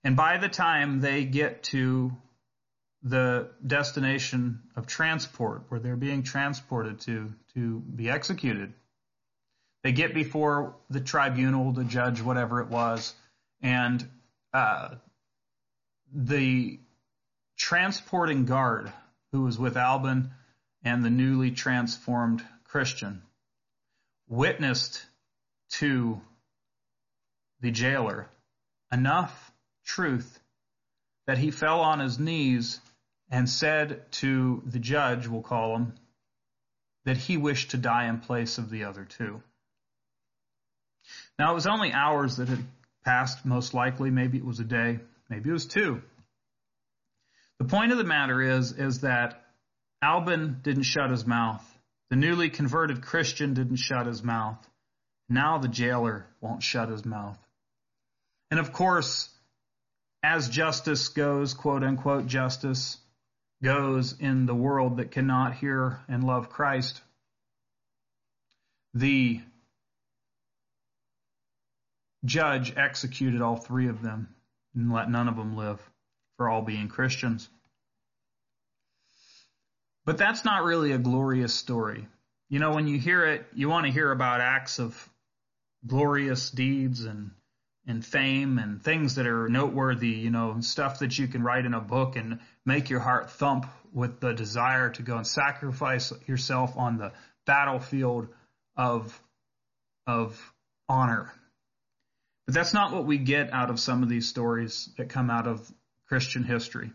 And 0.03 0.17
by 0.17 0.39
the 0.39 0.49
time 0.49 1.01
they 1.01 1.25
get 1.25 1.63
to 1.65 2.13
the 3.03 3.51
destination 3.67 4.61
of 4.77 4.87
transport, 4.87 5.65
where 5.69 5.81
they're 5.81 5.97
being 5.97 6.23
transported 6.23 7.01
to 7.01 7.33
to 7.55 7.81
be 7.81 8.11
executed, 8.11 8.73
they 9.83 9.93
get 9.93 10.15
before 10.15 10.77
the 10.91 11.01
tribunal, 11.01 11.73
the 11.73 11.85
judge, 11.85 12.21
whatever 12.21 12.61
it 12.61 12.69
was, 12.69 13.15
and 13.63 14.07
uh, 14.53 14.95
the 16.13 16.79
transporting 17.57 18.45
guard 18.45 18.93
who 19.33 19.43
was 19.43 19.59
with 19.59 19.77
Alban 19.77 20.31
and 20.83 21.05
the 21.05 21.11
newly 21.11 21.51
transformed 21.51 22.43
Christian 22.65 23.23
witnessed 24.29 25.05
to 25.71 26.21
the 27.61 27.71
jailer 27.71 28.29
enough 28.93 29.53
truth 29.85 30.41
that 31.27 31.39
he 31.39 31.51
fell 31.51 31.81
on 31.81 32.01
his 32.01 32.19
knees 32.19 32.81
and 33.31 33.49
said 33.49 34.11
to 34.11 34.63
the 34.67 34.79
judge, 34.79 35.29
we'll 35.29 35.43
call 35.43 35.77
him, 35.77 35.95
that 37.05 37.17
he 37.17 37.37
wished 37.37 37.71
to 37.71 37.77
die 37.77 38.07
in 38.07 38.19
place 38.19 38.59
of 38.59 38.71
the 38.71 38.85
other 38.85 39.05
two. 39.05 39.43
Now, 41.39 41.53
it 41.53 41.55
was 41.55 41.67
only 41.67 41.93
hours 41.93 42.37
that 42.37 42.49
had 42.49 42.65
passed, 43.05 43.45
most 43.45 43.75
likely. 43.75 44.11
Maybe 44.11 44.39
it 44.39 44.45
was 44.45 44.61
a 44.61 44.65
day. 44.65 45.01
Maybe 45.29 45.51
it 45.51 45.53
was 45.53 45.67
two. 45.67 46.03
The 47.59 47.65
point 47.65 47.93
of 47.93 47.99
the 47.99 48.05
matter 48.05 48.41
is, 48.41 48.73
is 48.73 49.01
that 49.01 49.45
Alban 50.03 50.61
didn't 50.63 50.85
shut 50.85 51.11
his 51.11 51.27
mouth. 51.27 51.65
The 52.09 52.17
newly 52.17 52.51
converted 52.51 53.03
Christian 53.03 53.55
didn't 53.55 53.77
shut 53.77 54.07
his 54.07 54.23
mouth. 54.23 54.59
Now 55.29 55.59
the 55.59 55.69
jailer 55.69 56.27
won't 56.41 56.63
shut 56.63 56.89
his 56.89 57.05
mouth. 57.05 57.39
And 58.51 58.59
of 58.59 58.73
course, 58.73 59.29
as 60.23 60.49
justice 60.49 61.09
goes, 61.09 61.55
quote 61.55 61.85
unquote 61.85 62.27
justice 62.27 62.99
goes 63.63 64.19
in 64.19 64.47
the 64.47 64.55
world 64.55 64.97
that 64.97 65.13
cannot 65.13 65.55
hear 65.55 66.01
and 66.09 66.25
love 66.25 66.51
Christ, 66.51 67.01
the 68.95 69.41
judge 72.25 72.77
executed 72.77 73.43
all 73.43 73.57
three 73.57 73.89
of 73.89 74.03
them 74.03 74.35
and 74.75 74.93
let 74.93 75.11
none 75.11 75.29
of 75.29 75.37
them 75.37 75.57
live 75.57 75.81
for 76.37 76.49
all 76.49 76.63
being 76.63 76.89
Christians. 76.89 77.49
But 80.05 80.19
that's 80.19 80.45
not 80.45 80.65
really 80.65 80.93
a 80.93 80.99
glorious 80.99 81.55
story. 81.55 82.07
You 82.49 82.59
know, 82.59 82.75
when 82.75 82.87
you 82.87 82.99
hear 82.99 83.27
it, 83.27 83.47
you 83.55 83.69
want 83.69 83.87
to 83.87 83.93
hear 83.93 84.11
about 84.11 84.41
acts 84.41 84.79
of 84.79 85.09
glorious 85.87 86.51
deeds 86.51 87.05
and 87.05 87.31
and 87.87 88.05
fame 88.05 88.59
and 88.59 88.83
things 88.83 89.17
that 89.17 89.27
are 89.27 89.49
noteworthy, 89.49 90.11
you 90.11 90.31
know, 90.31 90.61
stuff 90.61 91.01
that 91.01 91.19
you 91.19 91.27
can 91.27 91.43
write 91.43 91.65
in 91.65 91.75
a 91.75 91.81
book 91.81 92.17
and 92.17 92.39
make 92.65 92.91
your 92.91 93.01
heart 93.01 93.31
thump 93.31 93.67
with 93.93 94.21
the 94.21 94.33
desire 94.33 94.91
to 94.91 95.03
go 95.03 95.17
and 95.17 95.27
sacrifice 95.27 96.13
yourself 96.27 96.77
on 96.77 96.99
the 96.99 97.13
battlefield 97.47 98.29
of, 98.77 99.21
of 100.07 100.53
honor. 100.89 101.33
But 102.51 102.55
that's 102.57 102.75
not 102.75 102.91
what 102.91 103.07
we 103.07 103.19
get 103.19 103.53
out 103.53 103.71
of 103.71 103.79
some 103.79 104.03
of 104.03 104.09
these 104.09 104.27
stories 104.27 104.89
that 104.97 105.09
come 105.09 105.31
out 105.31 105.47
of 105.47 105.73
Christian 106.09 106.43
history. 106.43 106.91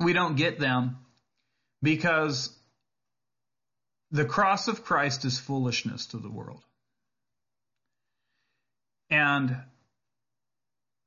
We 0.00 0.14
don't 0.14 0.36
get 0.36 0.58
them 0.58 0.96
because 1.82 2.48
the 4.10 4.24
cross 4.24 4.68
of 4.68 4.84
Christ 4.84 5.26
is 5.26 5.38
foolishness 5.38 6.06
to 6.06 6.16
the 6.16 6.30
world. 6.30 6.64
And 9.10 9.54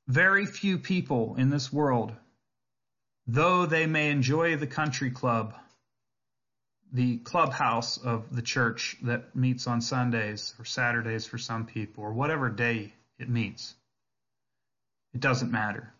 very 0.06 0.46
few 0.46 0.78
people 0.78 1.34
in 1.36 1.50
this 1.50 1.72
world, 1.72 2.12
though 3.26 3.66
they 3.66 3.86
may 3.88 4.10
enjoy 4.12 4.54
the 4.54 4.68
country 4.68 5.10
club, 5.10 5.52
the 6.92 7.16
clubhouse 7.16 7.98
of 7.98 8.32
the 8.32 8.42
church 8.42 8.96
that 9.02 9.34
meets 9.34 9.66
on 9.66 9.80
Sundays 9.80 10.54
or 10.60 10.64
Saturdays 10.64 11.26
for 11.26 11.38
some 11.38 11.66
people, 11.66 12.04
or 12.04 12.12
whatever 12.12 12.50
day 12.50 12.92
it 13.18 13.28
meets, 13.28 13.74
it 15.14 15.20
doesn't 15.20 15.50
matter. 15.50 15.92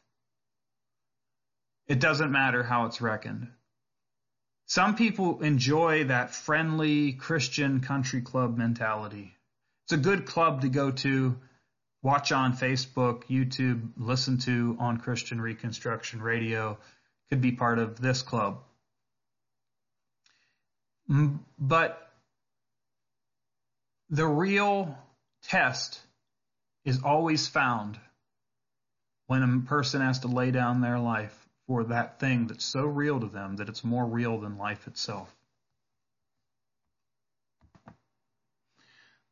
It 1.88 2.00
doesn't 2.00 2.33
matter 2.33 2.62
how 2.62 2.87
it's 2.87 3.00
reckoned. 3.00 3.48
Some 4.66 4.96
people 4.96 5.42
enjoy 5.42 6.05
that 6.05 6.35
friendly 6.35 7.12
Christian 7.12 7.81
country 7.81 8.20
club 8.20 8.57
mentality. 8.57 9.33
It's 9.85 9.92
a 9.92 9.96
good 9.96 10.26
club 10.26 10.62
to 10.62 10.68
go 10.68 10.90
to 10.90 11.37
watch 12.02 12.33
on 12.33 12.55
Facebook, 12.55 13.24
YouTube, 13.26 13.90
listen 13.96 14.38
to 14.38 14.76
on 14.81 14.98
Christian 14.98 15.40
Reconstruction 15.40 16.20
Radio, 16.20 16.79
could 17.31 17.40
be 17.40 17.52
part 17.52 17.79
of 17.79 18.00
this 18.00 18.22
club. 18.22 18.59
But 21.59 22.12
the 24.11 24.26
real 24.26 24.98
test 25.44 26.00
is 26.87 27.03
always 27.03 27.49
found 27.49 27.99
when 29.27 29.42
a 29.42 29.68
person 29.68 30.01
has 30.01 30.20
to 30.20 30.29
lay 30.29 30.53
down 30.53 30.81
their 30.81 31.01
life 31.01 31.37
for 31.66 31.83
that 31.85 32.20
thing 32.20 32.46
that's 32.46 32.64
so 32.64 32.83
real 32.85 33.18
to 33.18 33.27
them 33.27 33.57
that 33.57 33.68
it's 33.68 33.83
more 33.83 34.07
real 34.07 34.38
than 34.38 34.57
life 34.57 34.87
itself. 34.87 35.35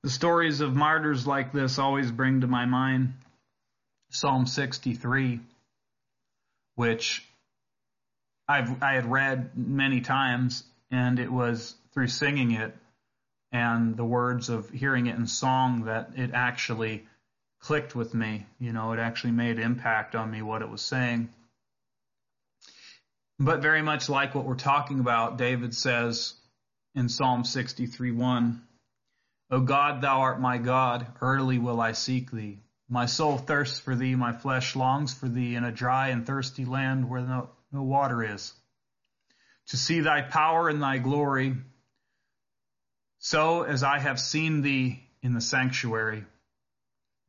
The 0.03 0.11
stories 0.11 0.61
of 0.61 0.75
martyrs 0.75 1.27
like 1.27 1.53
this 1.53 1.79
always 1.79 2.11
bring 2.11 2.41
to 2.41 2.47
my 2.49 2.67
mind 2.67 3.15
Psalm 4.11 4.47
63, 4.47 5.41
which 6.75 7.25
I've, 8.49 8.83
I 8.83 8.95
had 8.95 9.11
read 9.11 9.57
many 9.57 10.01
times, 10.01 10.65
and 10.91 11.19
it 11.19 11.33
was 11.33 11.75
through 11.93 12.09
singing 12.09 12.51
it 12.51 12.77
and 13.53 13.97
the 13.97 14.05
words 14.05 14.49
of 14.49 14.69
hearing 14.71 15.07
it 15.07 15.17
in 15.17 15.29
song 15.29 15.85
that 15.85 16.11
it 16.17 16.33
actually 16.35 17.07
clicked 17.65 17.95
with 17.95 18.13
me. 18.13 18.45
You 18.59 18.75
know, 18.75 18.93
it 18.93 18.99
actually 18.99 19.33
made 19.33 19.59
impact 19.59 20.15
on 20.15 20.31
me 20.31 20.43
what 20.43 20.61
it 20.61 20.69
was 20.69 20.83
saying. 20.83 21.31
But 23.39 23.63
very 23.63 23.81
much 23.81 24.11
like 24.11 24.35
what 24.35 24.45
we're 24.45 24.55
talking 24.55 25.01
about, 25.01 25.39
David 25.39 25.75
says 25.75 26.35
in 26.95 27.09
Psalm 27.09 27.43
63 27.43 28.13
1, 28.13 28.63
O 29.51 29.61
God, 29.61 30.03
thou 30.03 30.21
art 30.21 30.41
my 30.41 30.59
God, 30.59 31.07
early 31.23 31.59
will 31.59 31.81
I 31.81 31.93
seek 31.93 32.31
thee. 32.31 32.61
My 32.91 33.07
soul 33.07 33.39
thirsts 33.39 33.79
for 33.81 33.95
thee, 33.95 34.15
my 34.15 34.33
flesh 34.33 34.77
longs 34.77 35.15
for 35.15 35.29
thee 35.29 35.55
in 35.55 35.65
a 35.65 35.73
dry 35.73 36.09
and 36.09 36.27
thirsty 36.27 36.67
land 36.67 37.09
where 37.09 37.23
no, 37.23 37.49
no 37.73 37.83
water 37.83 38.23
is. 38.23 38.53
To 39.69 39.79
see 39.79 40.01
thy 40.01 40.21
power 40.21 40.69
and 40.69 40.83
thy 40.83 40.99
glory, 40.99 41.55
so 43.21 43.63
as 43.63 43.83
I 43.83 44.01
have 44.01 44.21
seen 44.21 44.61
thee 44.61 45.03
in 45.23 45.33
the 45.33 45.41
sanctuary. 45.41 46.27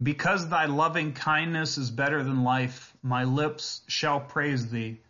Because 0.04 0.50
thy 0.50 0.66
loving 0.66 1.14
kindness 1.14 1.78
is 1.78 1.90
better 1.90 2.22
than 2.22 2.44
life, 2.44 2.96
my 3.02 3.24
lips 3.24 3.82
shall 3.88 4.20
praise 4.20 4.70
thee. 4.70 5.02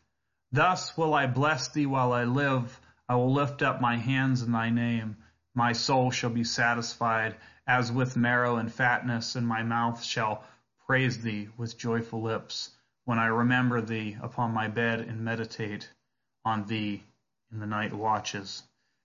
Thus 0.51 0.95
will 0.95 1.15
I 1.15 1.25
bless 1.25 1.69
thee 1.69 1.87
while 1.87 2.13
I 2.13 2.25
live. 2.25 2.79
I 3.09 3.15
will 3.15 3.33
lift 3.33 3.63
up 3.63 3.81
my 3.81 3.97
hands 3.97 4.43
in 4.43 4.51
thy 4.51 4.69
name. 4.69 5.17
My 5.55 5.73
soul 5.73 6.11
shall 6.11 6.29
be 6.29 6.43
satisfied 6.43 7.35
as 7.65 7.91
with 7.91 8.15
marrow 8.15 8.57
and 8.57 8.71
fatness, 8.71 9.35
and 9.35 9.47
my 9.47 9.63
mouth 9.63 10.03
shall 10.03 10.43
praise 10.85 11.19
thee 11.23 11.49
with 11.57 11.79
joyful 11.79 12.21
lips 12.21 12.69
when 13.05 13.17
I 13.17 13.25
remember 13.25 13.81
thee 13.81 14.17
upon 14.21 14.51
my 14.51 14.67
bed 14.67 15.01
and 15.01 15.25
meditate 15.25 15.89
on 16.43 16.65
thee 16.67 17.03
in 17.51 17.59
the 17.59 17.65
night 17.65 17.93
watches. 17.93 18.61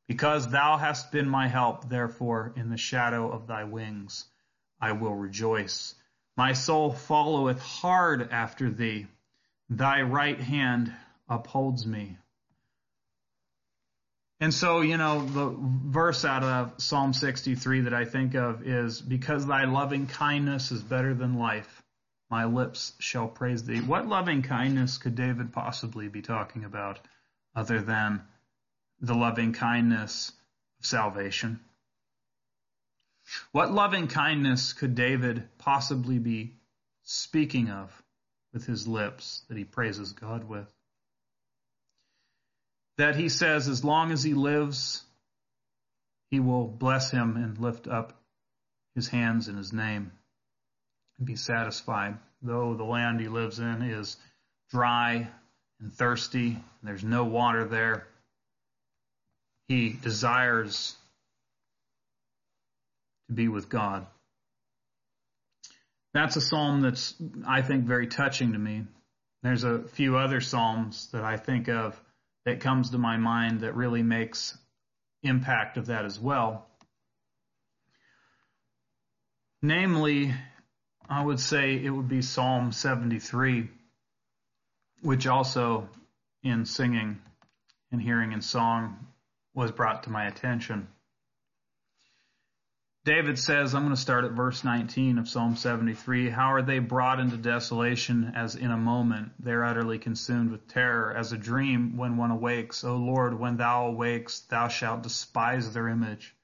Because 0.09 0.51
thou 0.51 0.77
hast 0.77 1.11
been 1.11 1.29
my 1.29 1.49
help, 1.49 1.88
therefore 1.88 2.53
in 2.55 2.69
the 2.69 2.77
shadow 2.77 3.31
of 3.31 3.47
thy 3.47 3.64
wings 3.64 4.27
I 4.81 4.93
will 4.93 5.14
rejoice. 5.14 5.95
My 6.37 6.53
soul 6.55 6.93
followeth 6.93 7.61
hard 7.61 8.31
after 8.31 8.71
thee. 8.71 9.07
Thy 9.69 10.03
right 10.03 10.40
hand 10.40 10.93
upholds 11.29 11.87
me. 11.87 12.16
And 14.40 14.55
so, 14.55 14.81
you 14.81 14.97
know, 14.97 15.25
the 15.27 15.55
verse 15.59 16.25
out 16.25 16.43
of 16.43 16.81
Psalm 16.81 17.12
63 17.12 17.83
that 17.83 17.93
I 17.93 18.07
think 18.07 18.35
of 18.35 18.66
is, 18.66 19.01
Because 19.03 19.47
thy 19.47 19.64
loving 19.64 20.07
kindness 20.07 20.73
is 20.73 20.83
better 20.83 21.12
than 21.12 21.38
life, 21.38 21.83
my 22.31 22.47
lips 22.47 22.95
shall 23.01 23.29
praise 23.29 23.64
thee. 23.64 23.81
What 23.81 24.07
loving 24.09 24.40
kindness 24.40 24.97
could 24.97 25.14
David 25.14 25.53
possibly 25.53 26.09
be 26.09 26.23
talking 26.23 26.64
about 26.64 27.01
other 27.55 27.83
than 27.83 28.23
the 29.01 29.14
loving 29.14 29.53
kindness 29.53 30.33
of 30.79 30.87
salvation? 30.87 31.61
What 33.53 33.73
loving 33.73 34.09
kindness 34.09 34.73
could 34.73 34.95
David 34.95 35.49
possibly 35.59 36.19
be 36.19 36.57
speaking 37.05 37.71
of 37.71 38.03
with 38.53 38.66
his 38.66 38.87
lips 38.87 39.43
that 39.49 39.57
he 39.57 39.64
praises 39.64 40.12
God 40.12 40.45
with? 40.45 40.73
that 43.01 43.16
he 43.16 43.31
says 43.31 43.66
as 43.66 43.83
long 43.83 44.12
as 44.12 44.23
he 44.23 44.35
lives, 44.35 45.03
he 46.31 46.38
will 46.38 46.66
bless 46.69 47.11
him 47.11 47.35
and 47.38 47.57
lift 47.57 47.88
up 47.88 48.12
his 48.95 49.09
hands 49.09 49.49
in 49.49 49.57
his 49.57 49.73
name 49.73 50.12
and 51.16 51.27
be 51.27 51.35
satisfied. 51.35 52.19
Though 52.43 52.75
the 52.75 52.85
land 52.85 53.19
he 53.19 53.29
lives 53.29 53.59
in 53.59 53.81
is 53.81 54.19
dry 54.69 55.31
and 55.81 55.90
thirsty, 55.90 56.49
and 56.51 56.62
there's 56.83 57.03
no 57.03 57.25
water 57.25 57.64
there, 57.64 58.07
he 59.66 59.95
desires 59.95 60.95
to 63.31 63.35
be 63.35 63.49
with 63.49 63.69
God. 63.69 64.07
That's 66.12 66.35
a 66.35 66.40
psalm 66.40 66.81
that's, 66.81 67.14
I 67.47 67.62
think, 67.62 67.85
very 67.85 68.09
touching 68.09 68.53
to 68.53 68.59
me. 68.59 68.83
There's 69.45 69.62
a 69.62 69.85
few 69.95 70.19
other 70.19 70.40
psalms 70.40 71.09
that 71.12 71.23
I 71.23 71.37
think 71.37 71.69
of 71.69 71.99
that 72.45 72.61
comes 72.61 72.90
to 72.90 72.99
my 72.99 73.16
mind 73.16 73.61
that 73.61 73.77
really 73.77 74.03
makes 74.03 74.59
impact 75.23 75.77
of 75.77 75.87
that 75.87 76.05
as 76.05 76.19
well. 76.19 76.66
Namely, 79.62 80.35
I 81.09 81.25
would 81.25 81.38
say 81.38 81.75
it 81.83 81.90
would 81.90 82.09
be 82.09 82.23
Psalm 82.23 82.73
73, 82.73 83.69
which 85.03 85.27
also 85.29 85.88
in 86.43 86.64
singing 86.64 87.21
and 87.93 88.03
hearing 88.03 88.33
in 88.33 88.40
song 88.40 89.07
was 89.55 89.71
brought 89.71 90.05
to 90.05 90.11
my 90.11 90.27
attention. 90.27 90.88
David 93.03 93.39
says, 93.39 93.75
I'm 93.75 93.85
going 93.85 93.95
to 93.95 94.01
start 94.01 94.27
at 94.27 94.33
verse 94.33 94.63
19 94.63 95.17
of 95.17 95.27
Psalm 95.27 95.57
73. 95.57 96.29
How 96.29 96.53
are 96.53 96.61
they 96.61 96.81
brought 96.81 97.19
into 97.19 97.39
desolation 97.39 98.33
as 98.37 98.57
in 98.57 98.71
a 98.71 98.77
moment? 98.77 99.33
They're 99.39 99.65
utterly 99.65 99.99
consumed 99.99 100.51
with 100.51 100.69
terror 100.69 101.11
as 101.17 101.33
a 101.33 101.39
dream 101.39 101.97
when 101.97 102.19
one 102.19 102.31
awakes. 102.31 102.85
O 102.85 102.97
Lord, 102.97 103.39
when 103.41 103.57
thou 103.57 103.87
awakes, 103.87 104.41
thou 104.41 104.69
shalt 104.69 105.03
despise 105.03 105.72
their 105.72 105.89
image. 105.89 106.37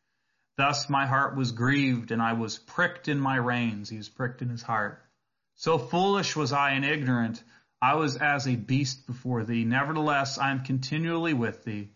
Thus 0.56 0.88
my 0.88 1.04
heart 1.04 1.36
was 1.36 1.52
grieved 1.52 2.10
and 2.10 2.22
I 2.22 2.32
was 2.32 2.58
pricked 2.58 3.08
in 3.08 3.20
my 3.20 3.36
reins. 3.36 3.90
He 3.90 3.98
was 3.98 4.08
pricked 4.08 4.40
in 4.40 4.48
his 4.48 4.62
heart. 4.62 5.04
So 5.56 5.76
foolish 5.76 6.36
was 6.36 6.54
I 6.54 6.70
and 6.70 6.86
ignorant. 6.86 7.44
I 7.82 7.96
was 7.96 8.16
as 8.16 8.48
a 8.48 8.56
beast 8.56 9.06
before 9.06 9.44
thee. 9.44 9.66
Nevertheless, 9.66 10.38
I 10.38 10.52
am 10.52 10.64
continually 10.64 11.34
with 11.34 11.64
thee. 11.64 11.90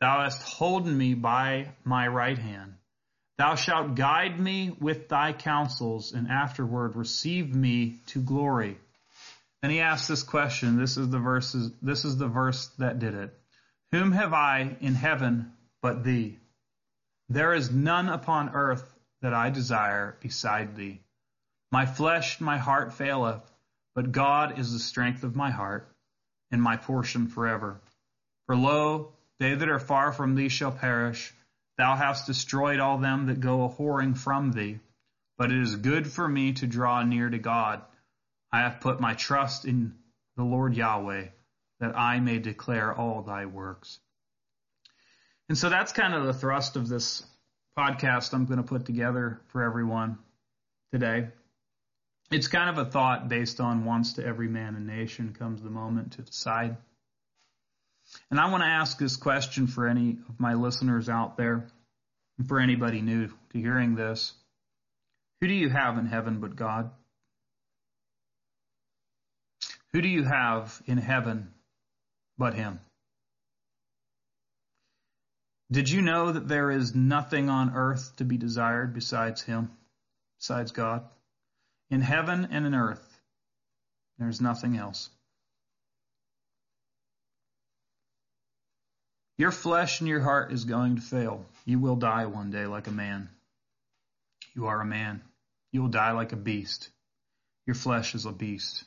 Thou 0.00 0.22
hast 0.22 0.42
holden 0.42 0.96
me 0.96 1.12
by 1.12 1.74
my 1.84 2.08
right 2.08 2.38
hand. 2.38 2.75
Thou 3.38 3.54
shalt 3.54 3.94
guide 3.94 4.40
me 4.40 4.74
with 4.80 5.08
thy 5.08 5.32
counsels, 5.32 6.12
and 6.12 6.28
afterward 6.28 6.96
receive 6.96 7.54
me 7.54 8.00
to 8.06 8.22
glory. 8.22 8.78
And 9.62 9.70
he 9.70 9.80
asks 9.80 10.08
this 10.08 10.22
question. 10.22 10.78
This 10.78 10.96
is 10.96 11.08
the 11.10 11.18
verses, 11.18 11.72
this 11.82 12.04
is 12.04 12.16
the 12.16 12.28
verse 12.28 12.68
that 12.78 12.98
did 12.98 13.14
it. 13.14 13.38
Whom 13.92 14.12
have 14.12 14.32
I 14.32 14.76
in 14.80 14.94
heaven 14.94 15.52
but 15.82 16.02
thee? 16.02 16.38
There 17.28 17.52
is 17.52 17.70
none 17.70 18.08
upon 18.08 18.50
earth 18.50 18.94
that 19.20 19.34
I 19.34 19.50
desire 19.50 20.16
beside 20.20 20.76
thee. 20.76 21.00
My 21.72 21.84
flesh, 21.84 22.40
my 22.40 22.58
heart 22.58 22.92
faileth, 22.94 23.42
but 23.94 24.12
God 24.12 24.58
is 24.58 24.72
the 24.72 24.78
strength 24.78 25.24
of 25.24 25.36
my 25.36 25.50
heart 25.50 25.88
and 26.50 26.62
my 26.62 26.76
portion 26.76 27.26
forever. 27.26 27.80
For 28.46 28.56
lo, 28.56 29.12
they 29.38 29.54
that 29.54 29.68
are 29.68 29.80
far 29.80 30.12
from 30.12 30.36
thee 30.36 30.48
shall 30.48 30.72
perish 30.72 31.34
Thou 31.78 31.94
hast 31.94 32.26
destroyed 32.26 32.80
all 32.80 32.98
them 32.98 33.26
that 33.26 33.40
go 33.40 33.64
a 33.64 33.68
whoring 33.68 34.16
from 34.16 34.52
thee. 34.52 34.80
But 35.38 35.52
it 35.52 35.60
is 35.60 35.76
good 35.76 36.10
for 36.10 36.26
me 36.26 36.54
to 36.54 36.66
draw 36.66 37.02
near 37.02 37.28
to 37.28 37.38
God. 37.38 37.82
I 38.50 38.60
have 38.60 38.80
put 38.80 39.00
my 39.00 39.14
trust 39.14 39.66
in 39.66 39.94
the 40.36 40.44
Lord 40.44 40.74
Yahweh, 40.74 41.26
that 41.80 41.96
I 41.96 42.20
may 42.20 42.38
declare 42.38 42.94
all 42.94 43.22
thy 43.22 43.46
works. 43.46 43.98
And 45.48 45.58
so 45.58 45.68
that's 45.68 45.92
kind 45.92 46.14
of 46.14 46.24
the 46.24 46.32
thrust 46.32 46.76
of 46.76 46.88
this 46.88 47.22
podcast 47.78 48.32
I'm 48.32 48.46
going 48.46 48.58
to 48.58 48.62
put 48.62 48.86
together 48.86 49.40
for 49.48 49.62
everyone 49.62 50.18
today. 50.92 51.28
It's 52.30 52.48
kind 52.48 52.70
of 52.70 52.78
a 52.84 52.90
thought 52.90 53.28
based 53.28 53.60
on 53.60 53.84
once 53.84 54.14
to 54.14 54.24
every 54.24 54.48
man 54.48 54.74
and 54.74 54.86
nation 54.86 55.36
comes 55.38 55.62
the 55.62 55.70
moment 55.70 56.12
to 56.12 56.22
decide. 56.22 56.76
And 58.30 58.40
I 58.40 58.50
want 58.50 58.62
to 58.62 58.68
ask 58.68 58.98
this 58.98 59.16
question 59.16 59.66
for 59.66 59.86
any 59.86 60.18
of 60.28 60.40
my 60.40 60.54
listeners 60.54 61.08
out 61.08 61.36
there, 61.36 61.66
and 62.38 62.48
for 62.48 62.60
anybody 62.60 63.00
new 63.00 63.28
to 63.28 63.58
hearing 63.58 63.94
this. 63.94 64.32
Who 65.40 65.48
do 65.48 65.54
you 65.54 65.68
have 65.68 65.98
in 65.98 66.06
heaven 66.06 66.40
but 66.40 66.56
God? 66.56 66.90
Who 69.92 70.02
do 70.02 70.08
you 70.08 70.24
have 70.24 70.82
in 70.86 70.98
heaven 70.98 71.52
but 72.36 72.54
Him? 72.54 72.80
Did 75.70 75.90
you 75.90 76.00
know 76.00 76.32
that 76.32 76.46
there 76.48 76.70
is 76.70 76.94
nothing 76.94 77.48
on 77.48 77.74
earth 77.74 78.16
to 78.16 78.24
be 78.24 78.36
desired 78.36 78.94
besides 78.94 79.42
Him, 79.42 79.70
besides 80.38 80.70
God? 80.72 81.04
In 81.90 82.00
heaven 82.00 82.48
and 82.50 82.66
in 82.66 82.74
earth, 82.74 83.20
there's 84.18 84.40
nothing 84.40 84.76
else. 84.76 85.08
Your 89.38 89.50
flesh 89.50 90.00
and 90.00 90.08
your 90.08 90.20
heart 90.20 90.52
is 90.52 90.64
going 90.64 90.96
to 90.96 91.02
fail. 91.02 91.44
You 91.64 91.78
will 91.78 91.96
die 91.96 92.26
one 92.26 92.50
day 92.50 92.66
like 92.66 92.86
a 92.86 92.92
man. 92.92 93.28
You 94.54 94.66
are 94.66 94.80
a 94.80 94.86
man. 94.86 95.22
You 95.72 95.82
will 95.82 95.90
die 95.90 96.12
like 96.12 96.32
a 96.32 96.36
beast. 96.36 96.88
Your 97.66 97.74
flesh 97.74 98.14
is 98.14 98.24
a 98.24 98.32
beast. 98.32 98.84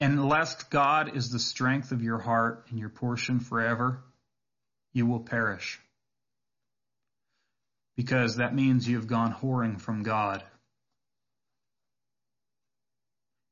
And 0.00 0.28
lest 0.28 0.70
God 0.70 1.16
is 1.16 1.30
the 1.30 1.38
strength 1.38 1.90
of 1.90 2.02
your 2.02 2.18
heart 2.18 2.66
and 2.70 2.78
your 2.78 2.90
portion 2.90 3.40
forever, 3.40 4.00
you 4.92 5.06
will 5.06 5.20
perish. 5.20 5.80
Because 7.96 8.36
that 8.36 8.54
means 8.54 8.88
you 8.88 8.96
have 8.96 9.08
gone 9.08 9.34
whoring 9.34 9.80
from 9.80 10.02
God. 10.02 10.44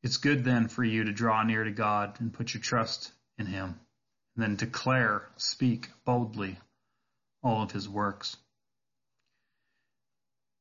It's 0.03 0.19
good 0.19 0.45
then 0.45 0.69
for 0.69 0.85
you 0.85 1.05
to 1.05 1.13
draw 1.13 1.43
near 1.43 1.65
to 1.65 1.73
God 1.73 2.21
and 2.21 2.33
put 2.33 2.55
your 2.55 2.63
trust 2.63 3.11
in 3.39 3.47
Him, 3.47 3.81
then 4.37 4.57
declare, 4.57 5.29
speak 5.37 5.89
boldly 6.05 6.59
all 7.43 7.63
of 7.63 7.71
His 7.71 7.89
works. 7.89 8.37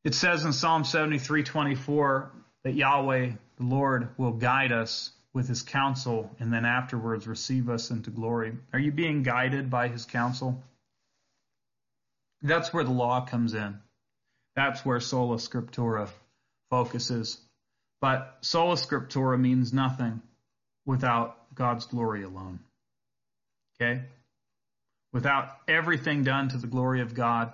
It 0.03 0.13
says 0.13 0.45
in 0.45 0.53
Psalm 0.53 0.84
73:24 0.84 2.30
that 2.63 2.76
Yahweh, 2.76 3.32
the 3.57 3.63
Lord, 3.63 4.09
will 4.17 4.34
guide 4.34 4.71
us 4.71 5.11
with 5.34 5.47
his 5.47 5.63
counsel 5.63 6.34
and 6.39 6.51
then 6.53 6.63
afterwards 6.63 7.28
receive 7.28 7.69
us 7.69 7.91
into 7.91 8.09
glory. 8.09 8.57
Are 8.71 8.80
you 8.80 8.91
being 8.91 9.21
guided 9.21 9.69
by 9.69 9.89
his 9.89 10.05
counsel? 10.05 10.63
That's 12.41 12.71
where 12.71 12.84
the 12.84 12.91
law 12.91 13.26
comes 13.26 13.53
in. 13.53 13.80
That's 14.55 14.86
where 14.86 14.99
sola 14.99 15.36
scriptura 15.36 16.09
focuses. 16.69 17.38
But 17.99 18.38
sola 18.41 18.76
scriptura 18.76 19.39
means 19.39 19.73
nothing 19.73 20.21
without 20.86 21.53
God's 21.53 21.86
glory 21.86 22.23
alone. 22.23 22.59
Okay? 23.82 24.03
Without 25.11 25.49
everything 25.67 26.23
done 26.23 26.49
to 26.49 26.57
the 26.57 26.67
glory 26.67 27.01
of 27.01 27.13
God, 27.13 27.53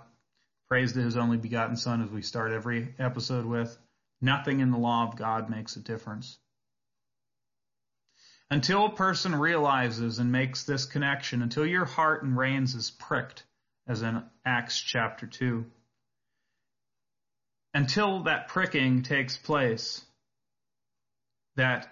praise 0.68 0.94
to 0.94 1.02
his 1.02 1.18
only 1.18 1.38
begotten 1.38 1.76
Son, 1.76 2.02
as 2.02 2.10
we 2.10 2.22
start 2.22 2.52
every 2.52 2.94
episode 2.98 3.46
with, 3.46 3.78
nothing 4.22 4.60
in 4.60 4.72
the 4.72 4.78
law 4.78 5.08
of 5.08 5.18
God 5.18 5.50
makes 5.50 5.76
a 5.76 5.80
difference. 5.80 6.38
Until 8.50 8.86
a 8.86 8.96
person 8.96 9.36
realizes 9.36 10.20
and 10.20 10.32
makes 10.32 10.64
this 10.64 10.86
connection, 10.86 11.42
until 11.42 11.66
your 11.66 11.86
heart 11.86 12.24
and 12.24 12.38
reins 12.38 12.76
is 12.76 12.92
pricked, 12.92 13.44
as 13.88 14.02
in 14.02 14.24
Acts 14.46 14.80
chapter 14.80 15.26
2, 15.26 15.66
until 17.74 18.24
that 18.24 18.48
pricking 18.50 19.04
takes 19.04 19.38
place, 19.38 20.04
that 21.56 21.88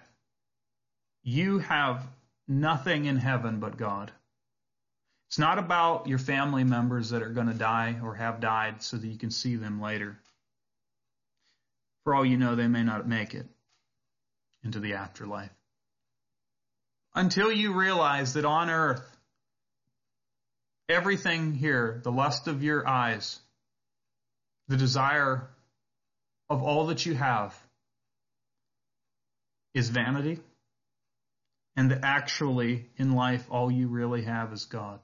you 1.22 1.58
have 1.58 2.06
nothing 2.46 3.04
in 3.04 3.16
heaven 3.16 3.60
but 3.60 3.76
God. 3.76 4.12
It's 5.30 5.38
not 5.38 5.60
about 5.60 6.08
your 6.08 6.18
family 6.18 6.64
members 6.64 7.10
that 7.10 7.22
are 7.22 7.28
going 7.28 7.46
to 7.46 7.54
die 7.54 8.00
or 8.02 8.16
have 8.16 8.40
died 8.40 8.82
so 8.82 8.96
that 8.96 9.06
you 9.06 9.16
can 9.16 9.30
see 9.30 9.54
them 9.54 9.80
later. 9.80 10.18
For 12.02 12.16
all 12.16 12.24
you 12.24 12.36
know, 12.36 12.56
they 12.56 12.66
may 12.66 12.82
not 12.82 13.08
make 13.08 13.34
it 13.34 13.46
into 14.64 14.80
the 14.80 14.94
afterlife 14.94 15.52
until 17.14 17.52
you 17.52 17.74
realize 17.74 18.34
that 18.34 18.44
on 18.44 18.70
earth, 18.70 19.04
everything 20.88 21.54
here, 21.54 22.00
the 22.02 22.10
lust 22.10 22.48
of 22.48 22.64
your 22.64 22.86
eyes, 22.86 23.38
the 24.66 24.76
desire 24.76 25.48
of 26.48 26.60
all 26.60 26.86
that 26.86 27.06
you 27.06 27.14
have, 27.14 27.56
is 29.74 29.90
vanity, 29.90 30.40
and 31.76 31.92
that 31.92 32.00
actually 32.02 32.88
in 32.96 33.14
life 33.14 33.46
all 33.48 33.70
you 33.70 33.86
really 33.86 34.22
have 34.22 34.52
is 34.52 34.64
God. 34.64 34.98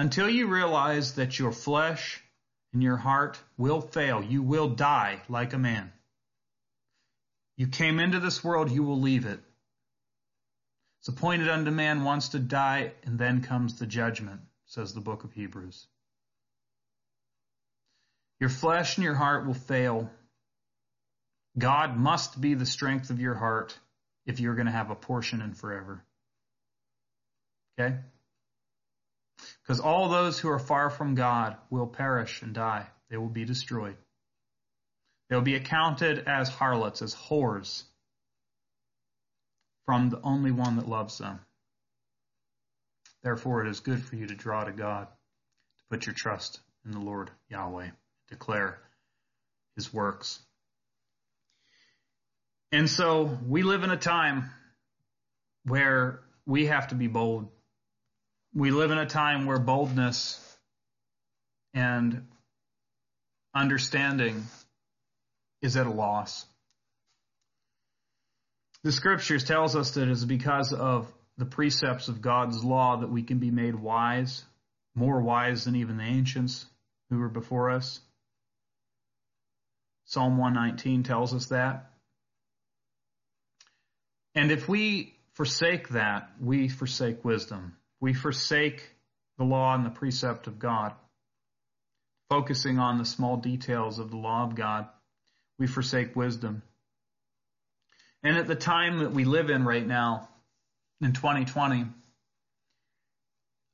Until 0.00 0.30
you 0.30 0.46
realize 0.46 1.16
that 1.16 1.38
your 1.38 1.52
flesh 1.52 2.22
and 2.72 2.82
your 2.82 2.96
heart 2.96 3.38
will 3.58 3.82
fail, 3.82 4.24
you 4.24 4.40
will 4.40 4.70
die 4.70 5.20
like 5.28 5.52
a 5.52 5.58
man. 5.58 5.92
You 7.58 7.66
came 7.66 8.00
into 8.00 8.18
this 8.18 8.42
world, 8.42 8.70
you 8.70 8.82
will 8.82 8.98
leave 8.98 9.26
it. 9.26 9.40
It's 11.00 11.08
appointed 11.08 11.50
unto 11.50 11.70
man 11.70 12.02
once 12.04 12.30
to 12.30 12.38
die, 12.38 12.92
and 13.04 13.18
then 13.18 13.42
comes 13.42 13.78
the 13.78 13.84
judgment, 13.84 14.40
says 14.64 14.94
the 14.94 15.02
book 15.02 15.24
of 15.24 15.34
Hebrews. 15.34 15.86
Your 18.38 18.48
flesh 18.48 18.96
and 18.96 19.04
your 19.04 19.12
heart 19.12 19.46
will 19.46 19.52
fail. 19.52 20.10
God 21.58 21.98
must 21.98 22.40
be 22.40 22.54
the 22.54 22.64
strength 22.64 23.10
of 23.10 23.20
your 23.20 23.34
heart 23.34 23.78
if 24.24 24.40
you're 24.40 24.54
going 24.54 24.64
to 24.64 24.72
have 24.72 24.90
a 24.90 24.94
portion 24.94 25.42
in 25.42 25.52
forever. 25.52 26.02
Okay? 27.78 27.96
Because 29.70 29.82
all 29.82 30.08
those 30.08 30.36
who 30.36 30.48
are 30.48 30.58
far 30.58 30.90
from 30.90 31.14
God 31.14 31.56
will 31.70 31.86
perish 31.86 32.42
and 32.42 32.52
die. 32.52 32.88
They 33.08 33.16
will 33.16 33.28
be 33.28 33.44
destroyed. 33.44 33.96
They 35.28 35.36
will 35.36 35.44
be 35.44 35.54
accounted 35.54 36.24
as 36.26 36.48
harlots, 36.48 37.02
as 37.02 37.14
whores 37.14 37.84
from 39.86 40.10
the 40.10 40.20
only 40.22 40.50
one 40.50 40.74
that 40.74 40.88
loves 40.88 41.18
them. 41.18 41.38
Therefore, 43.22 43.64
it 43.64 43.70
is 43.70 43.78
good 43.78 44.02
for 44.02 44.16
you 44.16 44.26
to 44.26 44.34
draw 44.34 44.64
to 44.64 44.72
God, 44.72 45.06
to 45.06 45.84
put 45.88 46.04
your 46.04 46.16
trust 46.16 46.58
in 46.84 46.90
the 46.90 46.98
Lord 46.98 47.30
Yahweh, 47.48 47.90
declare 48.28 48.80
his 49.76 49.94
works. 49.94 50.40
And 52.72 52.90
so 52.90 53.38
we 53.46 53.62
live 53.62 53.84
in 53.84 53.92
a 53.92 53.96
time 53.96 54.50
where 55.62 56.22
we 56.44 56.66
have 56.66 56.88
to 56.88 56.96
be 56.96 57.06
bold. 57.06 57.52
We 58.54 58.70
live 58.72 58.90
in 58.90 58.98
a 58.98 59.06
time 59.06 59.46
where 59.46 59.58
boldness 59.58 60.38
and 61.72 62.26
understanding 63.54 64.44
is 65.62 65.76
at 65.76 65.86
a 65.86 65.90
loss. 65.90 66.46
The 68.82 68.92
scriptures 68.92 69.44
tells 69.44 69.76
us 69.76 69.92
that 69.92 70.02
it 70.02 70.10
is 70.10 70.24
because 70.24 70.72
of 70.72 71.06
the 71.36 71.44
precepts 71.44 72.08
of 72.08 72.22
God's 72.22 72.64
law 72.64 72.96
that 72.96 73.10
we 73.10 73.22
can 73.22 73.38
be 73.38 73.50
made 73.50 73.74
wise, 73.74 74.44
more 74.94 75.20
wise 75.20 75.64
than 75.64 75.76
even 75.76 75.96
the 75.96 76.04
ancients 76.04 76.66
who 77.08 77.18
were 77.18 77.28
before 77.28 77.70
us. 77.70 78.00
Psalm 80.06 80.38
119 80.38 81.04
tells 81.04 81.34
us 81.34 81.46
that. 81.46 81.92
And 84.34 84.50
if 84.50 84.68
we 84.68 85.14
forsake 85.34 85.90
that, 85.90 86.30
we 86.40 86.68
forsake 86.68 87.24
wisdom. 87.24 87.76
We 88.00 88.14
forsake 88.14 88.88
the 89.38 89.44
law 89.44 89.74
and 89.74 89.84
the 89.84 89.90
precept 89.90 90.46
of 90.46 90.58
God, 90.58 90.94
focusing 92.28 92.78
on 92.78 92.98
the 92.98 93.04
small 93.04 93.36
details 93.36 93.98
of 93.98 94.10
the 94.10 94.16
law 94.16 94.44
of 94.44 94.54
God. 94.54 94.88
We 95.58 95.66
forsake 95.66 96.16
wisdom. 96.16 96.62
And 98.22 98.36
at 98.36 98.46
the 98.46 98.54
time 98.54 98.98
that 99.00 99.12
we 99.12 99.24
live 99.24 99.50
in 99.50 99.64
right 99.64 99.86
now, 99.86 100.28
in 101.00 101.12
2020, 101.12 101.86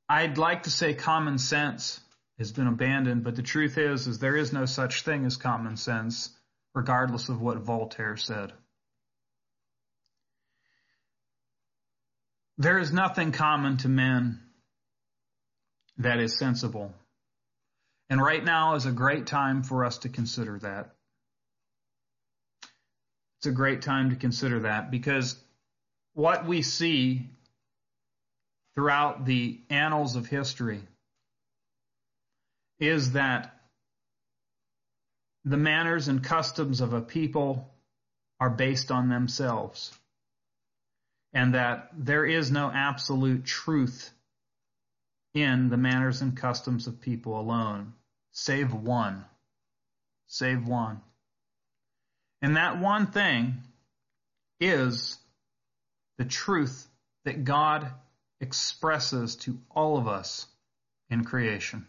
I'd 0.09 0.37
like 0.37 0.63
to 0.63 0.71
say 0.71 0.93
common 0.93 1.37
sense 1.37 1.99
has 2.37 2.51
been 2.51 2.67
abandoned, 2.67 3.23
but 3.23 3.35
the 3.35 3.41
truth 3.41 3.77
is, 3.77 4.07
is 4.07 4.19
there 4.19 4.37
is 4.37 4.53
no 4.53 4.65
such 4.65 5.01
thing 5.01 5.25
as 5.25 5.35
common 5.35 5.75
sense, 5.75 6.29
regardless 6.73 7.29
of 7.29 7.41
what 7.41 7.57
Voltaire 7.57 8.15
said. 8.15 8.53
There 12.59 12.79
is 12.79 12.91
nothing 12.91 13.31
common 13.31 13.77
to 13.77 13.89
men 13.89 14.41
that 15.97 16.19
is 16.19 16.37
sensible. 16.37 16.93
And 18.09 18.21
right 18.21 18.43
now 18.43 18.75
is 18.75 18.85
a 18.85 18.91
great 18.91 19.27
time 19.27 19.63
for 19.63 19.85
us 19.85 19.99
to 19.99 20.09
consider 20.09 20.57
that. 20.59 20.95
It's 23.39 23.47
a 23.47 23.51
great 23.51 23.83
time 23.83 24.09
to 24.09 24.15
consider 24.15 24.61
that 24.61 24.89
because 24.89 25.35
what 26.13 26.47
we 26.47 26.63
see 26.63 27.29
throughout 28.73 29.25
the 29.25 29.59
annals 29.69 30.15
of 30.15 30.25
history 30.25 30.81
is 32.79 33.11
that 33.11 33.53
the 35.45 35.57
manners 35.57 36.07
and 36.07 36.23
customs 36.23 36.81
of 36.81 36.93
a 36.93 37.01
people 37.01 37.71
are 38.39 38.49
based 38.49 38.91
on 38.91 39.09
themselves 39.09 39.91
and 41.33 41.53
that 41.53 41.89
there 41.93 42.25
is 42.25 42.51
no 42.51 42.71
absolute 42.73 43.45
truth 43.45 44.11
in 45.33 45.69
the 45.69 45.77
manners 45.77 46.21
and 46.21 46.35
customs 46.35 46.87
of 46.87 47.01
people 47.01 47.39
alone, 47.39 47.93
save 48.31 48.73
one. 48.73 49.25
Save 50.27 50.67
one. 50.67 51.01
And 52.41 52.57
that 52.57 52.79
one 52.79 53.07
thing 53.07 53.63
is 54.59 55.17
the 56.17 56.25
truth 56.25 56.87
that 57.25 57.43
God 57.43 57.87
expresses 58.39 59.35
to 59.37 59.57
all 59.71 59.97
of 59.97 60.07
us 60.07 60.45
in 61.09 61.23
creation. 61.23 61.85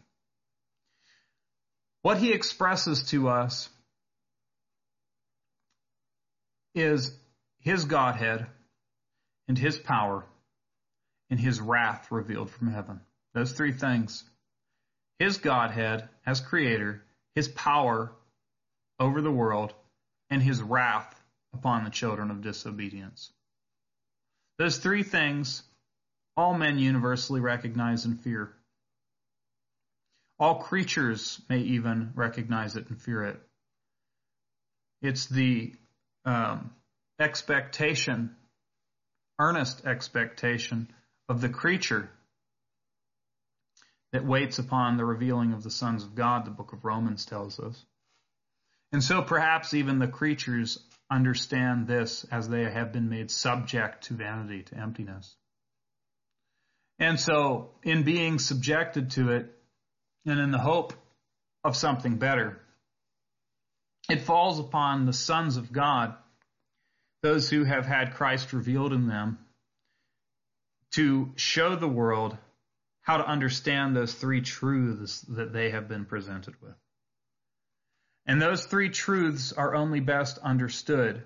What 2.03 2.19
he 2.19 2.33
expresses 2.33 3.05
to 3.11 3.29
us 3.29 3.69
is 6.75 7.13
his 7.61 7.85
Godhead 7.85 8.47
and 9.49 9.59
his 9.59 9.79
power 9.79 10.25
and 11.31 11.41
his 11.41 11.61
wrath 11.61 12.11
revealed 12.11 12.51
from 12.51 12.71
heaven. 12.71 13.01
Those 13.35 13.53
three 13.53 13.73
things. 13.73 14.25
His 15.19 15.39
Godhead 15.39 16.09
as 16.25 16.41
creator, 16.41 17.03
his 17.35 17.49
power 17.49 18.13
over 19.01 19.21
the 19.21 19.33
world, 19.33 19.75
and 20.31 20.43
his 20.43 20.63
wrath 20.63 21.21
upon 21.53 21.85
the 21.85 21.91
children 21.91 22.31
of 22.31 22.43
disobedience. 22.43 23.33
Those 24.59 24.79
three 24.79 25.03
things 25.03 25.63
all 26.37 26.55
men 26.55 26.79
universally 26.79 27.41
recognize 27.41 28.05
and 28.05 28.21
fear. 28.21 28.53
All 30.39 30.57
creatures 30.57 31.41
may 31.49 31.59
even 31.59 32.13
recognize 32.15 32.77
it 32.77 32.89
and 32.89 33.01
fear 33.01 33.25
it. 33.25 33.41
It's 35.03 35.27
the 35.27 35.75
um, 36.25 36.71
expectation, 37.19 38.37
earnest 39.39 39.87
expectation 39.87 40.89
of 41.29 41.41
the 41.41 41.49
creature 41.49 42.11
that 44.13 44.25
waits 44.25 44.59
upon 44.59 44.97
the 44.97 45.05
revealing 45.05 45.53
of 45.53 45.63
the 45.63 45.71
sons 45.71 46.03
of 46.03 46.15
God, 46.15 46.45
the 46.45 46.51
book 46.51 46.73
of 46.73 46.85
Romans 46.85 47.27
tells 47.27 47.61
us. 47.61 47.85
And 48.93 49.05
so 49.05 49.21
perhaps 49.23 49.75
even 49.75 49.99
the 49.99 50.09
creatures 50.09 50.79
understand 51.11 51.87
this 51.87 52.25
as 52.31 52.49
they 52.49 52.65
have 52.65 52.93
been 52.93 53.09
made 53.09 53.31
subject 53.31 54.05
to 54.05 54.15
vanity, 54.15 54.63
to 54.65 54.77
emptiness. 54.77 55.37
And 56.99 57.21
so 57.21 57.71
in 57.83 58.03
being 58.03 58.39
subjected 58.39 59.13
to 59.13 59.33
it 59.33 59.55
and 60.27 60.41
in 60.41 60.51
the 60.51 60.59
hope 60.59 60.95
of 61.65 61.77
something 61.77 62.17
better, 62.17 62.61
it 64.09 64.23
falls 64.23 64.59
upon 64.59 65.05
the 65.05 65.13
sons 65.13 65.59
of 65.59 65.71
God, 65.71 66.15
those 67.23 67.51
who 67.51 67.65
have 67.65 67.87
had 67.87 68.15
Christ 68.15 68.53
revealed 68.53 68.93
in 68.93 69.09
them, 69.09 69.39
to 70.93 71.33
show 71.37 71.77
the 71.77 71.89
world 71.89 72.37
how 73.03 73.17
to 73.19 73.27
understand 73.27 73.95
those 73.95 74.15
three 74.15 74.41
truths 74.41 75.23
that 75.23 75.53
they 75.53 75.71
have 75.71 75.89
been 75.89 76.05
presented 76.05 76.55
with. 76.61 76.75
And 78.27 78.41
those 78.41 78.67
three 78.67 78.91
truths 78.91 79.53
are 79.53 79.75
only 79.75 80.01
best 80.01 80.39
understood 80.39 81.23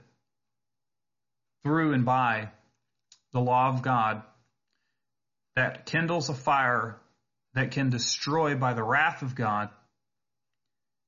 through 1.64 1.92
and 1.92 2.04
by 2.04 2.50
the 3.32 3.40
law 3.40 3.68
of 3.68 3.82
God 3.82 4.22
that 5.56 5.86
kindles 5.86 6.28
a 6.28 6.34
fire 6.34 7.00
that 7.54 7.72
can 7.72 7.90
destroy 7.90 8.54
by 8.54 8.74
the 8.74 8.82
wrath 8.82 9.22
of 9.22 9.34
God 9.34 9.68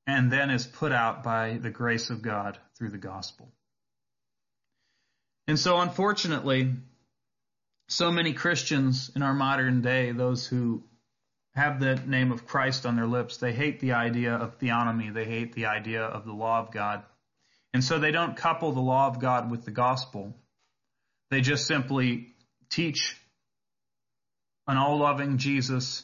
and 0.07 0.30
then 0.30 0.51
is 0.51 0.66
put 0.66 0.93
out 0.93 1.22
by 1.22 1.59
the 1.59 1.70
grace 1.70 2.11
of 2.11 2.22
God 2.22 2.59
through 2.76 2.91
the 2.91 2.99
gospel. 2.99 3.53
And 5.47 5.59
so, 5.59 5.79
unfortunately, 5.79 6.73
so 7.89 8.11
many 8.11 8.33
Christians 8.33 9.11
in 9.15 9.23
our 9.23 9.35
modern 9.35 9.83
day, 9.83 10.13
those 10.13 10.47
who 10.47 10.83
have 11.55 11.79
the 11.79 11.95
name 11.95 12.33
of 12.33 12.47
Christ 12.47 12.85
on 12.85 12.97
their 12.97 13.07
lips. 13.07 13.37
They 13.37 13.53
hate 13.53 13.81
the 13.81 13.93
idea 13.93 14.35
of 14.35 14.59
theonomy. 14.59 15.13
They 15.13 15.25
hate 15.25 15.55
the 15.55 15.67
idea 15.67 16.03
of 16.03 16.25
the 16.25 16.33
law 16.33 16.61
of 16.61 16.73
God. 16.73 17.05
And 17.73 17.83
so 17.83 17.99
they 17.99 18.11
don't 18.11 18.37
couple 18.37 18.73
the 18.73 18.81
law 18.81 19.07
of 19.07 19.21
God 19.21 19.51
with 19.51 19.65
the 19.65 19.71
gospel. 19.71 20.35
They 21.31 21.41
just 21.41 21.67
simply 21.67 22.29
teach 22.71 23.17
an 24.67 24.77
all 24.77 24.99
loving 24.99 25.39
Jesus, 25.39 26.03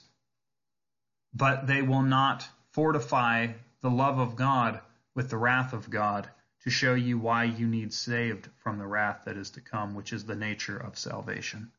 but 1.35 1.67
they 1.67 1.83
will 1.83 2.03
not 2.03 2.47
fortify 2.73 3.49
the 3.83 3.91
love 3.91 4.19
of 4.19 4.37
God 4.37 4.81
with 5.15 5.31
the 5.31 5.37
wrath 5.37 5.73
of 5.73 5.91
God 5.91 6.29
to 6.65 6.71
show 6.71 6.95
you 6.95 7.19
why 7.19 7.45
you 7.45 7.67
need 7.67 7.93
saved 7.93 8.49
from 8.63 8.79
the 8.79 8.87
wrath 8.87 9.23
that 9.25 9.37
is 9.37 9.51
to 9.51 9.61
come, 9.61 9.95
which 9.95 10.13
is 10.13 10.25
the 10.25 10.35
nature 10.35 10.77
of 10.77 10.99
salvation. 10.99 11.71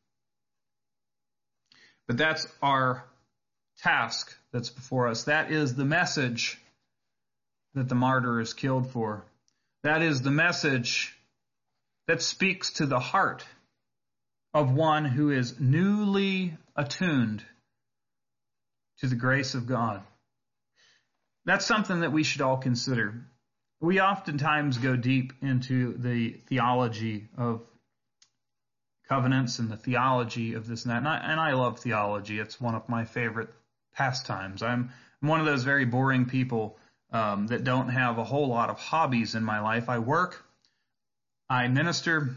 But 2.08 2.18
that's 2.18 2.48
our 2.62 3.04
task 3.80 4.36
that's 4.52 4.70
before 4.70 5.08
us. 5.08 5.26
That 5.26 5.52
is 5.52 5.76
the 5.76 5.86
message 5.86 6.60
that 7.74 7.88
the 7.88 7.96
martyr 7.96 8.42
is 8.42 8.54
killed 8.54 8.92
for. 8.92 9.24
That 9.84 10.02
is 10.02 10.22
the 10.22 10.32
message 10.32 11.16
that 12.08 12.22
speaks 12.22 12.74
to 12.74 12.86
the 12.86 13.00
heart 13.00 13.46
of 14.54 14.74
one 14.74 15.06
who 15.06 15.32
is 15.32 15.60
newly 15.60 16.58
attuned 16.76 17.44
to 19.00 19.08
the 19.08 19.16
grace 19.16 19.56
of 19.56 19.68
God. 19.68 20.04
That's 21.46 21.66
something 21.66 22.02
that 22.02 22.12
we 22.12 22.24
should 22.24 22.42
all 22.42 22.58
consider. 22.58 23.14
We 23.82 24.00
oftentimes 24.00 24.78
go 24.78 24.96
deep 24.96 25.34
into 25.42 25.98
the 25.98 26.34
theology 26.48 27.28
of 27.36 27.62
covenants 29.10 29.58
and 29.58 29.70
the 29.70 29.76
theology 29.76 30.54
of 30.54 30.68
this 30.68 30.86
and 30.86 30.92
that. 30.92 31.00
And 31.00 31.08
I, 31.08 31.18
and 31.18 31.40
I 31.40 31.54
love 31.54 31.80
theology. 31.80 32.40
It's 32.40 32.62
one 32.62 32.76
of 32.76 32.88
my 32.88 33.06
favorite 33.06 33.50
pastimes. 33.96 34.62
I'm, 34.62 34.92
I'm 35.22 35.28
one 35.28 35.40
of 35.40 35.48
those 35.48 35.64
very 35.64 35.86
boring 35.86 36.28
people 36.28 36.78
um, 37.12 37.48
that 37.48 37.64
don't 37.64 37.90
have 37.90 38.20
a 38.20 38.24
whole 38.24 38.48
lot 38.48 38.70
of 38.70 38.78
hobbies 38.78 39.34
in 39.34 39.44
my 39.44 39.62
life. 39.62 39.90
I 39.90 39.98
work, 39.98 40.46
I 41.50 41.68
minister, 41.68 42.36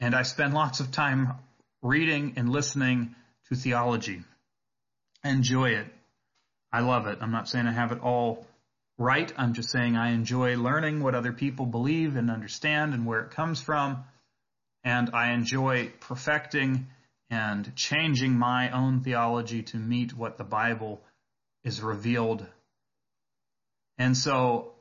and 0.00 0.12
I 0.12 0.22
spend 0.24 0.54
lots 0.54 0.80
of 0.80 0.90
time 0.90 1.34
reading 1.82 2.34
and 2.36 2.50
listening 2.50 3.14
to 3.48 3.54
theology. 3.54 4.22
I 5.24 5.30
enjoy 5.30 5.70
it. 5.70 5.86
I 6.72 6.80
love 6.80 7.06
it. 7.06 7.18
I'm 7.20 7.30
not 7.30 7.48
saying 7.48 7.68
I 7.68 7.72
have 7.72 7.92
it 7.92 8.00
all 8.02 8.44
right. 8.98 9.32
I'm 9.36 9.54
just 9.54 9.70
saying 9.70 9.96
I 9.96 10.12
enjoy 10.12 10.56
learning 10.56 11.02
what 11.02 11.14
other 11.14 11.32
people 11.32 11.66
believe 11.66 12.16
and 12.16 12.30
understand 12.30 12.94
and 12.94 13.06
where 13.06 13.20
it 13.20 13.30
comes 13.30 13.60
from. 13.60 14.04
And 14.84 15.10
I 15.14 15.32
enjoy 15.32 15.92
perfecting 16.00 16.88
and 17.30 17.74
changing 17.76 18.32
my 18.32 18.70
own 18.70 19.00
theology 19.00 19.62
to 19.62 19.76
meet 19.76 20.14
what 20.14 20.38
the 20.38 20.44
Bible 20.44 21.00
is 21.64 21.80
revealed. 21.80 22.44
And 23.98 24.16
so, 24.16 24.72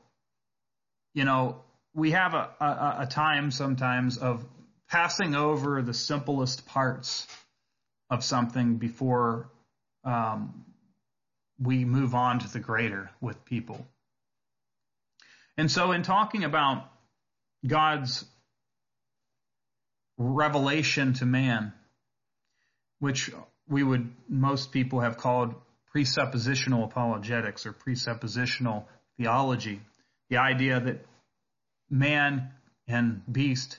you 1.14 1.24
know, 1.24 1.62
we 1.94 2.12
have 2.12 2.34
a, 2.34 2.50
a, 2.60 2.96
a 3.02 3.08
time 3.10 3.52
sometimes 3.52 4.18
of 4.18 4.44
passing 4.90 5.36
over 5.36 5.82
the 5.82 5.94
simplest 5.94 6.66
parts 6.66 7.28
of 8.10 8.24
something 8.24 8.76
before 8.76 9.50
um, 10.04 10.66
we 11.60 11.86
move 11.86 12.16
on 12.16 12.40
to 12.40 12.52
the 12.52 12.60
greater 12.60 13.10
with 13.22 13.46
people. 13.46 13.88
And 15.58 15.70
so, 15.70 15.92
in 15.92 16.04
talking 16.04 16.44
about 16.44 16.90
God's 17.66 18.26
revelation 20.18 21.14
to 21.14 21.26
man, 21.26 21.74
which 23.00 23.32
we 23.68 23.84
would 23.84 24.12
most 24.30 24.72
people 24.72 25.02
have 25.02 25.18
called 25.18 25.56
presuppositional 25.94 26.86
apologetics 26.86 27.66
or 27.66 27.74
presuppositional 27.74 28.86
theology. 29.18 29.82
The 30.30 30.38
idea 30.38 30.80
that 30.80 31.06
man 31.90 32.52
and 32.88 33.22
beast 33.32 33.78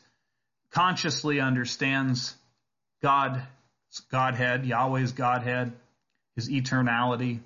consciously 0.70 1.40
understands 1.40 2.34
God, 3.02 3.42
Godhead, 4.10 4.66
Yahweh's 4.66 5.12
Godhead, 5.12 5.72
His 6.36 6.48
eternality, 6.48 7.40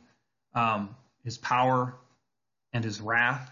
um, 0.55 0.95
His 1.25 1.39
power, 1.39 1.95
and 2.73 2.85
His 2.85 3.01
wrath. 3.01 3.51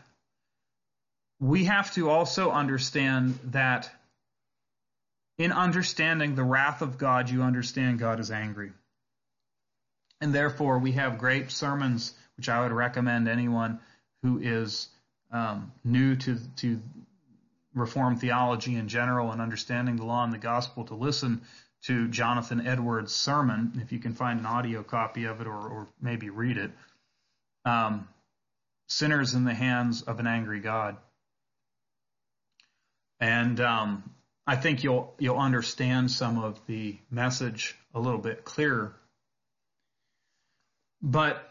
We 1.45 1.67
have 1.67 1.93
to 1.93 2.09
also 2.09 2.51
understand 2.51 3.39
that 3.51 3.91
in 5.37 5.53
understanding 5.53 6.37
the 6.37 6.43
wrath 6.43 6.81
of 6.81 6.97
God, 6.97 7.29
you 7.29 7.43
understand 7.43 7.99
God 7.99 8.19
is 8.19 8.31
angry. 8.31 8.73
And 10.23 10.35
therefore, 10.35 10.79
we 10.79 10.93
have 10.93 11.19
great 11.19 11.51
sermons 11.51 12.15
which 12.39 12.49
I 12.49 12.63
would 12.63 12.73
recommend 12.73 13.29
anyone 13.29 13.81
who 14.23 14.39
is 14.39 14.89
um, 15.31 15.71
new 15.85 16.17
to 16.17 16.39
to 16.57 16.81
Reformed 17.75 18.21
theology 18.21 18.77
in 18.77 18.89
general 18.89 19.31
and 19.31 19.43
understanding 19.43 19.97
the 19.97 20.07
law 20.07 20.25
and 20.25 20.33
the 20.33 20.39
gospel 20.39 20.85
to 20.85 20.95
listen 20.95 21.43
to 21.83 22.09
Jonathan 22.09 22.67
Edwards' 22.67 23.13
sermon, 23.13 23.83
if 23.83 23.93
you 23.93 23.99
can 23.99 24.15
find 24.15 24.41
an 24.41 24.47
audio 24.47 24.83
copy 24.83 25.25
of 25.25 25.43
it 25.43 25.47
or, 25.47 25.69
or 25.69 25.89
maybe 26.01 26.31
read 26.31 26.57
it. 26.57 26.71
Um, 27.67 28.09
Sinners 28.87 29.35
in 29.35 29.45
the 29.45 29.53
Hands 29.53 30.01
of 30.01 30.21
an 30.21 30.27
Angry 30.27 30.61
God. 30.61 30.97
And 33.21 33.61
um, 33.61 34.11
I 34.47 34.57
think 34.57 34.85
you'll 34.85 35.15
you'll 35.19 35.39
understand 35.39 36.11
some 36.11 36.39
of 36.39 36.61
the 36.67 36.99
message 37.11 37.77
a 37.95 38.01
little 38.01 38.19
bit 38.19 38.45
clearer. 38.45 38.95
But 41.01 41.43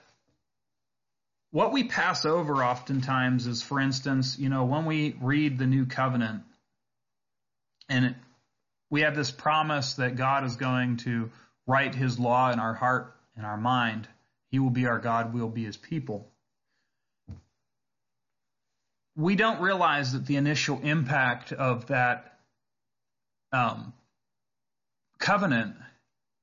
what 1.51 1.71
we 1.71 1.83
pass 1.83 2.25
over 2.25 2.63
oftentimes 2.63 3.45
is, 3.45 3.61
for 3.61 3.79
instance, 3.79 4.37
you 4.39 4.49
know, 4.49 4.65
when 4.65 4.85
we 4.85 5.15
read 5.21 5.57
the 5.57 5.67
new 5.67 5.85
covenant 5.85 6.43
and 7.87 8.05
it, 8.05 8.15
we 8.89 9.01
have 9.01 9.15
this 9.15 9.31
promise 9.31 9.95
that 9.95 10.15
God 10.15 10.43
is 10.43 10.55
going 10.55 10.97
to 10.97 11.31
write 11.67 11.95
his 11.95 12.19
law 12.19 12.51
in 12.51 12.59
our 12.59 12.73
heart 12.73 13.15
and 13.35 13.45
our 13.45 13.57
mind. 13.57 14.07
He 14.49 14.59
will 14.59 14.69
be 14.69 14.85
our 14.85 14.99
God, 14.99 15.33
we'll 15.33 15.49
be 15.49 15.63
his 15.63 15.77
people. 15.77 16.32
We 19.15 19.35
don't 19.35 19.61
realize 19.61 20.13
that 20.13 20.25
the 20.25 20.37
initial 20.37 20.79
impact 20.81 21.51
of 21.51 21.87
that 21.87 22.39
um, 23.51 23.93
covenant 25.19 25.75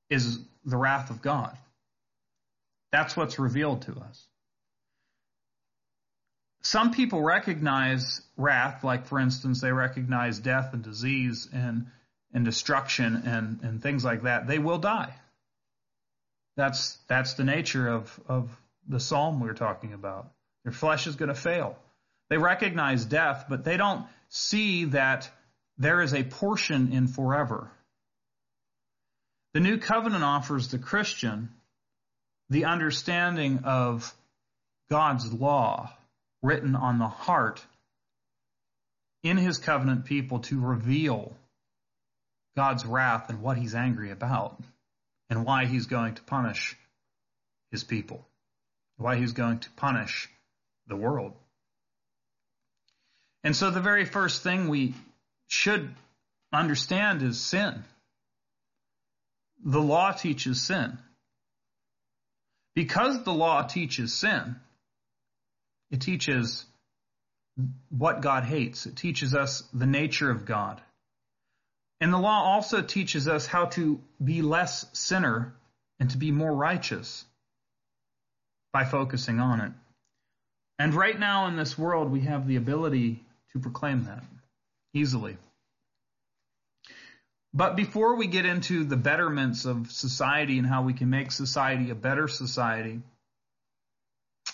is 0.09 0.39
the 0.65 0.77
wrath 0.77 1.11
of 1.11 1.21
God. 1.23 1.57
That's 2.93 3.17
what's 3.17 3.39
revealed 3.39 3.83
to 3.83 3.93
us 3.93 4.27
some 6.63 6.93
people 6.93 7.23
recognize 7.23 8.21
wrath, 8.37 8.85
like 8.85 9.07
for 9.07 9.19
instance, 9.19 9.61
they 9.61 9.73
recognize 9.73 10.39
death 10.39 10.73
and 10.73 10.83
disease 10.83 11.49
and 11.53 11.87
and 12.33 12.45
destruction 12.45 13.23
and, 13.27 13.61
and 13.63 13.83
things 13.83 14.05
like 14.05 14.23
that. 14.23 14.47
They 14.47 14.61
will 14.61 14.79
die. 14.79 15.13
That's 16.57 16.99
that's 17.09 17.35
the 17.35 17.45
nature 17.45 17.89
of, 17.89 18.21
of 18.29 18.57
the 18.87 19.01
psalm 19.01 19.41
we're 19.41 19.55
talking 19.55 19.95
about. 19.95 20.31
Their 20.65 20.73
flesh 20.73 21.07
is 21.07 21.17
going 21.17 21.31
to 21.31 21.35
fail. 21.35 21.77
They 22.31 22.39
recognize 22.39 23.05
death, 23.05 23.47
but 23.49 23.65
they 23.65 23.77
don't 23.77 24.07
see 24.29 24.87
that 24.87 25.29
there 25.77 26.01
is 26.01 26.15
a 26.15 26.23
portion 26.23 26.93
in 26.93 27.09
forever. 27.09 27.71
The 29.53 29.61
new 29.61 29.79
covenant 29.79 30.23
offers 30.23 30.69
the 30.69 30.79
Christian 30.79 31.51
the 32.49 32.67
understanding 32.67 33.61
of 33.65 34.15
God's 34.91 35.33
law 35.33 35.93
written 36.43 36.77
on 36.77 36.99
the 36.99 37.09
heart 37.09 37.65
in 39.23 39.37
his 39.37 39.59
covenant 39.59 40.05
people 40.05 40.41
to 40.41 40.61
reveal 40.61 41.37
God's 42.57 42.85
wrath 42.87 43.29
and 43.29 43.43
what 43.43 43.57
he's 43.57 43.75
angry 43.75 44.11
about 44.11 44.61
and 45.29 45.45
why 45.45 45.67
he's 45.67 45.87
going 45.87 46.15
to 46.15 46.23
punish 46.23 46.77
his 47.71 47.85
people, 47.85 48.25
why 48.97 49.17
he's 49.17 49.33
going 49.33 49.59
to 49.61 49.71
punish 49.71 50.29
the 50.87 50.97
world. 50.97 51.35
And 53.43 53.57
so 53.57 53.71
the 53.71 53.81
very 53.81 54.05
first 54.05 54.43
thing 54.43 54.69
we 54.69 54.95
should 55.49 55.95
understand 56.53 57.23
is 57.23 57.41
sin. 57.41 57.85
The 59.65 59.81
law 59.81 60.13
teaches 60.13 60.61
sin. 60.61 60.99
Because 62.75 63.25
the 63.25 63.33
law 63.33 63.63
teaches 63.63 64.15
sin, 64.15 64.57
it 65.91 66.01
teaches 66.01 66.65
what 67.89 68.21
God 68.21 68.45
hates. 68.45 68.87
It 68.87 68.97
teaches 68.97 69.35
us 69.35 69.63
the 69.73 69.87
nature 69.87 70.31
of 70.31 70.47
God. 70.47 70.81
And 72.01 72.13
the 72.13 72.19
law 72.19 72.45
also 72.45 72.81
teaches 72.81 73.29
us 73.29 73.47
how 73.47 73.67
to 73.67 74.01
be 74.23 74.41
less 74.41 74.87
sinner 74.93 75.55
and 75.99 76.11
to 76.11 76.17
be 76.17 76.31
more 76.31 76.55
righteous 76.55 77.25
by 78.73 78.85
focusing 78.85 79.41
on 79.41 79.61
it. 79.61 79.73
And 80.79 80.95
right 80.95 81.19
now 81.19 81.49
in 81.49 81.57
this 81.57 81.77
world, 81.77 82.11
we 82.11 82.23
have 82.23 82.47
the 82.47 82.57
ability 82.57 83.23
to 83.53 83.59
proclaim 83.59 84.05
that 84.05 84.23
easily. 84.95 85.37
But 87.53 87.77
before 87.77 88.17
we 88.17 88.29
get 88.29 88.47
into 88.47 88.85
the 88.85 88.97
betterments 88.97 89.65
of 89.65 89.91
society 89.91 90.59
and 90.59 90.67
how 90.67 90.83
we 90.83 90.93
can 90.93 91.11
make 91.11 91.33
society 91.33 91.91
a 91.91 91.97
better 91.97 92.29
society, 92.29 93.01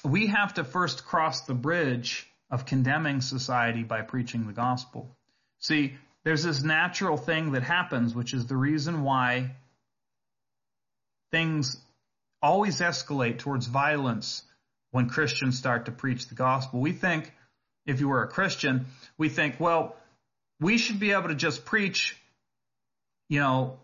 we 0.03 0.29
have 0.29 0.55
to 0.55 0.65
first 0.65 1.05
cross 1.05 1.43
the 1.43 1.55
bridge 1.55 2.27
of 2.51 2.65
condemning 2.65 3.21
society 3.21 3.83
by 3.83 4.03
preaching 4.03 4.47
the 4.47 4.53
gospel. 4.53 5.15
See, 5.59 5.95
there's 6.25 6.43
this 6.43 6.63
natural 6.63 7.17
thing 7.17 7.53
that 7.53 7.63
happens, 7.63 8.15
which 8.15 8.33
is 8.33 8.47
the 8.47 8.57
reason 8.57 9.03
why 9.03 9.57
things 11.31 11.79
always 12.43 12.81
escalate 12.81 13.39
towards 13.39 13.67
violence 13.67 14.43
when 14.91 15.09
Christians 15.09 15.59
start 15.59 15.87
to 15.87 15.93
preach 15.93 16.29
the 16.29 16.35
gospel. 16.35 16.81
We 16.81 16.93
think, 16.93 17.33
if 17.87 18.01
you 18.01 18.09
were 18.09 18.23
a 18.23 18.29
Christian, 18.29 18.87
we 19.17 19.29
think, 19.29 19.61
well, 19.61 19.97
we 20.61 20.79
should 20.79 20.99
be 20.99 21.13
able 21.13 21.29
to 21.29 21.35
just 21.35 21.65
preach, 21.65 22.17
you 23.29 23.41
know, 23.41 23.79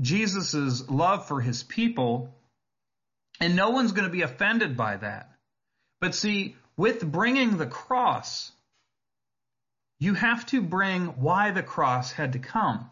Jesus' 0.00 0.88
love 0.88 1.26
for 1.26 1.40
his 1.40 1.62
people, 1.62 2.34
and 3.40 3.56
no 3.56 3.70
one's 3.70 3.92
going 3.92 4.06
to 4.06 4.12
be 4.12 4.22
offended 4.22 4.76
by 4.76 4.96
that. 4.96 5.30
But 6.00 6.14
see, 6.14 6.56
with 6.76 7.04
bringing 7.10 7.56
the 7.56 7.66
cross, 7.66 8.52
you 9.98 10.14
have 10.14 10.44
to 10.46 10.60
bring 10.60 11.06
why 11.20 11.52
the 11.52 11.62
cross 11.62 12.12
had 12.12 12.34
to 12.34 12.38
come. 12.38 12.90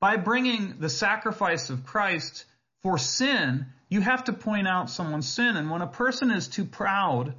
By 0.00 0.16
bringing 0.16 0.80
the 0.80 0.88
sacrifice 0.88 1.70
of 1.70 1.86
Christ 1.86 2.44
for 2.82 2.98
sin, 2.98 3.66
you 3.88 4.00
have 4.00 4.24
to 4.24 4.32
point 4.32 4.66
out 4.66 4.90
someone's 4.90 5.28
sin. 5.28 5.56
And 5.56 5.70
when 5.70 5.82
a 5.82 5.86
person 5.86 6.30
is 6.32 6.48
too 6.48 6.64
proud 6.64 7.34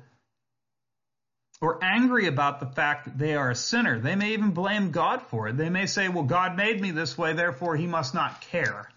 or 1.62 1.84
angry 1.84 2.28
about 2.28 2.60
the 2.60 2.66
fact 2.66 3.06
that 3.06 3.18
they 3.18 3.36
are 3.36 3.49
a 3.49 3.56
sinner, 3.56 3.99
they 3.99 4.16
may 4.16 4.34
even 4.34 4.51
blame 4.51 4.91
God 4.91 5.22
for 5.30 5.47
it. 5.47 5.58
They 5.58 5.70
may 5.70 5.86
say, 5.86 6.10
well, 6.10 6.24
God 6.24 6.58
made 6.58 6.82
me 6.82 6.91
this 6.91 7.18
way, 7.18 7.34
therefore 7.34 7.76
he 7.76 7.88
must 7.88 8.14
not 8.14 8.41
care. 8.41 8.89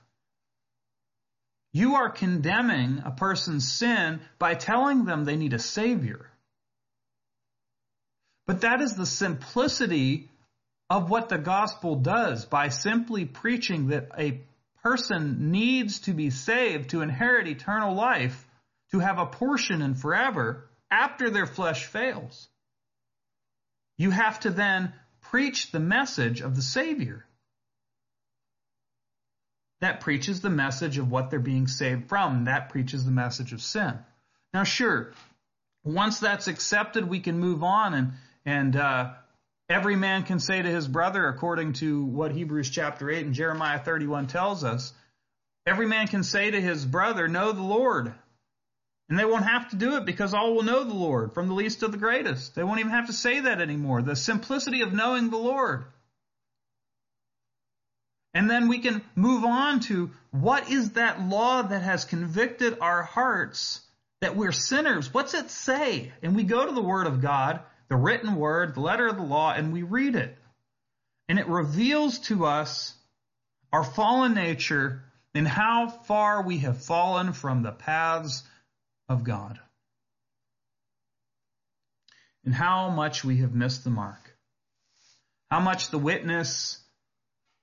You 1.72 1.96
are 1.96 2.10
condemning 2.10 3.02
a 3.04 3.10
person's 3.10 3.70
sin 3.70 4.20
by 4.38 4.54
telling 4.54 5.04
them 5.04 5.24
they 5.24 5.36
need 5.36 5.52
a 5.52 5.58
Savior. 5.58 6.30
But 8.46 8.62
that 8.62 8.80
is 8.80 8.96
the 8.96 9.06
simplicity 9.06 10.30
of 10.90 11.10
what 11.10 11.28
the 11.28 11.38
gospel 11.38 11.96
does 11.96 12.46
by 12.46 12.70
simply 12.70 13.26
preaching 13.26 13.88
that 13.88 14.08
a 14.18 14.40
person 14.82 15.50
needs 15.50 16.00
to 16.00 16.14
be 16.14 16.30
saved 16.30 16.90
to 16.90 17.02
inherit 17.02 17.46
eternal 17.46 17.94
life, 17.94 18.46
to 18.92 19.00
have 19.00 19.18
a 19.18 19.26
portion 19.26 19.82
in 19.82 19.94
forever 19.94 20.67
after 20.90 21.30
their 21.30 21.46
flesh 21.46 21.86
fails. 21.86 22.48
You 23.96 24.10
have 24.10 24.40
to 24.40 24.50
then 24.50 24.92
preach 25.20 25.70
the 25.70 25.80
message 25.80 26.40
of 26.40 26.56
the 26.56 26.62
Savior 26.62 27.24
that 29.80 30.00
preaches 30.00 30.40
the 30.40 30.50
message 30.50 30.98
of 30.98 31.10
what 31.10 31.30
they're 31.30 31.38
being 31.38 31.68
saved 31.68 32.08
from. 32.08 32.44
That 32.44 32.70
preaches 32.70 33.04
the 33.04 33.10
message 33.10 33.52
of 33.52 33.62
sin. 33.62 33.98
Now, 34.52 34.64
sure, 34.64 35.12
once 35.84 36.20
that's 36.20 36.48
accepted, 36.48 37.08
we 37.08 37.20
can 37.20 37.38
move 37.38 37.62
on 37.62 37.94
and 37.94 38.12
and 38.44 38.76
uh, 38.76 39.10
every 39.68 39.96
man 39.96 40.22
can 40.22 40.38
say 40.40 40.62
to 40.62 40.68
his 40.68 40.88
brother, 40.88 41.28
according 41.28 41.74
to 41.74 42.02
what 42.02 42.32
Hebrews 42.32 42.70
chapter 42.70 43.10
eight 43.10 43.26
and 43.26 43.34
Jeremiah 43.34 43.78
thirty-one 43.78 44.26
tells 44.26 44.64
us, 44.64 44.92
every 45.66 45.86
man 45.86 46.06
can 46.06 46.22
say 46.22 46.50
to 46.50 46.60
his 46.60 46.84
brother, 46.84 47.28
"Know 47.28 47.52
the 47.52 47.62
Lord." 47.62 48.14
And 49.08 49.18
they 49.18 49.24
won't 49.24 49.46
have 49.46 49.70
to 49.70 49.76
do 49.76 49.96
it 49.96 50.04
because 50.04 50.34
all 50.34 50.54
will 50.54 50.62
know 50.62 50.84
the 50.84 50.94
Lord, 50.94 51.32
from 51.32 51.48
the 51.48 51.54
least 51.54 51.80
to 51.80 51.88
the 51.88 51.96
greatest. 51.96 52.54
They 52.54 52.62
won't 52.62 52.80
even 52.80 52.92
have 52.92 53.06
to 53.06 53.12
say 53.12 53.40
that 53.40 53.60
anymore. 53.60 54.02
The 54.02 54.16
simplicity 54.16 54.82
of 54.82 54.92
knowing 54.92 55.30
the 55.30 55.38
Lord. 55.38 55.84
And 58.34 58.50
then 58.50 58.68
we 58.68 58.80
can 58.80 59.02
move 59.14 59.44
on 59.44 59.80
to 59.80 60.10
what 60.30 60.70
is 60.70 60.92
that 60.92 61.22
law 61.22 61.62
that 61.62 61.82
has 61.82 62.04
convicted 62.04 62.78
our 62.80 63.02
hearts 63.02 63.80
that 64.20 64.36
we're 64.36 64.52
sinners? 64.52 65.12
What's 65.12 65.34
it 65.34 65.50
say? 65.50 66.12
And 66.22 66.36
we 66.36 66.44
go 66.44 66.66
to 66.66 66.72
the 66.72 66.82
Word 66.82 67.06
of 67.06 67.22
God, 67.22 67.60
the 67.88 67.96
written 67.96 68.36
Word, 68.36 68.74
the 68.74 68.80
letter 68.80 69.06
of 69.06 69.16
the 69.16 69.22
law, 69.22 69.52
and 69.52 69.72
we 69.72 69.82
read 69.82 70.16
it. 70.16 70.36
And 71.28 71.38
it 71.38 71.48
reveals 71.48 72.18
to 72.20 72.44
us 72.44 72.94
our 73.72 73.84
fallen 73.84 74.34
nature 74.34 75.02
and 75.34 75.48
how 75.48 75.88
far 75.88 76.42
we 76.42 76.58
have 76.58 76.82
fallen 76.82 77.32
from 77.32 77.62
the 77.62 77.72
paths 77.72 78.42
of 79.08 79.24
God. 79.24 79.58
And 82.44 82.54
how 82.54 82.90
much 82.90 83.24
we 83.24 83.38
have 83.38 83.54
missed 83.54 83.84
the 83.84 83.90
mark. 83.90 84.36
How 85.50 85.60
much 85.60 85.90
the 85.90 85.98
witness 85.98 86.78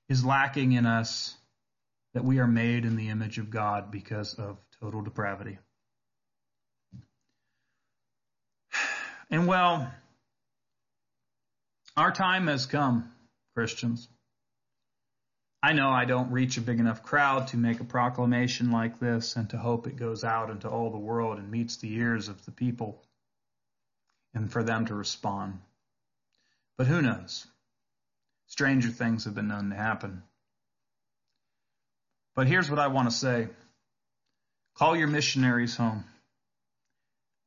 is 0.10 0.24
lacking 0.24 0.74
in 0.74 0.86
us 0.86 1.36
that 2.14 2.24
we 2.24 2.40
are 2.40 2.48
made 2.48 2.86
in 2.86 2.96
the 2.96 3.10
image 3.10 3.38
of 3.38 3.50
God 3.50 3.92
because 3.92 4.36
of 4.36 4.58
total 4.80 5.02
depravity. 5.02 5.58
And 9.30 9.48
well, 9.48 9.92
our 11.98 12.12
time 12.12 12.48
has 12.48 12.66
come, 12.66 13.12
Christians. 13.56 14.08
I 15.66 15.74
know 15.74 15.90
I 15.90 16.06
don't 16.06 16.32
reach 16.32 16.58
a 16.58 16.62
big 16.62 16.80
enough 16.80 17.02
crowd 17.02 17.48
to 17.48 17.58
make 17.58 17.80
a 17.80 17.86
proclamation 17.86 18.70
like 18.70 19.00
this 19.00 19.36
and 19.36 19.50
to 19.50 19.58
hope 19.58 19.88
it 19.88 19.96
goes 19.96 20.24
out 20.24 20.52
into 20.52 20.70
all 20.70 20.92
the 20.92 21.00
world 21.00 21.40
and 21.40 21.50
meets 21.50 21.78
the 21.78 21.92
ears 21.92 22.28
of 22.28 22.46
the 22.46 22.52
people 22.52 23.02
and 24.36 24.52
for 24.52 24.62
them 24.62 24.86
to 24.86 24.94
respond. 24.94 25.58
But 26.78 26.86
who 26.86 27.02
knows? 27.02 27.48
Stranger 28.46 28.90
things 28.90 29.26
have 29.26 29.34
been 29.34 29.48
known 29.48 29.72
to 29.72 29.76
happen. 29.76 30.22
But 32.36 32.46
here's 32.46 32.70
what 32.70 32.78
I 32.78 32.90
want 32.90 33.10
to 33.10 33.16
say 33.16 33.48
call 34.76 34.96
your 34.96 35.08
missionaries 35.08 35.76
home. 35.76 36.04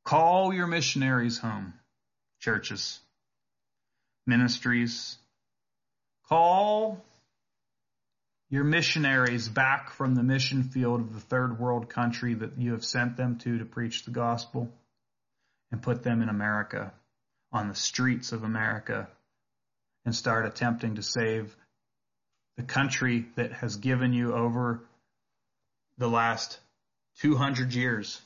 Call 0.02 0.52
your 0.52 0.66
missionaries 0.66 1.38
home, 1.38 1.72
churches, 2.40 2.98
ministries. 4.26 5.16
Call 6.28 7.04
your 8.50 8.64
missionaries 8.64 9.48
back 9.48 9.90
from 9.90 10.14
the 10.14 10.22
mission 10.22 10.62
field 10.62 11.00
of 11.00 11.12
the 11.12 11.20
third 11.20 11.58
world 11.58 11.88
country 11.88 12.34
that 12.34 12.58
you 12.58 12.72
have 12.72 12.84
sent 12.84 13.16
them 13.16 13.38
to 13.38 13.58
to 13.58 13.64
preach 13.64 14.04
the 14.04 14.10
gospel 14.10 14.70
and 15.70 15.82
put 15.82 16.02
them 16.02 16.22
in 16.22 16.30
America, 16.30 16.92
on 17.52 17.68
the 17.68 17.74
streets 17.74 18.32
of 18.32 18.44
America, 18.44 19.08
and 20.06 20.14
start 20.14 20.46
attempting 20.46 20.94
to 20.94 21.02
save 21.02 21.54
the 22.56 22.62
country 22.62 23.26
that 23.36 23.52
has 23.52 23.76
given 23.76 24.14
you 24.14 24.34
over 24.34 24.80
the 25.98 26.08
last 26.08 26.58
200 27.20 27.74
years. 27.74 28.20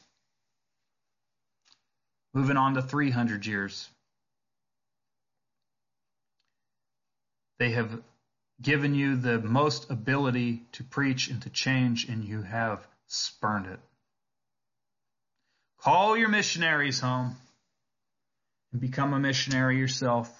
Moving 2.32 2.56
on 2.56 2.74
to 2.74 2.82
300 2.82 3.44
years. 3.44 3.88
They 7.58 7.72
have 7.72 8.00
given 8.62 8.94
you 8.94 9.16
the 9.16 9.40
most 9.40 9.90
ability 9.90 10.62
to 10.72 10.84
preach 10.84 11.28
and 11.28 11.42
to 11.42 11.50
change, 11.50 12.08
and 12.08 12.24
you 12.24 12.42
have 12.42 12.86
spurned 13.06 13.66
it. 13.66 13.80
Call 15.80 16.16
your 16.16 16.28
missionaries 16.28 17.00
home 17.00 17.36
and 18.70 18.80
become 18.80 19.12
a 19.12 19.18
missionary 19.18 19.78
yourself. 19.78 20.30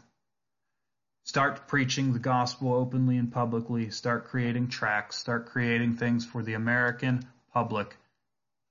Start 1.24 1.68
preaching 1.68 2.12
the 2.12 2.18
gospel 2.18 2.74
openly 2.74 3.16
and 3.16 3.32
publicly. 3.32 3.90
Start 3.90 4.26
creating 4.26 4.68
tracts. 4.68 5.16
Start 5.16 5.46
creating 5.46 5.96
things 5.96 6.24
for 6.24 6.42
the 6.42 6.54
American 6.54 7.26
public, 7.52 7.96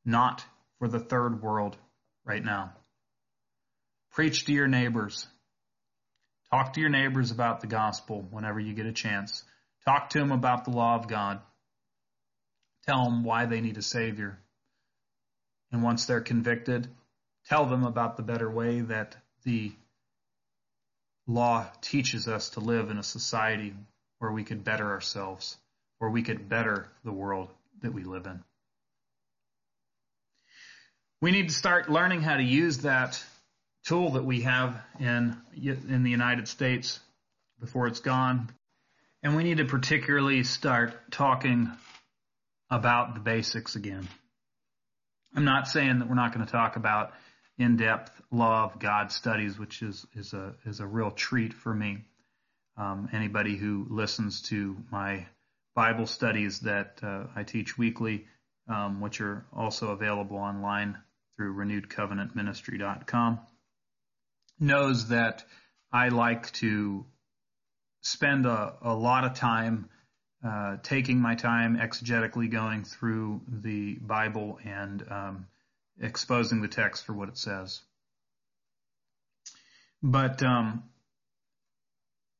not 0.05 0.43
for 0.79 0.87
the 0.87 0.99
third 0.99 1.41
world 1.41 1.77
right 2.25 2.43
now. 2.43 2.73
Preach 4.11 4.45
to 4.45 4.53
your 4.53 4.67
neighbors. 4.67 5.27
Talk 6.51 6.73
to 6.73 6.81
your 6.81 6.89
neighbors 6.89 7.31
about 7.31 7.61
the 7.61 7.67
gospel 7.67 8.27
whenever 8.29 8.59
you 8.59 8.73
get 8.73 8.85
a 8.85 8.91
chance. 8.91 9.43
Talk 9.85 10.09
to 10.09 10.19
them 10.19 10.31
about 10.31 10.65
the 10.65 10.71
law 10.71 10.95
of 10.95 11.07
God. 11.07 11.39
Tell 12.85 13.05
them 13.05 13.23
why 13.23 13.45
they 13.45 13.61
need 13.61 13.77
a 13.77 13.81
Savior. 13.81 14.37
And 15.71 15.81
once 15.81 16.05
they're 16.05 16.19
convicted, 16.19 16.87
tell 17.47 17.65
them 17.65 17.85
about 17.85 18.17
the 18.17 18.23
better 18.23 18.49
way 18.49 18.81
that 18.81 19.15
the 19.43 19.71
law 21.25 21.67
teaches 21.81 22.27
us 22.27 22.49
to 22.51 22.59
live 22.59 22.89
in 22.89 22.97
a 22.97 23.03
society 23.03 23.73
where 24.19 24.31
we 24.31 24.43
could 24.43 24.63
better 24.63 24.91
ourselves, 24.91 25.57
where 25.99 26.11
we 26.11 26.21
could 26.21 26.49
better 26.49 26.89
the 27.05 27.13
world 27.13 27.49
that 27.81 27.93
we 27.93 28.03
live 28.03 28.25
in. 28.25 28.43
We 31.21 31.31
need 31.31 31.49
to 31.49 31.55
start 31.55 31.89
learning 31.89 32.21
how 32.21 32.35
to 32.35 32.43
use 32.43 32.79
that 32.79 33.23
tool 33.85 34.11
that 34.11 34.23
we 34.23 34.41
have 34.41 34.79
in 34.99 35.37
in 35.55 36.03
the 36.03 36.11
United 36.11 36.47
States 36.47 36.99
before 37.59 37.87
it's 37.87 37.99
gone. 37.99 38.49
And 39.23 39.35
we 39.35 39.43
need 39.43 39.57
to 39.57 39.65
particularly 39.65 40.43
start 40.43 41.11
talking 41.11 41.71
about 42.69 43.13
the 43.13 43.19
basics 43.19 43.75
again. 43.75 44.07
I'm 45.35 45.45
not 45.45 45.67
saying 45.67 45.99
that 45.99 46.09
we're 46.09 46.15
not 46.15 46.33
going 46.33 46.45
to 46.45 46.51
talk 46.51 46.75
about 46.75 47.13
in-depth 47.57 48.21
law 48.31 48.63
of 48.63 48.79
God 48.79 49.11
studies, 49.11 49.59
which 49.59 49.81
is 49.81 50.05
is 50.15 50.33
a 50.33 50.55
is 50.65 50.79
a 50.79 50.87
real 50.87 51.11
treat 51.11 51.53
for 51.53 51.73
me. 51.73 52.05
Um, 52.77 53.09
anybody 53.13 53.57
who 53.57 53.85
listens 53.89 54.41
to 54.43 54.77
my 54.91 55.27
Bible 55.75 56.07
studies 56.07 56.61
that 56.61 56.99
uh, 57.03 57.25
I 57.35 57.43
teach 57.43 57.77
weekly, 57.77 58.25
um, 58.67 59.01
which 59.01 59.21
are 59.21 59.45
also 59.53 59.91
available 59.91 60.37
online 60.37 60.97
through 61.35 61.55
renewedcovenantministry.com, 61.55 63.39
knows 64.61 65.09
that 65.09 65.43
I 65.91 66.09
like 66.09 66.51
to 66.53 67.05
spend 68.01 68.45
a, 68.45 68.75
a 68.81 68.93
lot 68.93 69.25
of 69.25 69.33
time 69.33 69.89
uh, 70.45 70.77
taking 70.81 71.19
my 71.19 71.35
time 71.35 71.77
exegetically 71.77 72.49
going 72.49 72.83
through 72.83 73.41
the 73.47 73.95
Bible 73.95 74.59
and 74.63 75.03
um, 75.09 75.47
exposing 75.99 76.61
the 76.61 76.67
text 76.67 77.05
for 77.05 77.13
what 77.13 77.29
it 77.29 77.37
says. 77.37 77.81
But 80.01 80.41
um, 80.41 80.83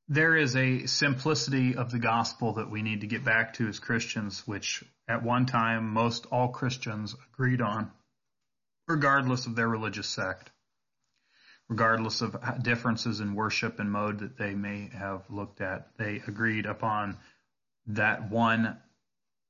there 0.07 0.36
is 0.36 0.55
a 0.55 0.88
simplicity 0.88 1.76
of 1.76 1.91
the 1.91 1.99
gospel 1.99 2.53
that 2.53 2.72
we 2.72 2.82
need 2.82 3.01
to 3.01 3.07
get 3.07 3.24
back 3.24 3.53
to 3.55 3.67
as 3.67 3.80
Christians, 3.80 4.47
which 4.47 4.84
at 5.07 5.24
one 5.24 5.45
time 5.45 5.93
most 5.93 6.26
all 6.32 6.47
Christians 6.49 7.15
agreed 7.34 7.61
on, 7.61 7.91
regardless 8.88 9.45
of 9.45 9.55
their 9.55 9.69
religious 9.69 10.07
sect, 10.07 10.49
regardless 11.70 12.22
of 12.22 12.36
differences 12.62 13.20
in 13.20 13.34
worship 13.34 13.80
and 13.80 13.91
mode 13.91 14.20
that 14.20 14.38
they 14.38 14.53
may 14.53 14.89
have 14.93 15.24
looked 15.30 15.62
at. 15.62 15.88
They 15.97 16.22
agreed 16.28 16.66
upon 16.66 17.18
that 17.88 18.30
one 18.30 18.78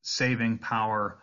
saving 0.02 0.60
power 0.60 1.18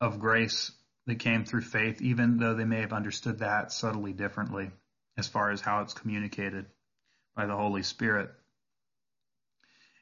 of 0.00 0.18
grace 0.18 0.72
that 1.06 1.18
came 1.18 1.44
through 1.44 1.62
faith, 1.62 2.02
even 2.02 2.38
though 2.38 2.54
they 2.54 2.64
may 2.64 2.80
have 2.80 2.92
understood 2.92 3.38
that 3.38 3.72
subtly 3.72 4.12
differently 4.12 4.70
as 5.16 5.28
far 5.28 5.50
as 5.50 5.60
how 5.60 5.82
it's 5.82 5.94
communicated 5.94 6.66
by 7.34 7.46
the 7.46 7.56
Holy 7.56 7.82
Spirit. 7.82 8.30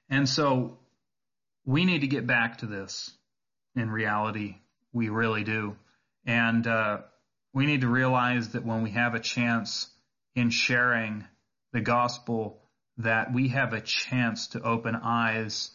And 0.09 0.29
so 0.29 0.79
we 1.65 1.85
need 1.85 2.01
to 2.01 2.07
get 2.07 2.27
back 2.27 2.59
to 2.59 2.67
this 2.67 3.11
in 3.75 3.91
reality. 3.91 4.57
We 4.93 5.09
really 5.09 5.45
do. 5.45 5.77
And 6.27 6.67
uh, 6.67 6.99
we 7.53 7.67
need 7.67 7.83
to 7.83 7.89
realize 7.89 8.51
that 8.51 8.65
when 8.65 8.83
we 8.83 8.91
have 8.91 9.15
a 9.15 9.21
chance 9.21 9.89
in 10.35 10.51
sharing 10.51 11.25
the 11.73 11.81
gospel, 11.81 12.61
that 12.99 13.33
we 13.33 13.49
have 13.49 13.73
a 13.73 13.81
chance 13.81 14.49
to 14.49 14.63
open 14.63 14.95
eyes 14.97 15.71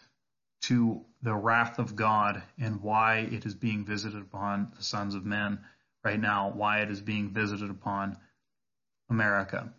to 0.61 1.05
the 1.21 1.35
wrath 1.35 1.79
of 1.79 1.95
God 1.95 2.41
and 2.59 2.81
why 2.81 3.19
it 3.19 3.45
is 3.45 3.55
being 3.55 3.85
visited 3.85 4.21
upon 4.21 4.71
the 4.77 4.83
sons 4.83 5.15
of 5.15 5.25
men 5.25 5.59
right 6.03 6.19
now, 6.19 6.51
why 6.53 6.79
it 6.79 6.89
is 6.89 7.01
being 7.01 7.33
visited 7.33 7.69
upon 7.69 8.17
America. 9.09 9.73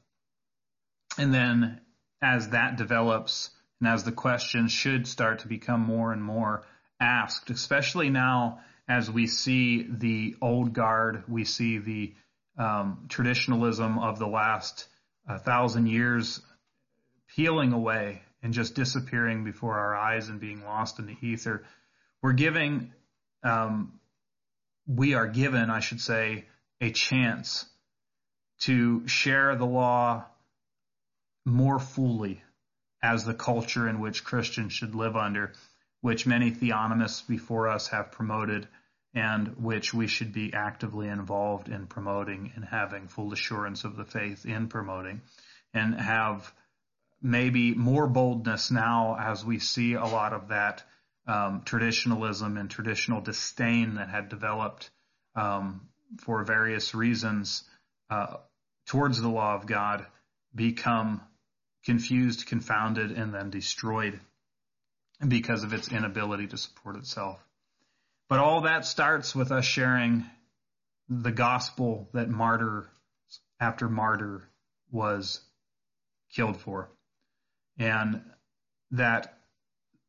And 1.18 1.32
then 1.32 1.80
as 2.22 2.50
that 2.50 2.76
develops 2.76 3.50
and 3.80 3.88
as 3.88 4.04
the 4.04 4.12
questions 4.12 4.72
should 4.72 5.06
start 5.06 5.40
to 5.40 5.48
become 5.48 5.80
more 5.80 6.12
and 6.12 6.22
more 6.22 6.66
asked, 7.00 7.50
especially 7.50 8.10
now 8.10 8.60
as 8.88 9.10
we 9.10 9.26
see 9.26 9.86
the 9.88 10.36
old 10.42 10.72
guard, 10.72 11.24
we 11.28 11.44
see 11.44 11.78
the 11.78 12.14
um, 12.60 13.06
traditionalism 13.08 13.98
of 13.98 14.18
the 14.18 14.26
last 14.26 14.86
uh, 15.26 15.38
thousand 15.38 15.86
years 15.86 16.42
peeling 17.34 17.72
away 17.72 18.20
and 18.42 18.52
just 18.52 18.74
disappearing 18.74 19.44
before 19.44 19.78
our 19.78 19.96
eyes 19.96 20.28
and 20.28 20.40
being 20.40 20.62
lost 20.62 20.98
in 20.98 21.06
the 21.06 21.16
ether. 21.22 21.64
We're 22.22 22.34
giving, 22.34 22.92
um, 23.42 23.98
we 24.86 25.14
are 25.14 25.26
given, 25.26 25.70
I 25.70 25.80
should 25.80 26.02
say, 26.02 26.44
a 26.82 26.90
chance 26.90 27.64
to 28.60 29.08
share 29.08 29.56
the 29.56 29.66
law 29.66 30.26
more 31.46 31.78
fully 31.78 32.42
as 33.02 33.24
the 33.24 33.34
culture 33.34 33.88
in 33.88 34.00
which 34.00 34.22
Christians 34.22 34.74
should 34.74 34.94
live 34.94 35.16
under, 35.16 35.54
which 36.02 36.26
many 36.26 36.50
theonomists 36.50 37.26
before 37.26 37.68
us 37.68 37.88
have 37.88 38.12
promoted 38.12 38.68
and 39.14 39.56
which 39.56 39.92
we 39.92 40.06
should 40.06 40.32
be 40.32 40.52
actively 40.54 41.08
involved 41.08 41.68
in 41.68 41.86
promoting 41.86 42.52
and 42.54 42.64
having 42.64 43.08
full 43.08 43.32
assurance 43.32 43.84
of 43.84 43.96
the 43.96 44.04
faith 44.04 44.46
in 44.46 44.68
promoting 44.68 45.20
and 45.74 46.00
have 46.00 46.52
maybe 47.20 47.74
more 47.74 48.06
boldness 48.06 48.70
now 48.70 49.16
as 49.20 49.44
we 49.44 49.58
see 49.58 49.94
a 49.94 50.04
lot 50.04 50.32
of 50.32 50.48
that 50.48 50.84
um, 51.26 51.62
traditionalism 51.64 52.56
and 52.56 52.70
traditional 52.70 53.20
disdain 53.20 53.96
that 53.96 54.08
had 54.08 54.28
developed 54.28 54.90
um, 55.34 55.88
for 56.18 56.44
various 56.44 56.94
reasons 56.94 57.64
uh, 58.10 58.36
towards 58.86 59.20
the 59.20 59.28
law 59.28 59.54
of 59.54 59.66
God 59.66 60.06
become 60.54 61.20
confused, 61.84 62.46
confounded, 62.46 63.12
and 63.12 63.32
then 63.32 63.50
destroyed 63.50 64.18
because 65.26 65.62
of 65.62 65.72
its 65.72 65.88
inability 65.88 66.46
to 66.48 66.56
support 66.56 66.96
itself. 66.96 67.38
But 68.30 68.38
all 68.38 68.60
that 68.60 68.86
starts 68.86 69.34
with 69.34 69.50
us 69.50 69.64
sharing 69.64 70.24
the 71.08 71.32
gospel 71.32 72.08
that 72.12 72.30
martyr 72.30 72.88
after 73.58 73.88
martyr 73.88 74.48
was 74.92 75.40
killed 76.32 76.56
for. 76.60 76.90
And 77.76 78.22
that 78.92 79.36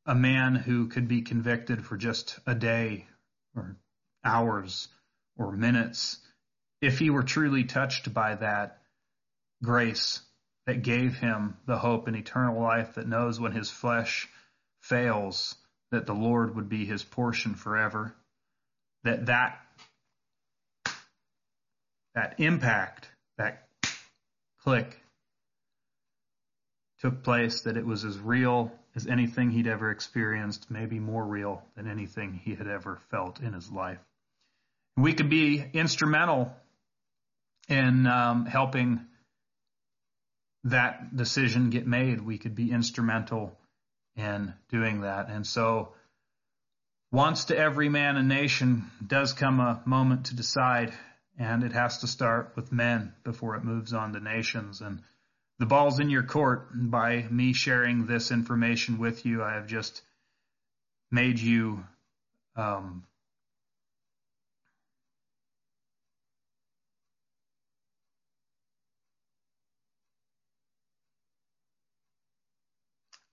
a 0.05 0.13
man 0.13 0.53
who 0.53 0.87
could 0.87 1.07
be 1.07 1.23
convicted 1.23 1.83
for 1.83 1.97
just 1.97 2.37
a 2.45 2.53
day 2.53 3.07
or 3.55 3.75
hours 4.23 4.87
or 5.35 5.51
minutes, 5.51 6.19
if 6.79 6.99
he 6.99 7.09
were 7.09 7.23
truly 7.23 7.63
touched 7.63 8.13
by 8.13 8.35
that 8.35 8.83
grace 9.63 10.21
that 10.67 10.83
gave 10.83 11.17
him 11.17 11.57
the 11.65 11.79
hope 11.79 12.07
and 12.07 12.15
eternal 12.15 12.61
life 12.61 12.93
that 12.95 13.07
knows 13.07 13.39
when 13.39 13.53
his 13.53 13.71
flesh 13.71 14.29
fails 14.79 15.55
that 15.91 16.05
the 16.05 16.13
Lord 16.13 16.55
would 16.55 16.69
be 16.69 16.85
his 16.85 17.03
portion 17.03 17.55
forever, 17.55 18.13
that 19.03 19.27
that 19.27 19.59
that 22.15 22.35
impact, 22.39 23.07
that 23.37 23.67
click 24.63 24.99
took 26.99 27.23
place, 27.23 27.61
that 27.61 27.77
it 27.77 27.85
was 27.85 28.05
as 28.05 28.17
real 28.19 28.71
as 28.95 29.07
anything 29.07 29.49
he'd 29.49 29.67
ever 29.67 29.89
experienced, 29.91 30.69
maybe 30.69 30.99
more 30.99 31.23
real 31.23 31.63
than 31.75 31.89
anything 31.89 32.39
he 32.43 32.53
had 32.53 32.67
ever 32.67 32.99
felt 33.09 33.39
in 33.39 33.53
his 33.53 33.71
life. 33.71 33.99
We 34.97 35.13
could 35.13 35.29
be 35.29 35.63
instrumental 35.73 36.53
in 37.69 38.05
um, 38.05 38.45
helping 38.45 38.99
that 40.65 41.15
decision 41.15 41.69
get 41.69 41.87
made. 41.87 42.21
We 42.21 42.37
could 42.37 42.55
be 42.55 42.71
instrumental 42.71 43.57
in 44.15 44.53
doing 44.69 45.01
that. 45.01 45.29
And 45.29 45.45
so, 45.45 45.93
once 47.11 47.45
to 47.45 47.57
every 47.57 47.89
man 47.89 48.17
and 48.17 48.29
nation 48.29 48.89
does 49.05 49.33
come 49.33 49.59
a 49.59 49.81
moment 49.85 50.27
to 50.27 50.35
decide, 50.35 50.93
and 51.37 51.63
it 51.63 51.73
has 51.73 51.99
to 51.99 52.07
start 52.07 52.53
with 52.55 52.71
men 52.71 53.13
before 53.23 53.55
it 53.55 53.63
moves 53.63 53.93
on 53.93 54.13
to 54.13 54.19
nations. 54.19 54.81
And 54.81 55.01
the 55.59 55.65
ball's 55.65 55.99
in 55.99 56.09
your 56.09 56.23
court. 56.23 56.69
By 56.73 57.27
me 57.29 57.53
sharing 57.53 58.05
this 58.05 58.31
information 58.31 58.97
with 58.97 59.25
you, 59.25 59.43
I 59.43 59.53
have 59.55 59.67
just 59.67 60.01
made 61.11 61.39
you 61.39 61.83
um, 62.55 63.03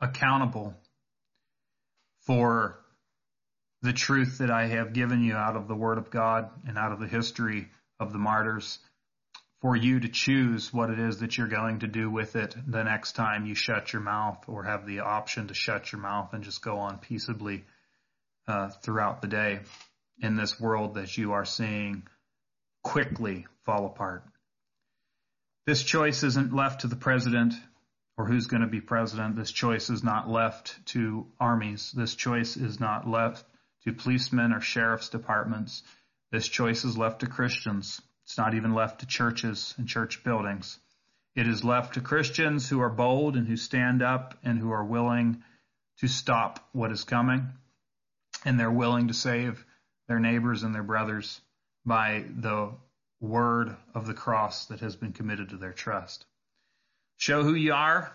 accountable 0.01 0.75
for 2.27 2.79
the 3.83 3.93
truth 3.93 4.39
that 4.39 4.51
I 4.51 4.67
have 4.67 4.93
given 4.93 5.23
you 5.23 5.35
out 5.35 5.57
of 5.57 5.69
the 5.69 5.75
Word 5.75 5.99
of 5.99 6.11
God 6.11 6.51
and 6.67 6.77
out 6.77 6.93
of 6.93 7.01
the 7.01 7.07
history 7.07 7.69
of 8.01 8.13
the 8.13 8.19
martyrs 8.19 8.79
for 9.61 9.75
you 9.75 10.01
to 10.01 10.09
choose 10.09 10.73
what 10.73 10.91
it 10.91 10.99
is 10.99 11.19
that 11.19 11.37
you're 11.37 11.49
going 11.49 11.81
to 11.81 11.89
do 11.89 12.11
with 12.11 12.37
it 12.37 12.55
the 12.67 12.85
next 12.85 13.13
time 13.13 13.47
you 13.47 13.55
shut 13.55 13.93
your 13.93 14.03
mouth 14.03 14.45
or 14.47 14.65
have 14.65 14.87
the 14.87 15.01
option 15.01 15.49
to 15.49 15.55
shut 15.55 15.91
your 15.91 16.01
mouth 16.01 16.33
and 16.33 16.45
just 16.45 16.63
go 16.63 16.79
on 16.79 16.99
peaceably 16.99 17.65
uh, 18.47 18.69
throughout 18.83 19.21
the 19.21 19.29
day 19.29 19.61
in 20.21 20.37
this 20.37 20.61
world 20.61 20.95
that 20.95 21.17
you 21.17 21.33
are 21.33 21.45
seeing 21.45 22.05
quickly 22.83 23.47
fall 23.65 23.87
apart. 23.87 24.25
This 25.67 25.83
choice 25.83 26.23
isn't 26.23 26.53
left 26.53 26.83
to 26.83 26.87
the 26.87 26.97
president 26.97 27.55
or 28.19 28.27
who's 28.27 28.49
going 28.49 28.63
to 28.63 28.67
be 28.67 28.81
president. 28.81 29.37
This 29.37 29.53
choice 29.53 29.89
is 29.89 30.03
not 30.03 30.29
left 30.29 30.85
to 30.87 31.29
armies. 31.39 31.93
This 31.93 32.17
choice 32.17 32.57
is 32.57 32.81
not 32.81 33.09
left 33.09 33.45
to 33.85 33.93
policemen 33.93 34.53
or 34.53 34.61
sheriff's 34.61 35.09
departments. 35.09 35.85
This 36.33 36.49
choice 36.49 36.85
is 36.85 36.99
left 36.99 37.21
to 37.21 37.29
Christians. 37.29 38.03
It's 38.25 38.37
not 38.37 38.55
even 38.55 38.75
left 38.75 39.01
to 39.01 39.07
churches 39.07 39.73
and 39.79 39.87
church 39.87 40.25
buildings. 40.25 40.79
It 41.37 41.47
is 41.47 41.63
left 41.63 41.95
to 41.95 42.01
Christians 42.01 42.69
who 42.69 42.81
are 42.81 42.91
bold 42.91 43.37
and 43.37 43.47
who 43.47 43.57
stand 43.57 44.03
up 44.03 44.37
and 44.43 44.59
who 44.59 44.73
are 44.73 44.85
willing 44.85 45.45
to 46.01 46.09
stop 46.09 46.69
what 46.73 46.91
is 46.91 47.05
coming. 47.05 47.47
And 48.45 48.59
they're 48.59 48.71
willing 48.71 49.09
to 49.09 49.15
save 49.15 49.65
their 50.09 50.19
neighbors 50.19 50.65
and 50.65 50.75
their 50.75 50.83
brothers 50.83 51.41
by 51.87 52.25
the 52.29 52.73
word 53.21 53.77
of 53.95 54.07
the 54.09 54.15
cross 54.15 54.67
that 54.67 54.81
has 54.81 54.97
been 54.97 55.13
committed 55.13 55.51
to 55.51 55.57
their 55.57 55.73
trust. 55.73 56.25
Show 57.19 57.43
who 57.43 57.55
you 57.55 57.75
are 57.75 58.13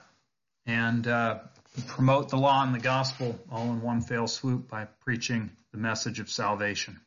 and 0.66 1.06
uh, 1.06 1.40
promote 1.88 2.30
the 2.30 2.38
law 2.38 2.64
and 2.64 2.74
the 2.74 2.80
gospel 2.80 3.38
all 3.52 3.66
in 3.66 3.82
one 3.82 4.00
fell 4.00 4.28
swoop 4.28 4.70
by 4.70 4.86
preaching 5.02 5.52
the 5.74 5.78
message 5.78 6.22
of 6.22 6.30
salvation. 6.30 6.98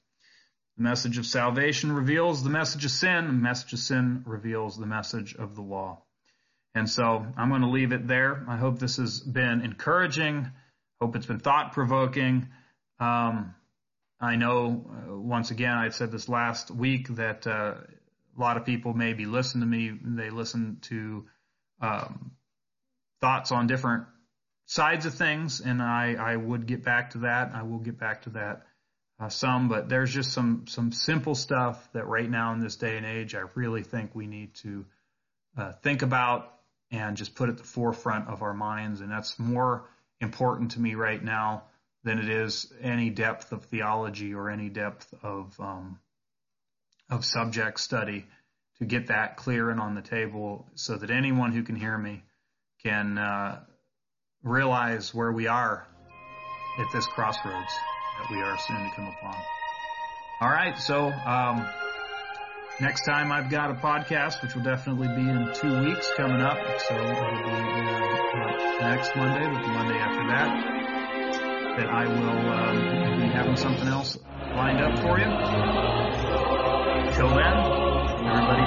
The 0.76 0.82
message 0.82 1.16
of 1.16 1.24
salvation 1.24 1.90
reveals 1.90 2.44
the 2.44 2.51
message 2.51 2.84
of 2.84 2.90
sin. 2.90 3.28
The 3.28 3.32
message 3.32 3.72
of 3.72 3.78
sin 3.78 4.24
reveals 4.26 4.76
the 4.76 4.84
message 4.84 5.36
of 5.36 5.55
the 5.55 5.62
law. 5.62 6.03
And 6.74 6.88
so 6.88 7.24
I'm 7.34 7.49
going 7.49 7.62
to 7.62 7.68
leave 7.68 7.92
it 7.92 8.07
there. 8.07 8.44
I 8.47 8.59
hope 8.59 8.78
this 8.78 8.99
has 8.99 9.18
been 9.20 9.62
encouraging. 9.62 10.51
Hope 11.01 11.16
it's 11.16 11.24
been 11.24 11.40
thought 11.40 11.72
provoking. 11.72 12.49
Um, 13.01 13.55
I 14.20 14.36
know, 14.36 14.84
uh, 14.90 15.16
once 15.16 15.51
again, 15.51 15.78
I 15.78 15.88
said 15.88 16.12
this 16.12 16.28
last 16.28 16.70
week 16.70 17.09
that 17.16 17.47
uh, 17.47 17.76
a 18.36 18.40
lot 18.40 18.59
of 18.59 18.66
people 18.66 18.92
maybe 18.92 19.24
listen 19.24 19.61
to 19.61 19.66
me. 19.66 19.99
They 20.05 20.28
listen 20.28 20.76
to 20.82 21.24
um, 21.80 22.32
thoughts 23.20 23.52
on 23.52 23.66
different 23.66 24.04
sides 24.66 25.06
of 25.06 25.14
things, 25.14 25.60
and 25.60 25.80
I, 25.80 26.14
I 26.18 26.36
would 26.36 26.66
get 26.66 26.84
back 26.84 27.10
to 27.10 27.18
that. 27.18 27.52
I 27.54 27.62
will 27.62 27.78
get 27.78 27.98
back 27.98 28.22
to 28.22 28.30
that 28.30 28.66
uh, 29.18 29.28
some, 29.28 29.68
but 29.68 29.88
there's 29.88 30.12
just 30.12 30.32
some 30.32 30.66
some 30.66 30.92
simple 30.92 31.34
stuff 31.34 31.88
that 31.92 32.06
right 32.06 32.28
now 32.28 32.52
in 32.52 32.60
this 32.60 32.76
day 32.76 32.96
and 32.96 33.06
age, 33.06 33.34
I 33.34 33.44
really 33.54 33.82
think 33.82 34.14
we 34.14 34.26
need 34.26 34.54
to 34.56 34.84
uh, 35.56 35.72
think 35.82 36.02
about 36.02 36.52
and 36.90 37.16
just 37.16 37.34
put 37.34 37.48
at 37.48 37.56
the 37.56 37.64
forefront 37.64 38.28
of 38.28 38.42
our 38.42 38.54
minds, 38.54 39.00
and 39.00 39.10
that's 39.10 39.38
more 39.38 39.88
important 40.20 40.72
to 40.72 40.80
me 40.80 40.94
right 40.94 41.22
now 41.22 41.64
than 42.04 42.18
it 42.18 42.28
is 42.28 42.72
any 42.80 43.10
depth 43.10 43.52
of 43.52 43.64
theology 43.64 44.34
or 44.34 44.50
any 44.50 44.68
depth 44.68 45.12
of 45.22 45.58
um, 45.60 45.98
of 47.08 47.24
subject 47.24 47.80
study 47.80 48.26
to 48.78 48.84
get 48.84 49.06
that 49.08 49.36
clear 49.36 49.70
and 49.70 49.80
on 49.80 49.94
the 49.94 50.02
table 50.02 50.66
so 50.74 50.96
that 50.96 51.10
anyone 51.10 51.52
who 51.52 51.62
can 51.62 51.76
hear 51.76 51.96
me 51.96 52.22
can 52.82 53.18
uh, 53.18 53.60
realize 54.42 55.14
where 55.14 55.32
we 55.32 55.46
are 55.46 55.86
at 56.78 56.86
this 56.92 57.06
crossroads 57.06 57.72
that 58.18 58.30
we 58.30 58.40
are 58.40 58.58
soon 58.58 58.76
to 58.76 58.90
come 58.94 59.06
upon. 59.06 59.36
All 60.40 60.50
right, 60.50 60.78
so 60.78 61.10
um, 61.10 61.66
next 62.80 63.06
time 63.06 63.32
I've 63.32 63.50
got 63.50 63.70
a 63.70 63.74
podcast, 63.74 64.42
which 64.42 64.54
will 64.54 64.62
definitely 64.62 65.08
be 65.08 65.28
in 65.28 65.50
two 65.54 65.84
weeks 65.84 66.10
coming 66.16 66.42
up. 66.42 66.58
So 66.80 66.94
it'll 66.94 67.06
be 67.06 67.16
uh, 67.16 68.78
next 68.80 69.16
Monday, 69.16 69.46
but 69.46 69.62
the 69.62 69.68
Monday 69.68 69.98
after 69.98 70.26
that. 70.28 70.82
That 71.78 71.88
I 71.88 72.06
will 72.06 72.52
um, 72.52 73.20
be 73.20 73.26
having 73.28 73.56
something 73.56 73.88
else 73.88 74.18
lined 74.54 74.80
up 74.80 74.98
for 74.98 75.18
you. 75.18 75.26
Till 77.14 77.28
then, 77.34 77.95
everybody 78.26 78.66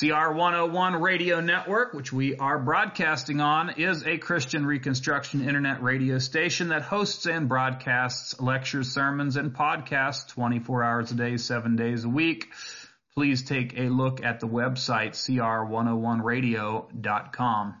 do 0.00 0.08
their 0.08 0.16
duty. 0.16 0.30
CR 0.30 0.32
101 0.32 1.00
Radio 1.00 1.40
Network, 1.40 1.94
which 1.94 2.12
we 2.12 2.36
are 2.36 2.58
broadcasting 2.58 3.40
on, 3.40 3.70
is 3.70 4.04
a 4.04 4.18
Christian 4.18 4.66
Reconstruction 4.66 5.46
internet 5.46 5.80
radio 5.82 6.18
station 6.18 6.68
that 6.68 6.82
hosts 6.82 7.26
and 7.26 7.48
broadcasts 7.48 8.40
lectures, 8.40 8.92
sermons, 8.92 9.36
and 9.36 9.54
podcasts 9.54 10.26
24 10.28 10.82
hours 10.82 11.12
a 11.12 11.14
day, 11.14 11.36
7 11.36 11.76
days 11.76 12.04
a 12.04 12.08
week. 12.08 12.48
Please 13.14 13.44
take 13.44 13.78
a 13.78 13.88
look 13.88 14.24
at 14.24 14.40
the 14.40 14.48
website 14.48 15.12
cr101radio.com. 15.12 17.74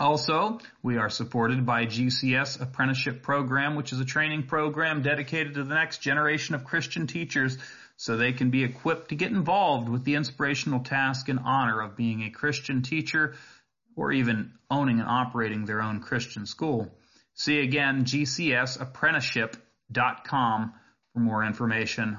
Also, 0.00 0.58
we 0.82 0.98
are 0.98 1.08
supported 1.08 1.64
by 1.64 1.86
GCS 1.86 2.60
Apprenticeship 2.60 3.22
Program, 3.22 3.74
which 3.74 3.90
is 3.92 4.00
a 4.00 4.04
training 4.04 4.42
program 4.46 5.00
dedicated 5.02 5.54
to 5.54 5.64
the 5.64 5.74
next 5.74 6.02
generation 6.02 6.54
of 6.54 6.64
Christian 6.64 7.06
teachers 7.06 7.56
so 7.98 8.16
they 8.16 8.32
can 8.32 8.48
be 8.50 8.62
equipped 8.62 9.08
to 9.08 9.16
get 9.16 9.32
involved 9.32 9.88
with 9.88 10.04
the 10.04 10.14
inspirational 10.14 10.78
task 10.80 11.28
and 11.28 11.40
honor 11.44 11.80
of 11.80 11.96
being 11.96 12.22
a 12.22 12.30
Christian 12.30 12.82
teacher 12.82 13.34
or 13.96 14.12
even 14.12 14.52
owning 14.70 15.00
and 15.00 15.08
operating 15.08 15.64
their 15.64 15.82
own 15.82 15.98
Christian 16.00 16.46
school. 16.46 16.94
See 17.34 17.58
again 17.58 18.04
gcsapprenticeship.com 18.04 20.74
for 21.12 21.18
more 21.18 21.44
information. 21.44 22.18